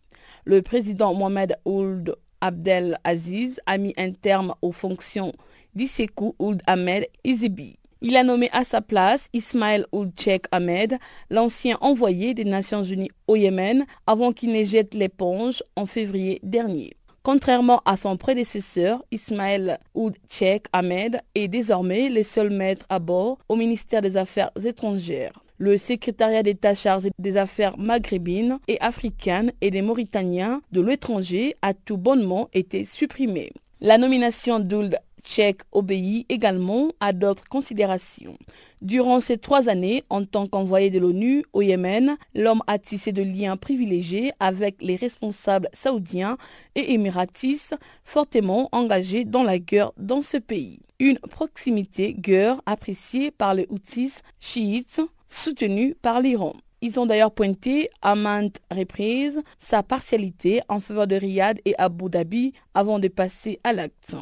Le 0.46 0.62
président 0.62 1.14
Mohamed 1.14 1.56
Ould 1.66 2.16
Abdel 2.42 2.98
Aziz 3.04 3.60
a 3.66 3.78
mis 3.78 3.94
un 3.98 4.12
terme 4.12 4.54
aux 4.62 4.72
fonctions 4.72 5.34
d'Isekou 5.76 6.36
Ould 6.40 6.62
Ahmed 6.66 7.08
Izibi. 7.24 7.77
Il 8.02 8.16
a 8.16 8.24
nommé 8.24 8.50
à 8.52 8.64
sa 8.64 8.82
place 8.82 9.28
Ismaël 9.34 9.86
Ould 9.92 10.12
Cheikh 10.20 10.46
Ahmed, 10.52 10.98
l'ancien 11.32 11.78
envoyé 11.82 12.34
des 12.36 12.46
Nations 12.46 12.84
Unies 12.84 13.10
au 13.28 13.36
Yémen, 13.36 13.86
avant 14.06 14.32
qu'il 14.32 14.52
ne 14.52 14.64
jette 14.64 14.94
l'éponge 14.94 15.64
en 15.76 15.88
février 15.88 16.40
dernier. 16.44 16.94
Contrairement 17.24 17.82
à 17.86 17.98
son 17.98 18.16
prédécesseur, 18.16 19.04
Ismaël 19.12 19.80
Oud 19.96 20.16
Cheikh 20.30 20.68
Ahmed 20.72 21.22
est 21.36 21.48
désormais 21.48 22.08
le 22.08 22.24
seul 22.24 22.52
maître 22.52 22.86
à 22.88 23.00
bord 23.00 23.40
au 23.50 23.56
ministère 23.56 24.02
des 24.02 24.16
Affaires 24.16 24.52
étrangères. 24.64 25.44
Le 25.58 25.80
secrétariat 25.80 26.44
d'État 26.44 26.76
chargé 26.76 27.10
des 27.18 27.36
affaires 27.36 27.78
maghrébines 27.80 28.60
et 28.68 28.80
africaines 28.80 29.52
et 29.60 29.72
des 29.72 29.82
Mauritaniens 29.82 30.62
de 30.72 30.82
l'étranger 30.82 31.56
a 31.64 31.74
tout 31.74 31.98
bonnement 31.98 32.48
été 32.54 32.86
supprimé. 32.86 33.52
La 33.82 33.98
nomination 33.98 34.60
d'Ould 34.60 34.98
Tchèque 35.28 35.62
obéit 35.74 36.26
également 36.30 36.94
à 37.02 37.12
d'autres 37.12 37.48
considérations. 37.50 38.38
Durant 38.82 39.20
ces 39.20 39.38
trois 39.38 39.68
années, 39.68 40.04
en 40.10 40.24
tant 40.24 40.46
qu'envoyé 40.46 40.90
de 40.90 41.00
l'ONU 41.00 41.44
au 41.52 41.62
Yémen, 41.62 42.16
l'homme 42.34 42.64
a 42.66 42.80
tissé 42.80 43.12
de 43.12 43.22
liens 43.22 43.58
privilégiés 43.58 44.32
avec 44.40 44.78
les 44.80 44.96
responsables 44.96 45.68
saoudiens 45.74 46.38
et 46.76 46.94
émiratis 46.94 47.74
fortement 48.06 48.70
engagés 48.72 49.26
dans 49.26 49.44
la 49.44 49.60
guerre 49.60 49.92
dans 49.98 50.22
ce 50.22 50.38
pays. 50.38 50.80
Une 51.00 51.20
proximité 51.20 52.14
guerre 52.14 52.62
appréciée 52.66 53.30
par 53.30 53.54
les 53.54 53.68
Houthis 53.70 54.22
chiites 54.40 55.02
soutenus 55.28 55.96
par 56.02 56.22
l'Iran. 56.22 56.54
Ils 56.82 57.00
ont 57.00 57.06
d'ailleurs 57.06 57.32
pointé 57.32 57.90
à 58.02 58.16
maintes 58.16 58.60
reprises 58.72 59.42
sa 59.60 59.82
partialité 59.82 60.62
en 60.70 60.80
faveur 60.80 61.08
de 61.08 61.16
Riyad 61.16 61.60
et 61.66 61.74
Abu 61.78 62.10
Dhabi 62.10 62.54
avant 62.74 63.00
de 63.00 63.08
passer 63.08 63.60
à 63.64 63.74
l'acte. 63.74 64.16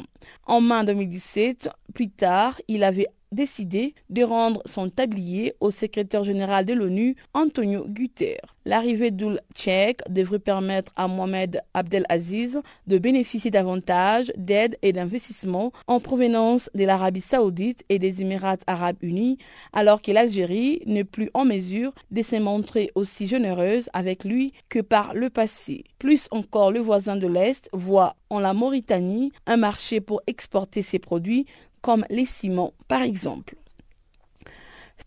En 0.46 0.60
mai 0.60 0.84
2017, 0.86 1.68
plus 1.92 2.08
tard, 2.08 2.60
il 2.68 2.82
avait 2.82 3.08
décidé 3.32 3.94
de 4.10 4.22
rendre 4.22 4.62
son 4.66 4.88
tablier 4.88 5.54
au 5.60 5.70
secrétaire 5.70 6.24
général 6.24 6.64
de 6.64 6.72
l'ONU, 6.72 7.16
Antonio 7.34 7.84
Guterres. 7.88 8.56
L'arrivée 8.64 9.12
d'Oul 9.12 9.40
Tchèque 9.54 10.00
devrait 10.10 10.40
permettre 10.40 10.92
à 10.96 11.06
Mohamed 11.06 11.62
Abdelaziz 11.72 12.60
de 12.86 12.98
bénéficier 12.98 13.50
davantage 13.50 14.32
d'aide 14.36 14.76
et 14.82 14.92
d'investissements 14.92 15.72
en 15.86 16.00
provenance 16.00 16.68
de 16.74 16.84
l'Arabie 16.84 17.20
saoudite 17.20 17.84
et 17.88 18.00
des 18.00 18.22
Émirats 18.22 18.56
arabes 18.66 18.96
unis, 19.02 19.38
alors 19.72 20.02
que 20.02 20.10
l'Algérie 20.10 20.82
n'est 20.86 21.04
plus 21.04 21.30
en 21.34 21.44
mesure 21.44 21.92
de 22.10 22.22
se 22.22 22.36
montrer 22.36 22.90
aussi 22.94 23.26
généreuse 23.26 23.88
avec 23.92 24.24
lui 24.24 24.52
que 24.68 24.80
par 24.80 25.14
le 25.14 25.30
passé. 25.30 25.84
Plus 25.98 26.26
encore, 26.30 26.72
le 26.72 26.80
voisin 26.80 27.16
de 27.16 27.26
l'Est 27.26 27.68
voit 27.72 28.16
en 28.30 28.40
la 28.40 28.52
Mauritanie 28.52 29.32
un 29.46 29.56
marché 29.56 30.00
pour 30.00 30.22
exporter 30.26 30.82
ses 30.82 30.98
produits 30.98 31.46
comme 31.86 32.04
les 32.10 32.26
ciments 32.26 32.74
par 32.88 33.02
exemple. 33.02 33.54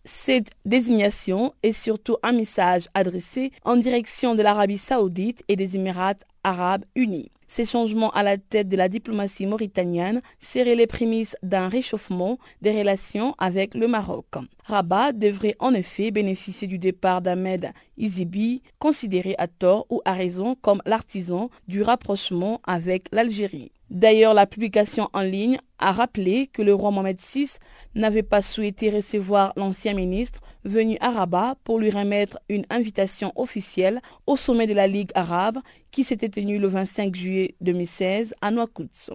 Cette 0.06 0.52
désignation 0.64 1.52
est 1.62 1.72
surtout 1.72 2.16
un 2.22 2.32
message 2.32 2.88
adressé 2.94 3.52
en 3.66 3.76
direction 3.76 4.34
de 4.34 4.42
l'Arabie 4.42 4.78
saoudite 4.78 5.44
et 5.48 5.56
des 5.56 5.76
Émirats 5.76 6.14
arabes 6.42 6.86
unis. 6.94 7.30
Ces 7.48 7.66
changements 7.66 8.12
à 8.12 8.22
la 8.22 8.38
tête 8.38 8.70
de 8.70 8.78
la 8.78 8.88
diplomatie 8.88 9.44
mauritanienne 9.44 10.22
seraient 10.40 10.74
les 10.74 10.86
prémices 10.86 11.36
d'un 11.42 11.68
réchauffement 11.68 12.38
des 12.62 12.72
relations 12.72 13.34
avec 13.36 13.74
le 13.74 13.86
Maroc. 13.86 14.28
Rabat 14.64 15.12
devrait 15.12 15.56
en 15.58 15.74
effet 15.74 16.10
bénéficier 16.10 16.66
du 16.66 16.78
départ 16.78 17.20
d'Ahmed 17.20 17.72
Izibi, 17.98 18.62
considéré 18.78 19.34
à 19.36 19.48
tort 19.48 19.84
ou 19.90 20.00
à 20.06 20.14
raison 20.14 20.54
comme 20.62 20.80
l'artisan 20.86 21.50
du 21.68 21.82
rapprochement 21.82 22.62
avec 22.64 23.08
l'Algérie. 23.12 23.70
D'ailleurs, 23.90 24.34
la 24.34 24.46
publication 24.46 25.08
en 25.12 25.22
ligne 25.22 25.58
a 25.80 25.90
rappelé 25.90 26.46
que 26.46 26.62
le 26.62 26.72
roi 26.72 26.92
Mohamed 26.92 27.18
VI 27.20 27.50
n'avait 27.96 28.22
pas 28.22 28.40
souhaité 28.40 28.88
recevoir 28.88 29.52
l'ancien 29.56 29.94
ministre 29.94 30.40
venu 30.64 30.96
à 31.00 31.10
Rabat 31.10 31.56
pour 31.64 31.80
lui 31.80 31.90
remettre 31.90 32.38
une 32.48 32.64
invitation 32.70 33.32
officielle 33.34 34.00
au 34.28 34.36
sommet 34.36 34.68
de 34.68 34.74
la 34.74 34.86
Ligue 34.86 35.10
arabe 35.16 35.58
qui 35.90 36.04
s'était 36.04 36.28
tenu 36.28 36.58
le 36.58 36.68
25 36.68 37.16
juillet 37.16 37.54
2016 37.62 38.34
à 38.40 38.52
Nouakchott. 38.52 39.10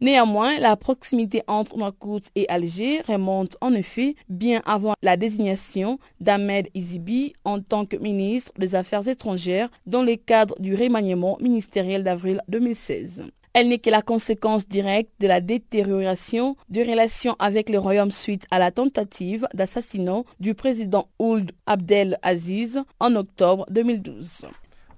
Néanmoins, 0.00 0.60
la 0.60 0.76
proximité 0.76 1.42
entre 1.48 1.76
Nouakchott 1.76 2.30
et 2.36 2.48
Alger 2.48 3.02
remonte 3.08 3.56
en 3.60 3.72
effet 3.72 4.14
bien 4.28 4.62
avant 4.66 4.94
la 5.02 5.16
désignation 5.16 5.98
d'Ahmed 6.20 6.68
Izibi 6.74 7.32
en 7.44 7.60
tant 7.60 7.86
que 7.86 7.96
ministre 7.96 8.52
des 8.56 8.76
Affaires 8.76 9.08
étrangères 9.08 9.68
dans 9.86 10.04
le 10.04 10.14
cadre 10.14 10.54
du 10.60 10.76
remaniement 10.76 11.38
ministériel 11.40 12.04
d'avril 12.04 12.40
2016. 12.46 13.24
Elle 13.54 13.68
n'est 13.68 13.78
que 13.78 13.90
la 13.90 14.00
conséquence 14.00 14.66
directe 14.66 15.10
de 15.20 15.26
la 15.26 15.42
détérioration 15.42 16.56
des 16.70 16.84
relations 16.84 17.36
avec 17.38 17.68
le 17.68 17.78
royaume 17.78 18.10
suite 18.10 18.46
à 18.50 18.58
la 18.58 18.70
tentative 18.70 19.46
d'assassinat 19.52 20.22
du 20.40 20.54
président 20.54 21.08
Ould 21.18 21.52
Abdel 21.66 22.18
Aziz 22.22 22.82
en 22.98 23.14
octobre 23.14 23.66
2012. 23.70 24.46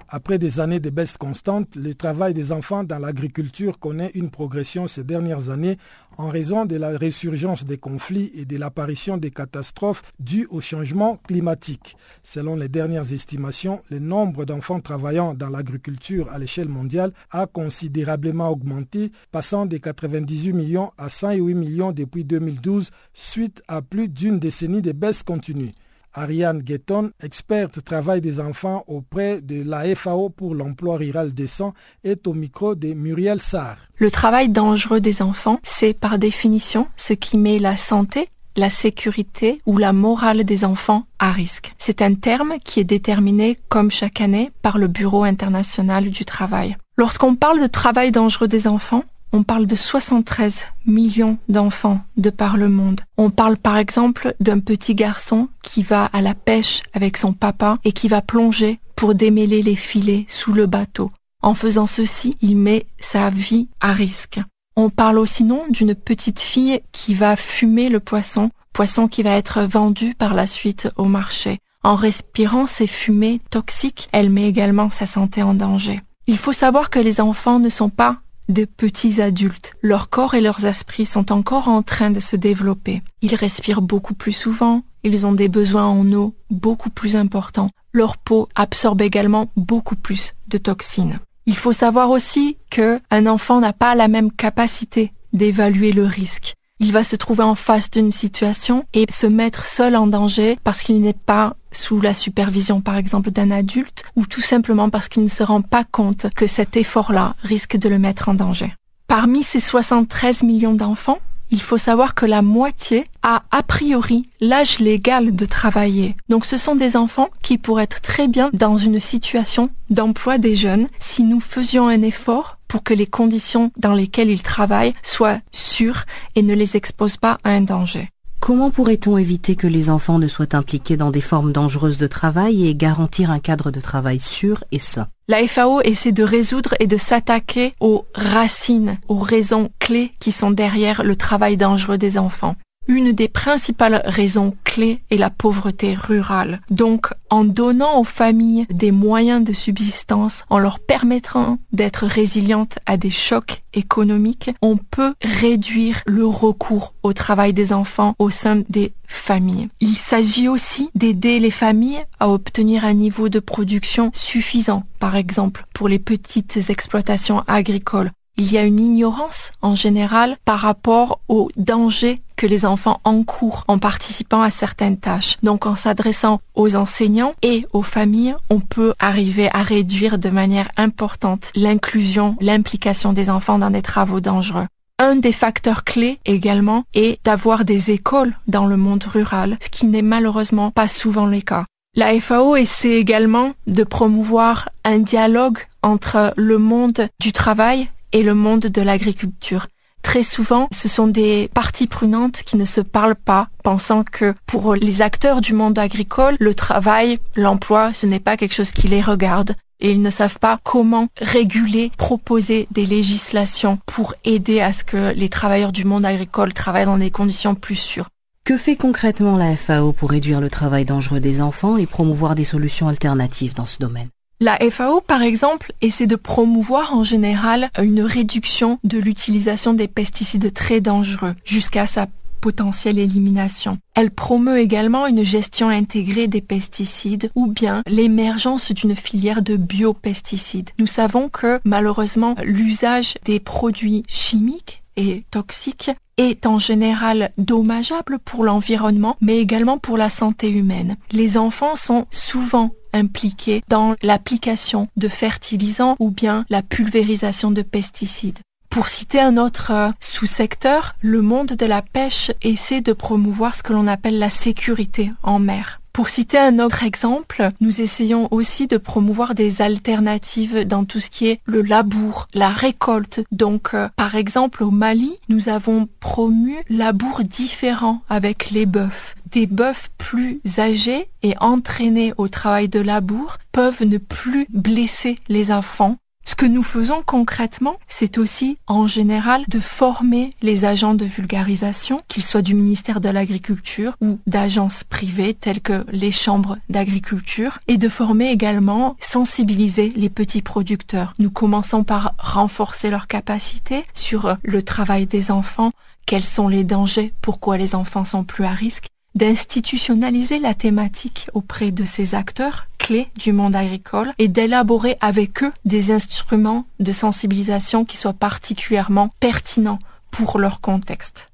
Après 0.08 0.38
des 0.38 0.60
années 0.60 0.80
de 0.80 0.90
baisse 0.90 1.16
constante, 1.16 1.74
le 1.76 1.94
travail 1.94 2.34
des 2.34 2.52
enfants 2.52 2.84
dans 2.84 2.98
l'agriculture 2.98 3.78
connaît 3.78 4.10
une 4.14 4.30
progression 4.30 4.86
ces 4.86 5.02
dernières 5.02 5.50
années 5.50 5.78
en 6.18 6.28
raison 6.28 6.64
de 6.64 6.76
la 6.76 6.96
résurgence 6.96 7.64
des 7.64 7.78
conflits 7.78 8.30
et 8.34 8.44
de 8.44 8.56
l'apparition 8.56 9.16
des 9.16 9.30
catastrophes 9.30 10.02
dues 10.20 10.46
au 10.50 10.60
changement 10.60 11.16
climatique. 11.26 11.96
Selon 12.22 12.54
les 12.54 12.68
dernières 12.68 13.12
estimations, 13.12 13.82
le 13.90 13.98
nombre 13.98 14.44
d'enfants 14.44 14.80
travaillant 14.80 15.34
dans 15.34 15.48
l'agriculture 15.48 16.30
à 16.30 16.38
l'échelle 16.38 16.68
mondiale 16.68 17.12
a 17.30 17.46
considérablement 17.46 18.50
augmenté, 18.50 19.10
passant 19.32 19.66
de 19.66 19.78
98 19.78 20.52
millions 20.52 20.92
à 20.98 21.08
108 21.08 21.54
millions 21.54 21.92
depuis 21.92 22.24
2012 22.24 22.90
suite 23.12 23.62
à 23.68 23.82
plus 23.82 24.08
d'une 24.08 24.38
décennie 24.38 24.82
de 24.82 24.92
baisse 24.92 25.22
continue. 25.22 25.72
Ariane 26.14 26.60
Guetton, 26.60 27.10
experte 27.22 27.84
travail 27.84 28.20
des 28.20 28.40
enfants 28.40 28.84
auprès 28.86 29.40
de 29.40 29.62
la 29.62 29.94
FAO 29.94 30.30
pour 30.30 30.54
l'emploi 30.54 30.96
rural 30.96 31.34
décent, 31.34 31.74
est 32.04 32.26
au 32.26 32.34
micro 32.34 32.74
de 32.74 32.94
Muriel 32.94 33.40
Sarr. 33.40 33.76
Le 33.96 34.10
travail 34.10 34.48
dangereux 34.48 35.00
des 35.00 35.22
enfants, 35.22 35.58
c'est 35.62 35.94
par 35.94 36.18
définition 36.18 36.86
ce 36.96 37.12
qui 37.12 37.36
met 37.36 37.58
la 37.58 37.76
santé, 37.76 38.28
la 38.56 38.70
sécurité 38.70 39.58
ou 39.66 39.78
la 39.78 39.92
morale 39.92 40.44
des 40.44 40.64
enfants 40.64 41.06
à 41.18 41.32
risque. 41.32 41.74
C'est 41.78 42.02
un 42.02 42.14
terme 42.14 42.54
qui 42.64 42.80
est 42.80 42.84
déterminé 42.84 43.58
comme 43.68 43.90
chaque 43.90 44.20
année 44.20 44.52
par 44.62 44.78
le 44.78 44.86
Bureau 44.86 45.24
international 45.24 46.08
du 46.10 46.24
travail. 46.24 46.76
Lorsqu'on 46.96 47.34
parle 47.34 47.60
de 47.60 47.66
travail 47.66 48.12
dangereux 48.12 48.46
des 48.46 48.68
enfants, 48.68 49.02
on 49.34 49.42
parle 49.42 49.66
de 49.66 49.74
73 49.74 50.62
millions 50.86 51.38
d'enfants 51.48 52.00
de 52.16 52.30
par 52.30 52.56
le 52.56 52.68
monde. 52.68 53.00
On 53.16 53.30
parle 53.30 53.56
par 53.56 53.76
exemple 53.76 54.32
d'un 54.38 54.60
petit 54.60 54.94
garçon 54.94 55.48
qui 55.60 55.82
va 55.82 56.04
à 56.04 56.22
la 56.22 56.34
pêche 56.34 56.82
avec 56.92 57.16
son 57.16 57.32
papa 57.32 57.74
et 57.82 57.90
qui 57.90 58.06
va 58.06 58.22
plonger 58.22 58.78
pour 58.94 59.16
démêler 59.16 59.60
les 59.60 59.74
filets 59.74 60.24
sous 60.28 60.52
le 60.52 60.66
bateau. 60.66 61.10
En 61.42 61.54
faisant 61.54 61.86
ceci, 61.86 62.36
il 62.42 62.56
met 62.56 62.86
sa 63.00 63.30
vie 63.30 63.66
à 63.80 63.92
risque. 63.92 64.38
On 64.76 64.88
parle 64.88 65.18
aussi 65.18 65.42
non 65.42 65.64
d'une 65.68 65.96
petite 65.96 66.38
fille 66.38 66.80
qui 66.92 67.14
va 67.14 67.34
fumer 67.34 67.88
le 67.88 67.98
poisson, 67.98 68.50
poisson 68.72 69.08
qui 69.08 69.24
va 69.24 69.32
être 69.32 69.62
vendu 69.62 70.14
par 70.14 70.34
la 70.34 70.46
suite 70.46 70.88
au 70.96 71.06
marché. 71.06 71.58
En 71.82 71.96
respirant 71.96 72.66
ces 72.68 72.86
fumées 72.86 73.40
toxiques, 73.50 74.08
elle 74.12 74.30
met 74.30 74.48
également 74.48 74.90
sa 74.90 75.06
santé 75.06 75.42
en 75.42 75.54
danger. 75.54 75.98
Il 76.28 76.38
faut 76.38 76.52
savoir 76.52 76.88
que 76.88 77.00
les 77.00 77.20
enfants 77.20 77.58
ne 77.58 77.68
sont 77.68 77.90
pas 77.90 78.18
des 78.48 78.66
petits 78.66 79.20
adultes. 79.20 79.72
Leur 79.82 80.10
corps 80.10 80.34
et 80.34 80.40
leurs 80.40 80.64
esprits 80.64 81.06
sont 81.06 81.32
encore 81.32 81.68
en 81.68 81.82
train 81.82 82.10
de 82.10 82.20
se 82.20 82.36
développer. 82.36 83.02
Ils 83.22 83.34
respirent 83.34 83.82
beaucoup 83.82 84.14
plus 84.14 84.32
souvent, 84.32 84.82
ils 85.02 85.26
ont 85.26 85.32
des 85.32 85.48
besoins 85.48 85.86
en 85.86 86.10
eau 86.12 86.34
beaucoup 86.50 86.90
plus 86.90 87.16
importants. 87.16 87.70
Leur 87.92 88.16
peau 88.16 88.48
absorbe 88.54 89.02
également 89.02 89.50
beaucoup 89.56 89.96
plus 89.96 90.34
de 90.48 90.58
toxines. 90.58 91.20
Il 91.46 91.56
faut 91.56 91.72
savoir 91.72 92.10
aussi 92.10 92.56
que 92.70 92.98
un 93.10 93.26
enfant 93.26 93.60
n'a 93.60 93.72
pas 93.72 93.94
la 93.94 94.08
même 94.08 94.32
capacité 94.32 95.12
d'évaluer 95.32 95.92
le 95.92 96.06
risque 96.06 96.54
il 96.80 96.92
va 96.92 97.04
se 97.04 97.16
trouver 97.16 97.44
en 97.44 97.54
face 97.54 97.90
d'une 97.90 98.12
situation 98.12 98.84
et 98.94 99.06
se 99.10 99.26
mettre 99.26 99.66
seul 99.66 99.96
en 99.96 100.06
danger 100.06 100.58
parce 100.64 100.82
qu'il 100.82 101.00
n'est 101.00 101.12
pas 101.12 101.56
sous 101.72 102.00
la 102.00 102.14
supervision 102.14 102.80
par 102.80 102.96
exemple 102.96 103.30
d'un 103.30 103.50
adulte 103.50 104.02
ou 104.16 104.26
tout 104.26 104.42
simplement 104.42 104.90
parce 104.90 105.08
qu'il 105.08 105.22
ne 105.22 105.28
se 105.28 105.42
rend 105.42 105.62
pas 105.62 105.84
compte 105.84 106.26
que 106.34 106.46
cet 106.46 106.76
effort-là 106.76 107.36
risque 107.42 107.76
de 107.76 107.88
le 107.88 107.98
mettre 107.98 108.28
en 108.28 108.34
danger. 108.34 108.74
Parmi 109.06 109.42
ces 109.42 109.60
73 109.60 110.42
millions 110.42 110.74
d'enfants, 110.74 111.20
il 111.50 111.60
faut 111.60 111.78
savoir 111.78 112.14
que 112.14 112.26
la 112.26 112.42
moitié 112.42 113.06
a 113.22 113.42
a 113.50 113.62
priori 113.62 114.26
l'âge 114.40 114.78
légal 114.78 115.34
de 115.34 115.44
travailler. 115.44 116.16
Donc 116.28 116.44
ce 116.44 116.56
sont 116.56 116.74
des 116.74 116.96
enfants 116.96 117.28
qui 117.42 117.58
pourraient 117.58 117.84
être 117.84 118.00
très 118.00 118.28
bien 118.28 118.50
dans 118.52 118.76
une 118.76 119.00
situation 119.00 119.70
d'emploi 119.90 120.38
des 120.38 120.56
jeunes 120.56 120.86
si 120.98 121.22
nous 121.22 121.40
faisions 121.40 121.88
un 121.88 122.02
effort 122.02 122.58
pour 122.68 122.82
que 122.82 122.94
les 122.94 123.06
conditions 123.06 123.70
dans 123.76 123.94
lesquelles 123.94 124.30
ils 124.30 124.42
travaillent 124.42 124.94
soient 125.02 125.38
sûres 125.52 126.04
et 126.34 126.42
ne 126.42 126.54
les 126.54 126.76
exposent 126.76 127.18
pas 127.18 127.38
à 127.44 127.50
un 127.50 127.60
danger. 127.60 128.08
Comment 128.46 128.68
pourrait-on 128.68 129.16
éviter 129.16 129.56
que 129.56 129.66
les 129.66 129.88
enfants 129.88 130.18
ne 130.18 130.28
soient 130.28 130.54
impliqués 130.54 130.98
dans 130.98 131.10
des 131.10 131.22
formes 131.22 131.50
dangereuses 131.50 131.96
de 131.96 132.06
travail 132.06 132.68
et 132.68 132.74
garantir 132.74 133.30
un 133.30 133.38
cadre 133.38 133.70
de 133.70 133.80
travail 133.80 134.20
sûr 134.20 134.64
et 134.70 134.78
sain? 134.78 135.08
La 135.28 135.48
FAO 135.48 135.80
essaie 135.80 136.12
de 136.12 136.22
résoudre 136.22 136.74
et 136.78 136.86
de 136.86 136.98
s'attaquer 136.98 137.72
aux 137.80 138.04
racines, 138.14 138.98
aux 139.08 139.18
raisons 139.18 139.70
clés 139.78 140.12
qui 140.20 140.30
sont 140.30 140.50
derrière 140.50 141.04
le 141.04 141.16
travail 141.16 141.56
dangereux 141.56 141.96
des 141.96 142.18
enfants. 142.18 142.54
Une 142.86 143.12
des 143.12 143.28
principales 143.28 144.02
raisons 144.04 144.54
clés 144.62 145.00
est 145.10 145.16
la 145.16 145.30
pauvreté 145.30 145.94
rurale. 145.94 146.60
Donc, 146.70 147.08
en 147.30 147.44
donnant 147.44 147.98
aux 147.98 148.04
familles 148.04 148.66
des 148.70 148.92
moyens 148.92 149.42
de 149.42 149.52
subsistance, 149.54 150.44
en 150.50 150.58
leur 150.58 150.78
permettant 150.80 151.58
d'être 151.72 152.06
résilientes 152.06 152.78
à 152.84 152.96
des 152.96 153.10
chocs 153.10 153.62
économiques, 153.72 154.50
on 154.60 154.76
peut 154.76 155.14
réduire 155.22 156.02
le 156.06 156.26
recours 156.26 156.94
au 157.02 157.12
travail 157.12 157.54
des 157.54 157.72
enfants 157.72 158.14
au 158.18 158.30
sein 158.30 158.62
des 158.68 158.92
familles. 159.06 159.68
Il 159.80 159.96
s'agit 159.96 160.48
aussi 160.48 160.90
d'aider 160.94 161.40
les 161.40 161.50
familles 161.50 162.04
à 162.20 162.28
obtenir 162.28 162.84
un 162.84 162.94
niveau 162.94 163.28
de 163.28 163.38
production 163.38 164.10
suffisant, 164.12 164.84
par 164.98 165.16
exemple 165.16 165.64
pour 165.72 165.88
les 165.88 165.98
petites 165.98 166.68
exploitations 166.68 167.42
agricoles 167.46 168.10
il 168.36 168.52
y 168.52 168.58
a 168.58 168.64
une 168.64 168.80
ignorance 168.80 169.52
en 169.62 169.74
général 169.74 170.36
par 170.44 170.60
rapport 170.60 171.20
aux 171.28 171.50
dangers 171.56 172.20
que 172.36 172.46
les 172.46 172.66
enfants 172.66 173.00
encourent 173.04 173.64
en 173.68 173.78
participant 173.78 174.42
à 174.42 174.50
certaines 174.50 174.98
tâches. 174.98 175.36
Donc 175.42 175.66
en 175.66 175.76
s'adressant 175.76 176.40
aux 176.54 176.74
enseignants 176.74 177.34
et 177.42 177.64
aux 177.72 177.82
familles, 177.82 178.34
on 178.50 178.60
peut 178.60 178.94
arriver 178.98 179.48
à 179.52 179.62
réduire 179.62 180.18
de 180.18 180.30
manière 180.30 180.68
importante 180.76 181.52
l'inclusion, 181.54 182.36
l'implication 182.40 183.12
des 183.12 183.30
enfants 183.30 183.58
dans 183.58 183.70
des 183.70 183.82
travaux 183.82 184.20
dangereux. 184.20 184.66
Un 184.98 185.16
des 185.16 185.32
facteurs 185.32 185.84
clés 185.84 186.18
également 186.24 186.84
est 186.94 187.24
d'avoir 187.24 187.64
des 187.64 187.90
écoles 187.90 188.36
dans 188.46 188.66
le 188.66 188.76
monde 188.76 189.04
rural, 189.04 189.56
ce 189.62 189.68
qui 189.68 189.86
n'est 189.86 190.02
malheureusement 190.02 190.70
pas 190.70 190.88
souvent 190.88 191.26
le 191.26 191.40
cas. 191.40 191.64
La 191.96 192.18
FAO 192.20 192.56
essaie 192.56 192.94
également 192.94 193.52
de 193.68 193.84
promouvoir 193.84 194.68
un 194.84 194.98
dialogue 194.98 195.58
entre 195.82 196.32
le 196.36 196.58
monde 196.58 197.08
du 197.20 197.32
travail 197.32 197.88
et 198.14 198.22
le 198.22 198.32
monde 198.32 198.60
de 198.60 198.80
l'agriculture. 198.80 199.66
Très 200.02 200.22
souvent, 200.22 200.68
ce 200.72 200.88
sont 200.88 201.08
des 201.08 201.50
parties 201.52 201.86
prenantes 201.86 202.42
qui 202.44 202.56
ne 202.56 202.64
se 202.64 202.80
parlent 202.80 203.16
pas, 203.16 203.48
pensant 203.62 204.04
que 204.04 204.34
pour 204.46 204.74
les 204.74 205.02
acteurs 205.02 205.40
du 205.40 205.54
monde 205.54 205.78
agricole, 205.78 206.36
le 206.38 206.54
travail, 206.54 207.18
l'emploi, 207.36 207.92
ce 207.92 208.06
n'est 208.06 208.20
pas 208.20 208.36
quelque 208.36 208.54
chose 208.54 208.70
qui 208.70 208.86
les 208.86 209.00
regarde. 209.02 209.56
Et 209.80 209.90
ils 209.90 210.02
ne 210.02 210.10
savent 210.10 210.38
pas 210.38 210.60
comment 210.62 211.08
réguler, 211.20 211.90
proposer 211.96 212.68
des 212.70 212.86
législations 212.86 213.78
pour 213.86 214.14
aider 214.24 214.60
à 214.60 214.72
ce 214.72 214.84
que 214.84 215.12
les 215.14 215.28
travailleurs 215.28 215.72
du 215.72 215.84
monde 215.84 216.04
agricole 216.04 216.54
travaillent 216.54 216.86
dans 216.86 216.98
des 216.98 217.10
conditions 217.10 217.54
plus 217.54 217.74
sûres. 217.74 218.08
Que 218.44 218.56
fait 218.56 218.76
concrètement 218.76 219.36
la 219.36 219.56
FAO 219.56 219.92
pour 219.92 220.10
réduire 220.10 220.40
le 220.40 220.50
travail 220.50 220.84
dangereux 220.84 221.20
des 221.20 221.40
enfants 221.40 221.76
et 221.76 221.86
promouvoir 221.86 222.34
des 222.34 222.44
solutions 222.44 222.88
alternatives 222.88 223.54
dans 223.54 223.66
ce 223.66 223.78
domaine? 223.78 224.10
La 224.44 224.58
FAO, 224.70 225.00
par 225.00 225.22
exemple, 225.22 225.72
essaie 225.80 226.06
de 226.06 226.16
promouvoir 226.16 226.92
en 226.94 227.02
général 227.02 227.70
une 227.82 228.02
réduction 228.02 228.78
de 228.84 228.98
l'utilisation 228.98 229.72
des 229.72 229.88
pesticides 229.88 230.52
très 230.52 230.82
dangereux 230.82 231.34
jusqu'à 231.46 231.86
sa 231.86 232.08
potentielle 232.42 232.98
élimination. 232.98 233.78
Elle 233.94 234.10
promeut 234.10 234.58
également 234.58 235.06
une 235.06 235.24
gestion 235.24 235.70
intégrée 235.70 236.28
des 236.28 236.42
pesticides 236.42 237.30
ou 237.34 237.46
bien 237.46 237.82
l'émergence 237.86 238.70
d'une 238.70 238.94
filière 238.94 239.40
de 239.40 239.56
biopesticides. 239.56 240.68
Nous 240.78 240.86
savons 240.86 241.30
que 241.30 241.58
malheureusement 241.64 242.34
l'usage 242.42 243.14
des 243.24 243.40
produits 243.40 244.02
chimiques 244.08 244.82
et 244.96 245.24
toxiques 245.30 245.90
est 246.18 246.44
en 246.44 246.58
général 246.58 247.30
dommageable 247.38 248.18
pour 248.18 248.44
l'environnement 248.44 249.16
mais 249.22 249.38
également 249.38 249.78
pour 249.78 249.96
la 249.96 250.10
santé 250.10 250.50
humaine. 250.50 250.98
Les 251.12 251.38
enfants 251.38 251.76
sont 251.76 252.06
souvent 252.10 252.72
impliqués 252.94 253.62
dans 253.68 253.94
l'application 254.02 254.88
de 254.96 255.08
fertilisants 255.08 255.96
ou 255.98 256.10
bien 256.10 256.46
la 256.48 256.62
pulvérisation 256.62 257.50
de 257.50 257.60
pesticides. 257.62 258.38
Pour 258.70 258.88
citer 258.88 259.20
un 259.20 259.36
autre 259.36 259.70
euh, 259.70 259.90
sous-secteur, 260.00 260.96
le 261.00 261.22
monde 261.22 261.52
de 261.52 261.66
la 261.66 261.82
pêche 261.82 262.32
essaie 262.42 262.80
de 262.80 262.92
promouvoir 262.92 263.54
ce 263.54 263.62
que 263.62 263.72
l'on 263.72 263.86
appelle 263.86 264.18
la 264.18 264.30
sécurité 264.30 265.12
en 265.22 265.38
mer. 265.38 265.80
Pour 265.94 266.08
citer 266.08 266.38
un 266.38 266.58
autre 266.58 266.82
exemple, 266.82 267.50
nous 267.60 267.80
essayons 267.80 268.26
aussi 268.32 268.66
de 268.66 268.78
promouvoir 268.78 269.36
des 269.36 269.62
alternatives 269.62 270.66
dans 270.66 270.84
tout 270.84 270.98
ce 270.98 271.08
qui 271.08 271.28
est 271.28 271.40
le 271.44 271.62
labour, 271.62 272.26
la 272.34 272.48
récolte. 272.48 273.20
Donc, 273.30 273.74
euh, 273.74 273.88
par 273.94 274.16
exemple, 274.16 274.64
au 274.64 274.72
Mali, 274.72 275.16
nous 275.28 275.48
avons 275.48 275.88
promu 276.00 276.56
labour 276.68 277.22
différent 277.22 278.02
avec 278.08 278.50
les 278.50 278.66
bœufs. 278.66 279.14
Des 279.30 279.46
bœufs 279.46 279.88
plus 279.96 280.40
âgés 280.58 281.08
et 281.22 281.34
entraînés 281.38 282.12
au 282.18 282.26
travail 282.26 282.68
de 282.68 282.80
labour 282.80 283.36
peuvent 283.52 283.84
ne 283.84 283.98
plus 283.98 284.48
blesser 284.50 285.20
les 285.28 285.52
enfants 285.52 285.96
Ce 286.26 286.34
que 286.34 286.46
nous 286.46 286.62
faisons 286.62 287.02
concrètement, 287.04 287.76
c'est 287.86 288.16
aussi 288.16 288.58
en 288.66 288.86
général 288.86 289.44
de 289.48 289.60
former 289.60 290.34
les 290.40 290.64
agents 290.64 290.94
de 290.94 291.04
vulgarisation, 291.04 292.02
qu'ils 292.08 292.24
soient 292.24 292.42
du 292.42 292.54
ministère 292.54 293.00
de 293.00 293.10
l'Agriculture 293.10 293.94
ou 294.00 294.18
d'agences 294.26 294.84
privées 294.84 295.34
telles 295.34 295.60
que 295.60 295.84
les 295.90 296.12
chambres 296.12 296.56
d'agriculture, 296.70 297.58
et 297.68 297.76
de 297.76 297.88
former 297.88 298.30
également, 298.30 298.96
sensibiliser 299.00 299.92
les 299.96 300.10
petits 300.10 300.42
producteurs. 300.42 301.12
Nous 301.18 301.30
commençons 301.30 301.84
par 301.84 302.14
renforcer 302.18 302.90
leurs 302.90 303.06
capacités 303.06 303.84
sur 303.92 304.36
le 304.42 304.62
travail 304.62 305.06
des 305.06 305.30
enfants, 305.30 305.72
quels 306.06 306.24
sont 306.24 306.48
les 306.48 306.64
dangers, 306.64 307.12
pourquoi 307.20 307.56
les 307.58 307.74
enfants 307.74 308.04
sont 308.04 308.24
plus 308.24 308.44
à 308.44 308.52
risque, 308.52 308.86
d'institutionnaliser 309.14 310.38
la 310.38 310.54
thématique 310.54 311.28
auprès 311.34 311.70
de 311.70 311.84
ces 311.84 312.14
acteurs 312.14 312.66
clés 312.78 313.08
du 313.16 313.32
monde 313.32 313.54
agricole 313.54 314.12
et 314.18 314.28
d'élaborer 314.28 314.96
avec 315.00 315.42
eux 315.42 315.52
des 315.64 315.92
instruments 315.92 316.66
de 316.80 316.92
sensibilisation 316.92 317.84
qui 317.84 317.96
soient 317.96 318.12
particulièrement 318.12 319.10
pertinents 319.20 319.78
pour 320.10 320.38
leur 320.38 320.60
contexte. 320.60 321.30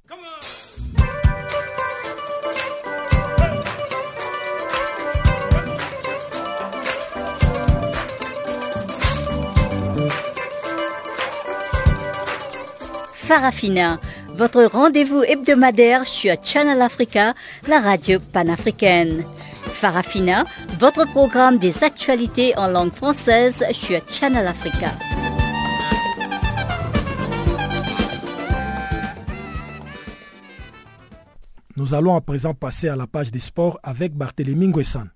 Farafina 13.30 14.00
votre 14.40 14.64
rendez-vous 14.64 15.22
hebdomadaire 15.22 16.06
sur 16.06 16.34
Channel 16.42 16.80
Africa, 16.80 17.34
la 17.68 17.78
radio 17.78 18.18
panafricaine. 18.32 19.26
Farafina, 19.64 20.44
votre 20.78 21.04
programme 21.04 21.58
des 21.58 21.84
actualités 21.84 22.56
en 22.56 22.68
langue 22.68 22.92
française 22.94 23.62
sur 23.72 24.00
Channel 24.08 24.46
Africa. 24.46 24.92
Nous 31.76 31.92
allons 31.92 32.16
à 32.16 32.22
présent 32.22 32.54
passer 32.54 32.88
à 32.88 32.96
la 32.96 33.06
page 33.06 33.30
des 33.30 33.40
sports 33.40 33.78
avec 33.82 34.14
Barthélémy 34.14 34.68
Nguessan. 34.68 35.10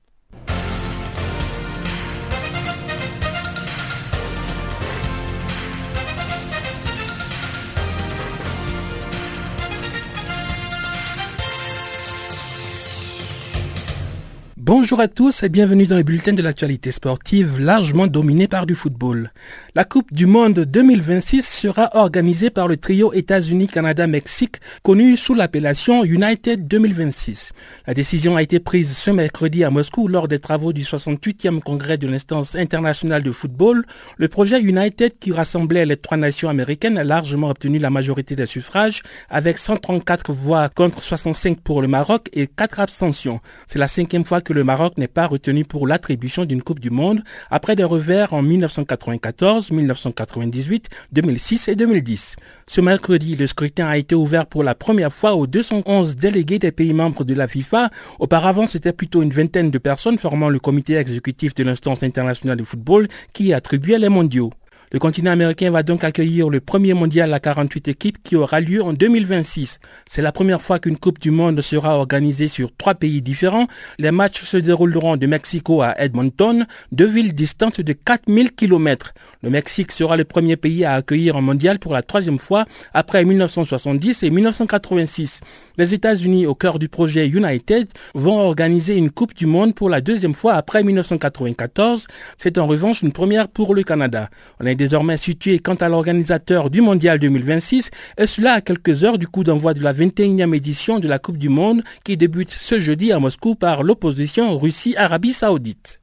Bonjour 14.66 14.98
à 14.98 15.08
tous 15.08 15.42
et 15.42 15.50
bienvenue 15.50 15.84
dans 15.84 15.98
le 15.98 16.02
bulletin 16.02 16.32
de 16.32 16.40
l'actualité 16.40 16.90
sportive 16.90 17.60
largement 17.60 18.06
dominé 18.06 18.48
par 18.48 18.64
du 18.64 18.74
football. 18.74 19.30
La 19.74 19.84
Coupe 19.84 20.10
du 20.14 20.24
Monde 20.24 20.60
2026 20.60 21.42
sera 21.42 21.90
organisée 21.92 22.48
par 22.48 22.66
le 22.66 22.78
trio 22.78 23.12
États-Unis-Canada-Mexique 23.12 24.62
connu 24.82 25.18
sous 25.18 25.34
l'appellation 25.34 26.02
United 26.02 26.66
2026. 26.66 27.52
La 27.86 27.92
décision 27.92 28.36
a 28.36 28.42
été 28.42 28.58
prise 28.58 28.96
ce 28.96 29.10
mercredi 29.10 29.64
à 29.64 29.70
Moscou 29.70 30.08
lors 30.08 30.28
des 30.28 30.38
travaux 30.38 30.72
du 30.72 30.80
68e 30.80 31.60
congrès 31.60 31.98
de 31.98 32.06
l'instance 32.06 32.56
internationale 32.56 33.22
de 33.22 33.32
football. 33.32 33.84
Le 34.16 34.28
projet 34.28 34.62
United 34.62 35.18
qui 35.18 35.32
rassemblait 35.32 35.84
les 35.84 35.98
trois 35.98 36.16
nations 36.16 36.48
américaines 36.48 36.96
a 36.96 37.04
largement 37.04 37.50
obtenu 37.50 37.78
la 37.78 37.90
majorité 37.90 38.34
des 38.34 38.46
suffrages 38.46 39.02
avec 39.28 39.58
134 39.58 40.32
voix 40.32 40.70
contre 40.70 41.02
65 41.02 41.60
pour 41.60 41.82
le 41.82 41.88
Maroc 41.88 42.30
et 42.32 42.46
4 42.46 42.80
abstentions. 42.80 43.40
C'est 43.66 43.78
la 43.78 43.88
cinquième 43.88 44.24
fois 44.24 44.40
que 44.40 44.53
le 44.54 44.64
Maroc 44.64 44.96
n'est 44.96 45.08
pas 45.08 45.26
retenu 45.26 45.64
pour 45.64 45.86
l'attribution 45.86 46.44
d'une 46.44 46.62
Coupe 46.62 46.80
du 46.80 46.90
Monde 46.90 47.22
après 47.50 47.76
des 47.76 47.84
revers 47.84 48.32
en 48.32 48.42
1994, 48.42 49.70
1998, 49.70 50.88
2006 51.12 51.68
et 51.68 51.76
2010. 51.76 52.36
Ce 52.66 52.80
mercredi, 52.80 53.36
le 53.36 53.46
scrutin 53.46 53.86
a 53.86 53.98
été 53.98 54.14
ouvert 54.14 54.46
pour 54.46 54.62
la 54.62 54.74
première 54.74 55.12
fois 55.12 55.34
aux 55.34 55.46
211 55.46 56.16
délégués 56.16 56.58
des 56.58 56.72
pays 56.72 56.94
membres 56.94 57.24
de 57.24 57.34
la 57.34 57.48
FIFA. 57.48 57.90
Auparavant, 58.18 58.66
c'était 58.66 58.92
plutôt 58.92 59.22
une 59.22 59.30
vingtaine 59.30 59.70
de 59.70 59.78
personnes 59.78 60.18
formant 60.18 60.48
le 60.48 60.58
comité 60.58 60.94
exécutif 60.94 61.54
de 61.54 61.64
l'instance 61.64 62.02
internationale 62.02 62.58
de 62.58 62.64
football 62.64 63.08
qui 63.32 63.52
attribuait 63.52 63.98
les 63.98 64.08
mondiaux. 64.08 64.50
Le 64.94 65.00
continent 65.00 65.32
américain 65.32 65.72
va 65.72 65.82
donc 65.82 66.04
accueillir 66.04 66.48
le 66.48 66.60
premier 66.60 66.94
mondial 66.94 67.34
à 67.34 67.40
48 67.40 67.88
équipes 67.88 68.22
qui 68.22 68.36
aura 68.36 68.60
lieu 68.60 68.80
en 68.80 68.92
2026. 68.92 69.80
C'est 70.06 70.22
la 70.22 70.30
première 70.30 70.62
fois 70.62 70.78
qu'une 70.78 70.98
Coupe 70.98 71.18
du 71.18 71.32
Monde 71.32 71.60
sera 71.62 71.98
organisée 71.98 72.46
sur 72.46 72.70
trois 72.76 72.94
pays 72.94 73.20
différents. 73.20 73.66
Les 73.98 74.12
matchs 74.12 74.44
se 74.44 74.56
dérouleront 74.56 75.16
de 75.16 75.26
Mexico 75.26 75.82
à 75.82 76.00
Edmonton, 76.00 76.64
deux 76.92 77.08
villes 77.08 77.34
distantes 77.34 77.80
de 77.80 77.92
4000 77.92 78.52
km. 78.52 79.14
Le 79.44 79.50
Mexique 79.50 79.92
sera 79.92 80.16
le 80.16 80.24
premier 80.24 80.56
pays 80.56 80.86
à 80.86 80.94
accueillir 80.94 81.36
un 81.36 81.42
mondial 81.42 81.78
pour 81.78 81.92
la 81.92 82.02
troisième 82.02 82.38
fois 82.38 82.64
après 82.94 83.26
1970 83.26 84.22
et 84.22 84.30
1986. 84.30 85.40
Les 85.76 85.92
États-Unis, 85.92 86.46
au 86.46 86.54
cœur 86.54 86.78
du 86.78 86.88
projet 86.88 87.28
United, 87.28 87.86
vont 88.14 88.38
organiser 88.38 88.96
une 88.96 89.10
Coupe 89.10 89.34
du 89.34 89.44
Monde 89.44 89.74
pour 89.74 89.90
la 89.90 90.00
deuxième 90.00 90.32
fois 90.32 90.54
après 90.54 90.82
1994. 90.82 92.06
C'est 92.38 92.56
en 92.56 92.66
revanche 92.66 93.02
une 93.02 93.12
première 93.12 93.48
pour 93.48 93.74
le 93.74 93.82
Canada. 93.82 94.30
On 94.60 94.64
est 94.64 94.76
désormais 94.76 95.18
situé 95.18 95.58
quant 95.58 95.74
à 95.74 95.90
l'organisateur 95.90 96.70
du 96.70 96.80
Mondial 96.80 97.18
2026 97.18 97.90
et 98.16 98.26
cela 98.26 98.54
à 98.54 98.60
quelques 98.62 99.04
heures 99.04 99.18
du 99.18 99.28
coup 99.28 99.44
d'envoi 99.44 99.74
de 99.74 99.82
la 99.82 99.92
21e 99.92 100.54
édition 100.54 101.00
de 101.00 101.06
la 101.06 101.18
Coupe 101.18 101.36
du 101.36 101.50
Monde 101.50 101.84
qui 102.02 102.16
débute 102.16 102.50
ce 102.50 102.80
jeudi 102.80 103.12
à 103.12 103.18
Moscou 103.18 103.56
par 103.56 103.82
l'opposition 103.82 104.56
Russie-Arabie 104.56 105.34
Saoudite. 105.34 106.00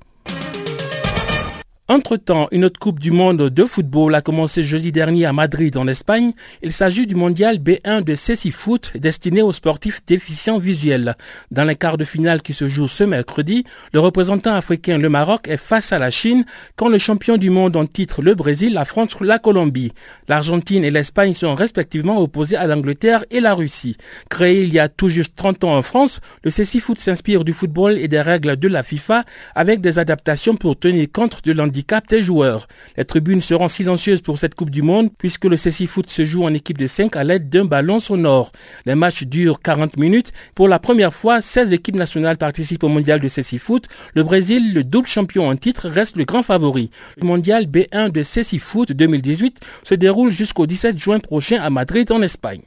Entre-temps, 1.92 2.48
une 2.54 2.64
autre 2.64 2.80
Coupe 2.80 3.02
du 3.02 3.12
Monde 3.12 3.50
de 3.50 3.66
football 3.66 4.16
a 4.16 4.22
commencé 4.22 4.64
jeudi 4.64 4.94
dernier 4.94 5.26
à 5.26 5.34
Madrid 5.34 5.76
en 5.76 5.90
Espagne. 5.90 6.32
Il 6.64 6.72
s'agit 6.72 7.06
du 7.06 7.16
mondial 7.16 7.58
B1 7.58 8.06
de 8.06 8.16
Ceci 8.16 8.52
Foot 8.52 8.94
destiné 8.96 9.42
aux 9.42 9.52
sportifs 9.52 10.00
déficients 10.08 10.58
visuels. 10.58 11.18
Dans 11.52 11.66
les 11.66 11.76
quarts 11.76 11.98
de 11.98 12.06
finale 12.06 12.44
qui 12.44 12.54
se 12.54 12.70
jouent 12.70 12.88
ce 12.88 13.04
mercredi, 13.04 13.66
le 13.92 14.00
représentant 14.00 14.54
africain 14.54 15.00
le 15.00 15.10
Maroc 15.10 15.50
est 15.50 15.58
face 15.58 15.92
à 15.92 16.00
la 16.00 16.12
Chine 16.12 16.46
quand 16.78 16.88
le 16.88 16.98
champion 16.98 17.36
du 17.36 17.50
monde 17.50 17.76
en 17.76 17.86
titre 17.86 18.22
le 18.22 18.36
Brésil 18.36 18.78
affronte 18.78 19.20
la 19.20 19.38
Colombie. 19.38 19.92
L'Argentine 20.30 20.86
et 20.86 20.92
l'Espagne 20.92 21.34
sont 21.34 21.56
respectivement 21.56 22.22
opposés 22.22 22.56
à 22.56 22.68
l'Angleterre 22.68 23.26
et 23.32 23.42
la 23.42 23.54
Russie. 23.54 23.98
Créé 24.30 24.64
il 24.64 24.74
y 24.74 24.80
a 24.80 24.88
tout 24.88 25.10
juste 25.10 25.36
30 25.36 25.66
ans 25.66 25.76
en 25.76 25.82
France, 25.82 26.22
le 26.46 26.52
Ceci 26.52 26.80
Foot 26.80 27.00
s'inspire 27.00 27.44
du 27.44 27.52
football 27.52 27.98
et 27.98 28.08
des 28.08 28.22
règles 28.22 28.56
de 28.56 28.70
la 28.70 28.82
FIFA 28.82 29.26
avec 29.56 29.82
des 29.82 30.00
adaptations 30.00 30.56
pour 30.56 30.80
tenir 30.80 31.08
compte 31.12 31.44
de 31.44 31.52
l'handicap 31.52 31.81
cap 31.84 32.08
des 32.08 32.22
joueurs. 32.22 32.68
Les 32.98 33.06
tribunes 33.06 33.42
seront 33.42 33.68
silencieuses 33.68 34.22
pour 34.22 34.38
cette 34.38 34.56
Coupe 34.56 34.70
du 34.70 34.82
Monde 34.82 35.10
puisque 35.18 35.46
le 35.46 35.58
CC 35.58 35.88
Foot 35.88 36.10
se 36.10 36.26
joue 36.26 36.44
en 36.44 36.54
équipe 36.54 36.78
de 36.78 36.88
5 36.88 37.16
à 37.16 37.24
l'aide 37.24 37.50
d'un 37.50 37.66
ballon 37.66 38.00
sonore. 38.00 38.52
Les 38.86 38.96
matchs 38.96 39.24
durent 39.24 39.60
40 39.62 39.98
minutes. 39.98 40.32
Pour 40.56 40.68
la 40.68 40.80
première 40.80 41.14
fois, 41.14 41.42
16 41.42 41.74
équipes 41.74 41.96
nationales 41.96 42.38
participent 42.38 42.84
au 42.84 42.90
mondial 42.90 43.20
de 43.20 43.28
CC 43.28 43.58
Foot. 43.58 43.88
Le 44.16 44.24
Brésil, 44.24 44.74
le 44.74 44.84
double 44.84 45.08
champion 45.08 45.48
en 45.48 45.56
titre, 45.56 45.90
reste 45.90 46.16
le 46.16 46.26
grand 46.26 46.44
favori. 46.44 46.90
Le 47.18 47.28
mondial 47.28 47.66
B1 47.66 48.12
de 48.12 48.24
CC 48.24 48.60
Foot 48.60 48.92
2018 48.92 49.60
se 49.84 49.96
déroule 49.96 50.32
jusqu'au 50.32 50.66
17 50.66 50.98
juin 50.98 51.20
prochain 51.20 51.62
à 51.62 51.70
Madrid 51.70 52.12
en 52.12 52.22
Espagne. 52.22 52.62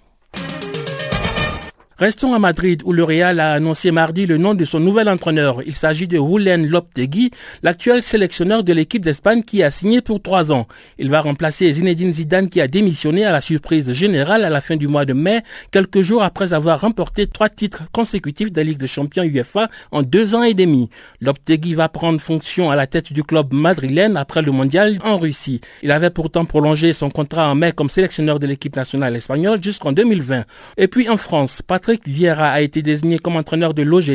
Restons 1.96 2.34
à 2.34 2.40
Madrid 2.40 2.82
où 2.84 2.92
le 2.92 3.04
Real 3.04 3.38
a 3.38 3.52
annoncé 3.52 3.92
mardi 3.92 4.26
le 4.26 4.36
nom 4.36 4.54
de 4.54 4.64
son 4.64 4.80
nouvel 4.80 5.08
entraîneur. 5.08 5.62
Il 5.64 5.76
s'agit 5.76 6.08
de 6.08 6.16
Julen 6.18 6.66
Lopetegui, 6.66 7.30
l'actuel 7.62 8.02
sélectionneur 8.02 8.64
de 8.64 8.72
l'équipe 8.72 9.02
d'Espagne 9.02 9.44
qui 9.44 9.62
a 9.62 9.70
signé 9.70 10.00
pour 10.00 10.20
trois 10.20 10.50
ans. 10.50 10.66
Il 10.98 11.08
va 11.08 11.20
remplacer 11.20 11.72
Zinedine 11.72 12.12
Zidane 12.12 12.48
qui 12.48 12.60
a 12.60 12.66
démissionné 12.66 13.24
à 13.24 13.30
la 13.30 13.40
surprise 13.40 13.92
générale 13.92 14.42
à 14.42 14.50
la 14.50 14.60
fin 14.60 14.74
du 14.74 14.88
mois 14.88 15.04
de 15.04 15.12
mai, 15.12 15.42
quelques 15.70 16.00
jours 16.00 16.24
après 16.24 16.52
avoir 16.52 16.80
remporté 16.80 17.28
trois 17.28 17.48
titres 17.48 17.84
consécutifs 17.92 18.50
de 18.50 18.56
la 18.56 18.64
Ligue 18.64 18.78
des 18.78 18.88
champions 18.88 19.22
UEFA 19.22 19.68
en 19.92 20.02
deux 20.02 20.34
ans 20.34 20.42
et 20.42 20.54
demi. 20.54 20.90
Lopetegui 21.20 21.74
va 21.74 21.88
prendre 21.88 22.20
fonction 22.20 22.72
à 22.72 22.76
la 22.76 22.88
tête 22.88 23.12
du 23.12 23.22
club 23.22 23.52
madrilène 23.54 24.16
après 24.16 24.42
le 24.42 24.50
mondial 24.50 24.98
en 25.04 25.16
Russie. 25.16 25.60
Il 25.84 25.92
avait 25.92 26.10
pourtant 26.10 26.44
prolongé 26.44 26.92
son 26.92 27.08
contrat 27.08 27.48
en 27.48 27.54
mai 27.54 27.70
comme 27.70 27.88
sélectionneur 27.88 28.40
de 28.40 28.48
l'équipe 28.48 28.74
nationale 28.74 29.14
espagnole 29.14 29.62
jusqu'en 29.62 29.92
2020. 29.92 30.42
Et 30.76 30.88
puis 30.88 31.08
en 31.08 31.18
France, 31.18 31.62
Patrick 31.64 31.83
Vieira 32.06 32.50
a 32.50 32.60
été 32.60 32.82
désigné 32.82 33.18
comme 33.18 33.36
entraîneur 33.36 33.74
de 33.74 33.82
l'OGE 33.82 34.12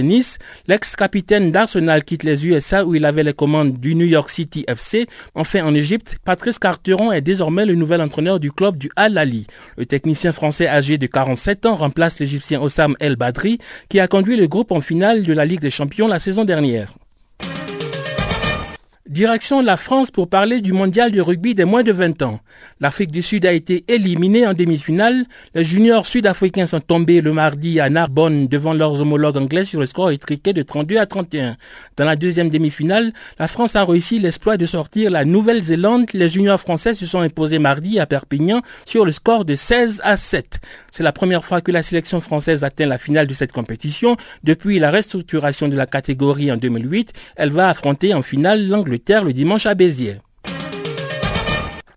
L'ex-capitaine 0.67 1.51
d'Arsenal 1.51 2.03
quitte 2.03 2.23
les 2.23 2.47
USA 2.47 2.85
où 2.85 2.95
il 2.95 3.05
avait 3.05 3.23
les 3.23 3.33
commandes 3.33 3.79
du 3.79 3.95
New 3.95 4.05
York 4.05 4.29
City 4.29 4.65
FC. 4.67 5.07
Enfin, 5.35 5.65
en 5.65 5.73
Égypte, 5.73 6.19
Patrice 6.23 6.59
Carteron 6.59 7.11
est 7.11 7.21
désormais 7.21 7.65
le 7.65 7.75
nouvel 7.75 8.01
entraîneur 8.01 8.39
du 8.39 8.51
club 8.51 8.77
du 8.77 8.89
Al 8.95 9.17
Ali. 9.17 9.47
Le 9.77 9.85
technicien 9.85 10.31
français 10.31 10.67
âgé 10.67 10.97
de 10.97 11.07
47 11.07 11.65
ans 11.65 11.75
remplace 11.75 12.19
l'Égyptien 12.19 12.61
Ossam 12.61 12.95
El 12.99 13.15
Badri 13.15 13.59
qui 13.89 13.99
a 13.99 14.07
conduit 14.07 14.37
le 14.37 14.47
groupe 14.47 14.71
en 14.71 14.81
finale 14.81 15.23
de 15.23 15.33
la 15.33 15.45
Ligue 15.45 15.61
des 15.61 15.69
Champions 15.69 16.07
la 16.07 16.19
saison 16.19 16.45
dernière. 16.45 16.98
Direction 19.09 19.63
la 19.63 19.75
France 19.75 20.11
pour 20.11 20.29
parler 20.29 20.61
du 20.61 20.71
mondial 20.71 21.11
de 21.11 21.19
rugby 21.19 21.55
des 21.55 21.65
moins 21.65 21.81
de 21.81 21.91
20 21.91 22.21
ans. 22.21 22.41
L'Afrique 22.79 23.09
du 23.09 23.23
Sud 23.23 23.43
a 23.47 23.53
été 23.53 23.83
éliminée 23.87 24.45
en 24.45 24.53
demi-finale. 24.53 25.25
Les 25.55 25.65
juniors 25.65 26.05
sud-africains 26.05 26.67
sont 26.67 26.79
tombés 26.79 27.19
le 27.19 27.33
mardi 27.33 27.79
à 27.79 27.89
Narbonne 27.89 28.47
devant 28.47 28.75
leurs 28.75 29.01
homologues 29.01 29.37
anglais 29.37 29.65
sur 29.65 29.79
le 29.79 29.87
score 29.87 30.11
étriqué 30.11 30.53
de 30.53 30.61
32 30.61 30.97
à 30.97 31.07
31. 31.07 31.57
Dans 31.97 32.05
la 32.05 32.15
deuxième 32.15 32.51
demi-finale, 32.51 33.11
la 33.39 33.47
France 33.47 33.75
a 33.75 33.83
réussi 33.83 34.19
l'exploit 34.19 34.57
de 34.57 34.67
sortir 34.67 35.09
la 35.09 35.25
Nouvelle-Zélande. 35.25 36.05
Les 36.13 36.29
juniors 36.29 36.61
français 36.61 36.93
se 36.93 37.07
sont 37.07 37.21
imposés 37.21 37.57
mardi 37.57 37.99
à 37.99 38.05
Perpignan 38.05 38.61
sur 38.85 39.05
le 39.05 39.11
score 39.11 39.43
de 39.43 39.55
16 39.55 40.01
à 40.03 40.17
7. 40.17 40.59
C'est 40.91 41.01
la 41.01 41.13
première 41.13 41.45
fois 41.45 41.61
que 41.61 41.71
la 41.71 41.81
sélection 41.81 42.21
française 42.21 42.63
atteint 42.63 42.85
la 42.85 42.99
finale 42.99 43.25
de 43.25 43.33
cette 43.33 43.53
compétition. 43.53 44.17
Depuis 44.43 44.77
la 44.77 44.91
restructuration 44.91 45.67
de 45.67 45.75
la 45.75 45.87
catégorie 45.87 46.51
en 46.51 46.57
2008, 46.57 47.11
elle 47.37 47.49
va 47.49 47.69
affronter 47.69 48.13
en 48.13 48.21
finale 48.21 48.67
l'Angleterre 48.67 48.98
le 49.23 49.33
dimanche 49.33 49.65
à 49.65 49.75
Béziers. 49.75 50.19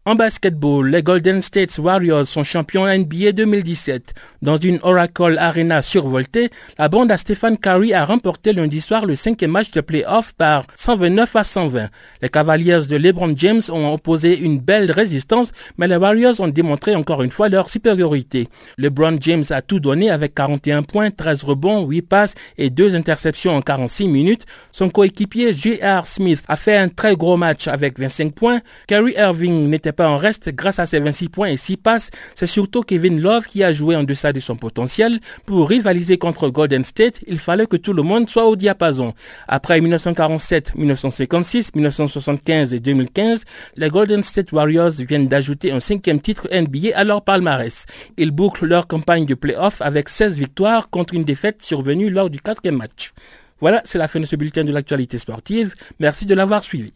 En 0.05 0.17
basketball, 0.17 0.91
les 0.91 1.05
Golden 1.05 1.41
State 1.43 1.79
Warriors 1.79 2.27
sont 2.27 2.43
champions 2.43 2.89
NBA 2.89 3.31
2017. 3.31 4.15
Dans 4.43 4.57
une 4.57 4.81
Oracle 4.83 5.39
Arena 5.39 5.81
survoltée, 5.81 6.51
la 6.77 6.89
bande 6.89 7.13
à 7.13 7.17
Stephen 7.17 7.57
Curry 7.57 7.95
a 7.95 8.05
remporté 8.05 8.53
lundi 8.53 8.81
soir 8.81 9.07
le 9.07 9.15
cinquième 9.15 9.53
match 9.53 9.71
de 9.71 9.81
playoff 9.81 10.33
par 10.33 10.65
129 10.75 11.37
à 11.37 11.45
120. 11.45 11.89
Les 12.21 12.29
Cavaliers 12.29 12.81
de 12.89 12.97
LeBron 12.97 13.33
James 13.37 13.61
ont 13.69 13.95
opposé 13.95 14.37
une 14.37 14.59
belle 14.59 14.91
résistance, 14.91 15.53
mais 15.79 15.87
les 15.87 15.95
Warriors 15.95 16.41
ont 16.41 16.49
démontré 16.49 16.97
encore 16.97 17.23
une 17.23 17.31
fois 17.31 17.49
leur 17.49 17.71
supériorité. 17.71 18.49
LeBron 18.79 19.19
James 19.21 19.45
a 19.51 19.63
tout 19.63 19.79
donné 19.79 20.11
avec 20.11 20.35
41 20.35 20.83
points, 20.83 21.13
13 21.13 21.45
rebonds, 21.45 21.87
8 21.87 22.03
passes 22.03 22.35
et 22.59 22.71
2 22.71 22.97
interceptions 22.97 23.55
en 23.55 23.63
46 23.63 24.09
minutes. 24.09 24.47
Son 24.73 24.91
coéquipier 24.91 25.53
J.R. 25.57 26.09
Smith 26.09 26.43
a 26.49 26.57
fait 26.57 26.77
un 26.77 26.89
très 26.89 27.15
gros 27.15 27.37
match 27.37 27.69
avec 27.69 28.01
25 28.01 28.35
points. 28.35 28.61
Curry 28.89 29.15
Irving 29.17 29.71
n'était 29.71 29.92
pas 29.93 30.09
en 30.09 30.17
reste 30.17 30.51
grâce 30.55 30.79
à 30.79 30.87
ses 30.87 31.01
26 31.01 31.29
points 31.29 31.49
et 31.49 31.57
6 31.57 31.77
passes. 31.77 32.11
C'est 32.35 32.47
surtout 32.47 32.83
Kevin 32.83 33.21
Love 33.21 33.47
qui 33.47 33.63
a 33.63 33.73
joué 33.73 33.97
en 33.97 34.05
deçà 34.05 34.33
de 34.33 34.41
son 34.41 34.57
potentiel. 34.57 35.21
Pour 35.47 35.69
rivaliser 35.69 36.19
contre 36.19 36.49
Golden 36.49 36.85
State, 36.85 37.21
il 37.27 37.39
fallait 37.39 37.67
que 37.67 37.77
tout 37.77 37.93
le 37.93 38.03
monde 38.03 38.29
soit 38.29 38.47
au 38.47 38.57
diapason. 38.57 39.15
Après 39.49 39.81
1947, 39.81 40.75
1956, 40.75 41.75
1975 41.75 42.73
et 42.75 42.81
2015, 42.81 43.45
les 43.77 43.89
Golden 43.89 44.23
State 44.23 44.53
Warriors 44.53 44.91
viennent 44.91 45.29
d'ajouter 45.29 45.73
un 45.73 45.81
cinquième 45.81 46.21
titre 46.21 46.49
NBA 46.53 46.97
à 46.97 47.05
leur 47.05 47.23
palmarès. 47.23 47.87
Ils 48.17 48.31
bouclent 48.31 48.67
leur 48.67 48.87
campagne 48.87 49.27
de 49.27 49.35
playoff 49.35 49.81
avec 49.81 50.09
16 50.09 50.39
victoires 50.39 50.91
contre 50.91 51.15
une 51.15 51.25
défaite 51.25 51.63
survenue 51.63 52.11
lors 52.11 52.31
du 52.31 52.41
quatrième 52.41 52.77
match. 52.77 53.13
Voilà, 53.61 53.81
c'est 53.85 53.99
la 53.99 54.09
fin 54.09 54.19
de 54.19 54.25
ce 54.25 54.35
bulletin 54.37 54.65
de 54.65 54.73
l'actualité 54.73 55.19
sportive. 55.19 55.75
Merci 56.01 56.27
de 56.27 56.35
l'avoir 56.35 56.65
suivi. 56.65 56.93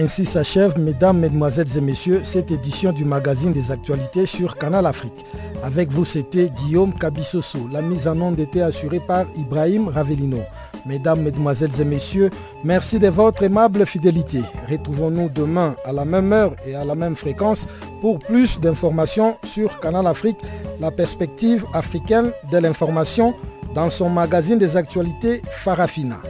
Ainsi 0.00 0.24
s'achève, 0.24 0.78
mesdames, 0.78 1.18
mesdemoiselles 1.18 1.76
et 1.76 1.80
messieurs, 1.82 2.22
cette 2.24 2.50
édition 2.50 2.90
du 2.90 3.04
magazine 3.04 3.52
des 3.52 3.70
actualités 3.70 4.24
sur 4.24 4.56
Canal 4.56 4.86
Afrique. 4.86 5.26
Avec 5.62 5.90
vous, 5.90 6.06
c'était 6.06 6.48
Guillaume 6.48 6.94
Kabissoso. 6.94 7.68
La 7.70 7.82
mise 7.82 8.08
en 8.08 8.18
onde 8.18 8.40
était 8.40 8.62
assurée 8.62 9.00
par 9.00 9.26
Ibrahim 9.36 9.88
Ravelino. 9.88 10.38
Mesdames, 10.86 11.20
mesdemoiselles 11.20 11.78
et 11.78 11.84
messieurs, 11.84 12.30
merci 12.64 12.98
de 12.98 13.08
votre 13.08 13.42
aimable 13.42 13.84
fidélité. 13.84 14.40
Retrouvons-nous 14.70 15.28
demain 15.28 15.76
à 15.84 15.92
la 15.92 16.06
même 16.06 16.32
heure 16.32 16.54
et 16.66 16.74
à 16.74 16.82
la 16.82 16.94
même 16.94 17.14
fréquence 17.14 17.66
pour 18.00 18.20
plus 18.20 18.58
d'informations 18.58 19.36
sur 19.44 19.80
Canal 19.80 20.06
Afrique, 20.06 20.38
la 20.80 20.90
perspective 20.90 21.66
africaine 21.74 22.32
de 22.50 22.56
l'information 22.56 23.34
dans 23.74 23.90
son 23.90 24.08
magazine 24.08 24.56
des 24.56 24.78
actualités 24.78 25.42
Farafina. 25.50 26.22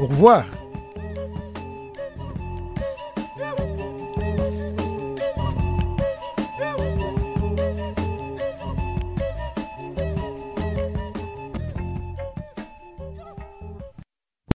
Au 0.00 0.06
revoir. 0.06 0.44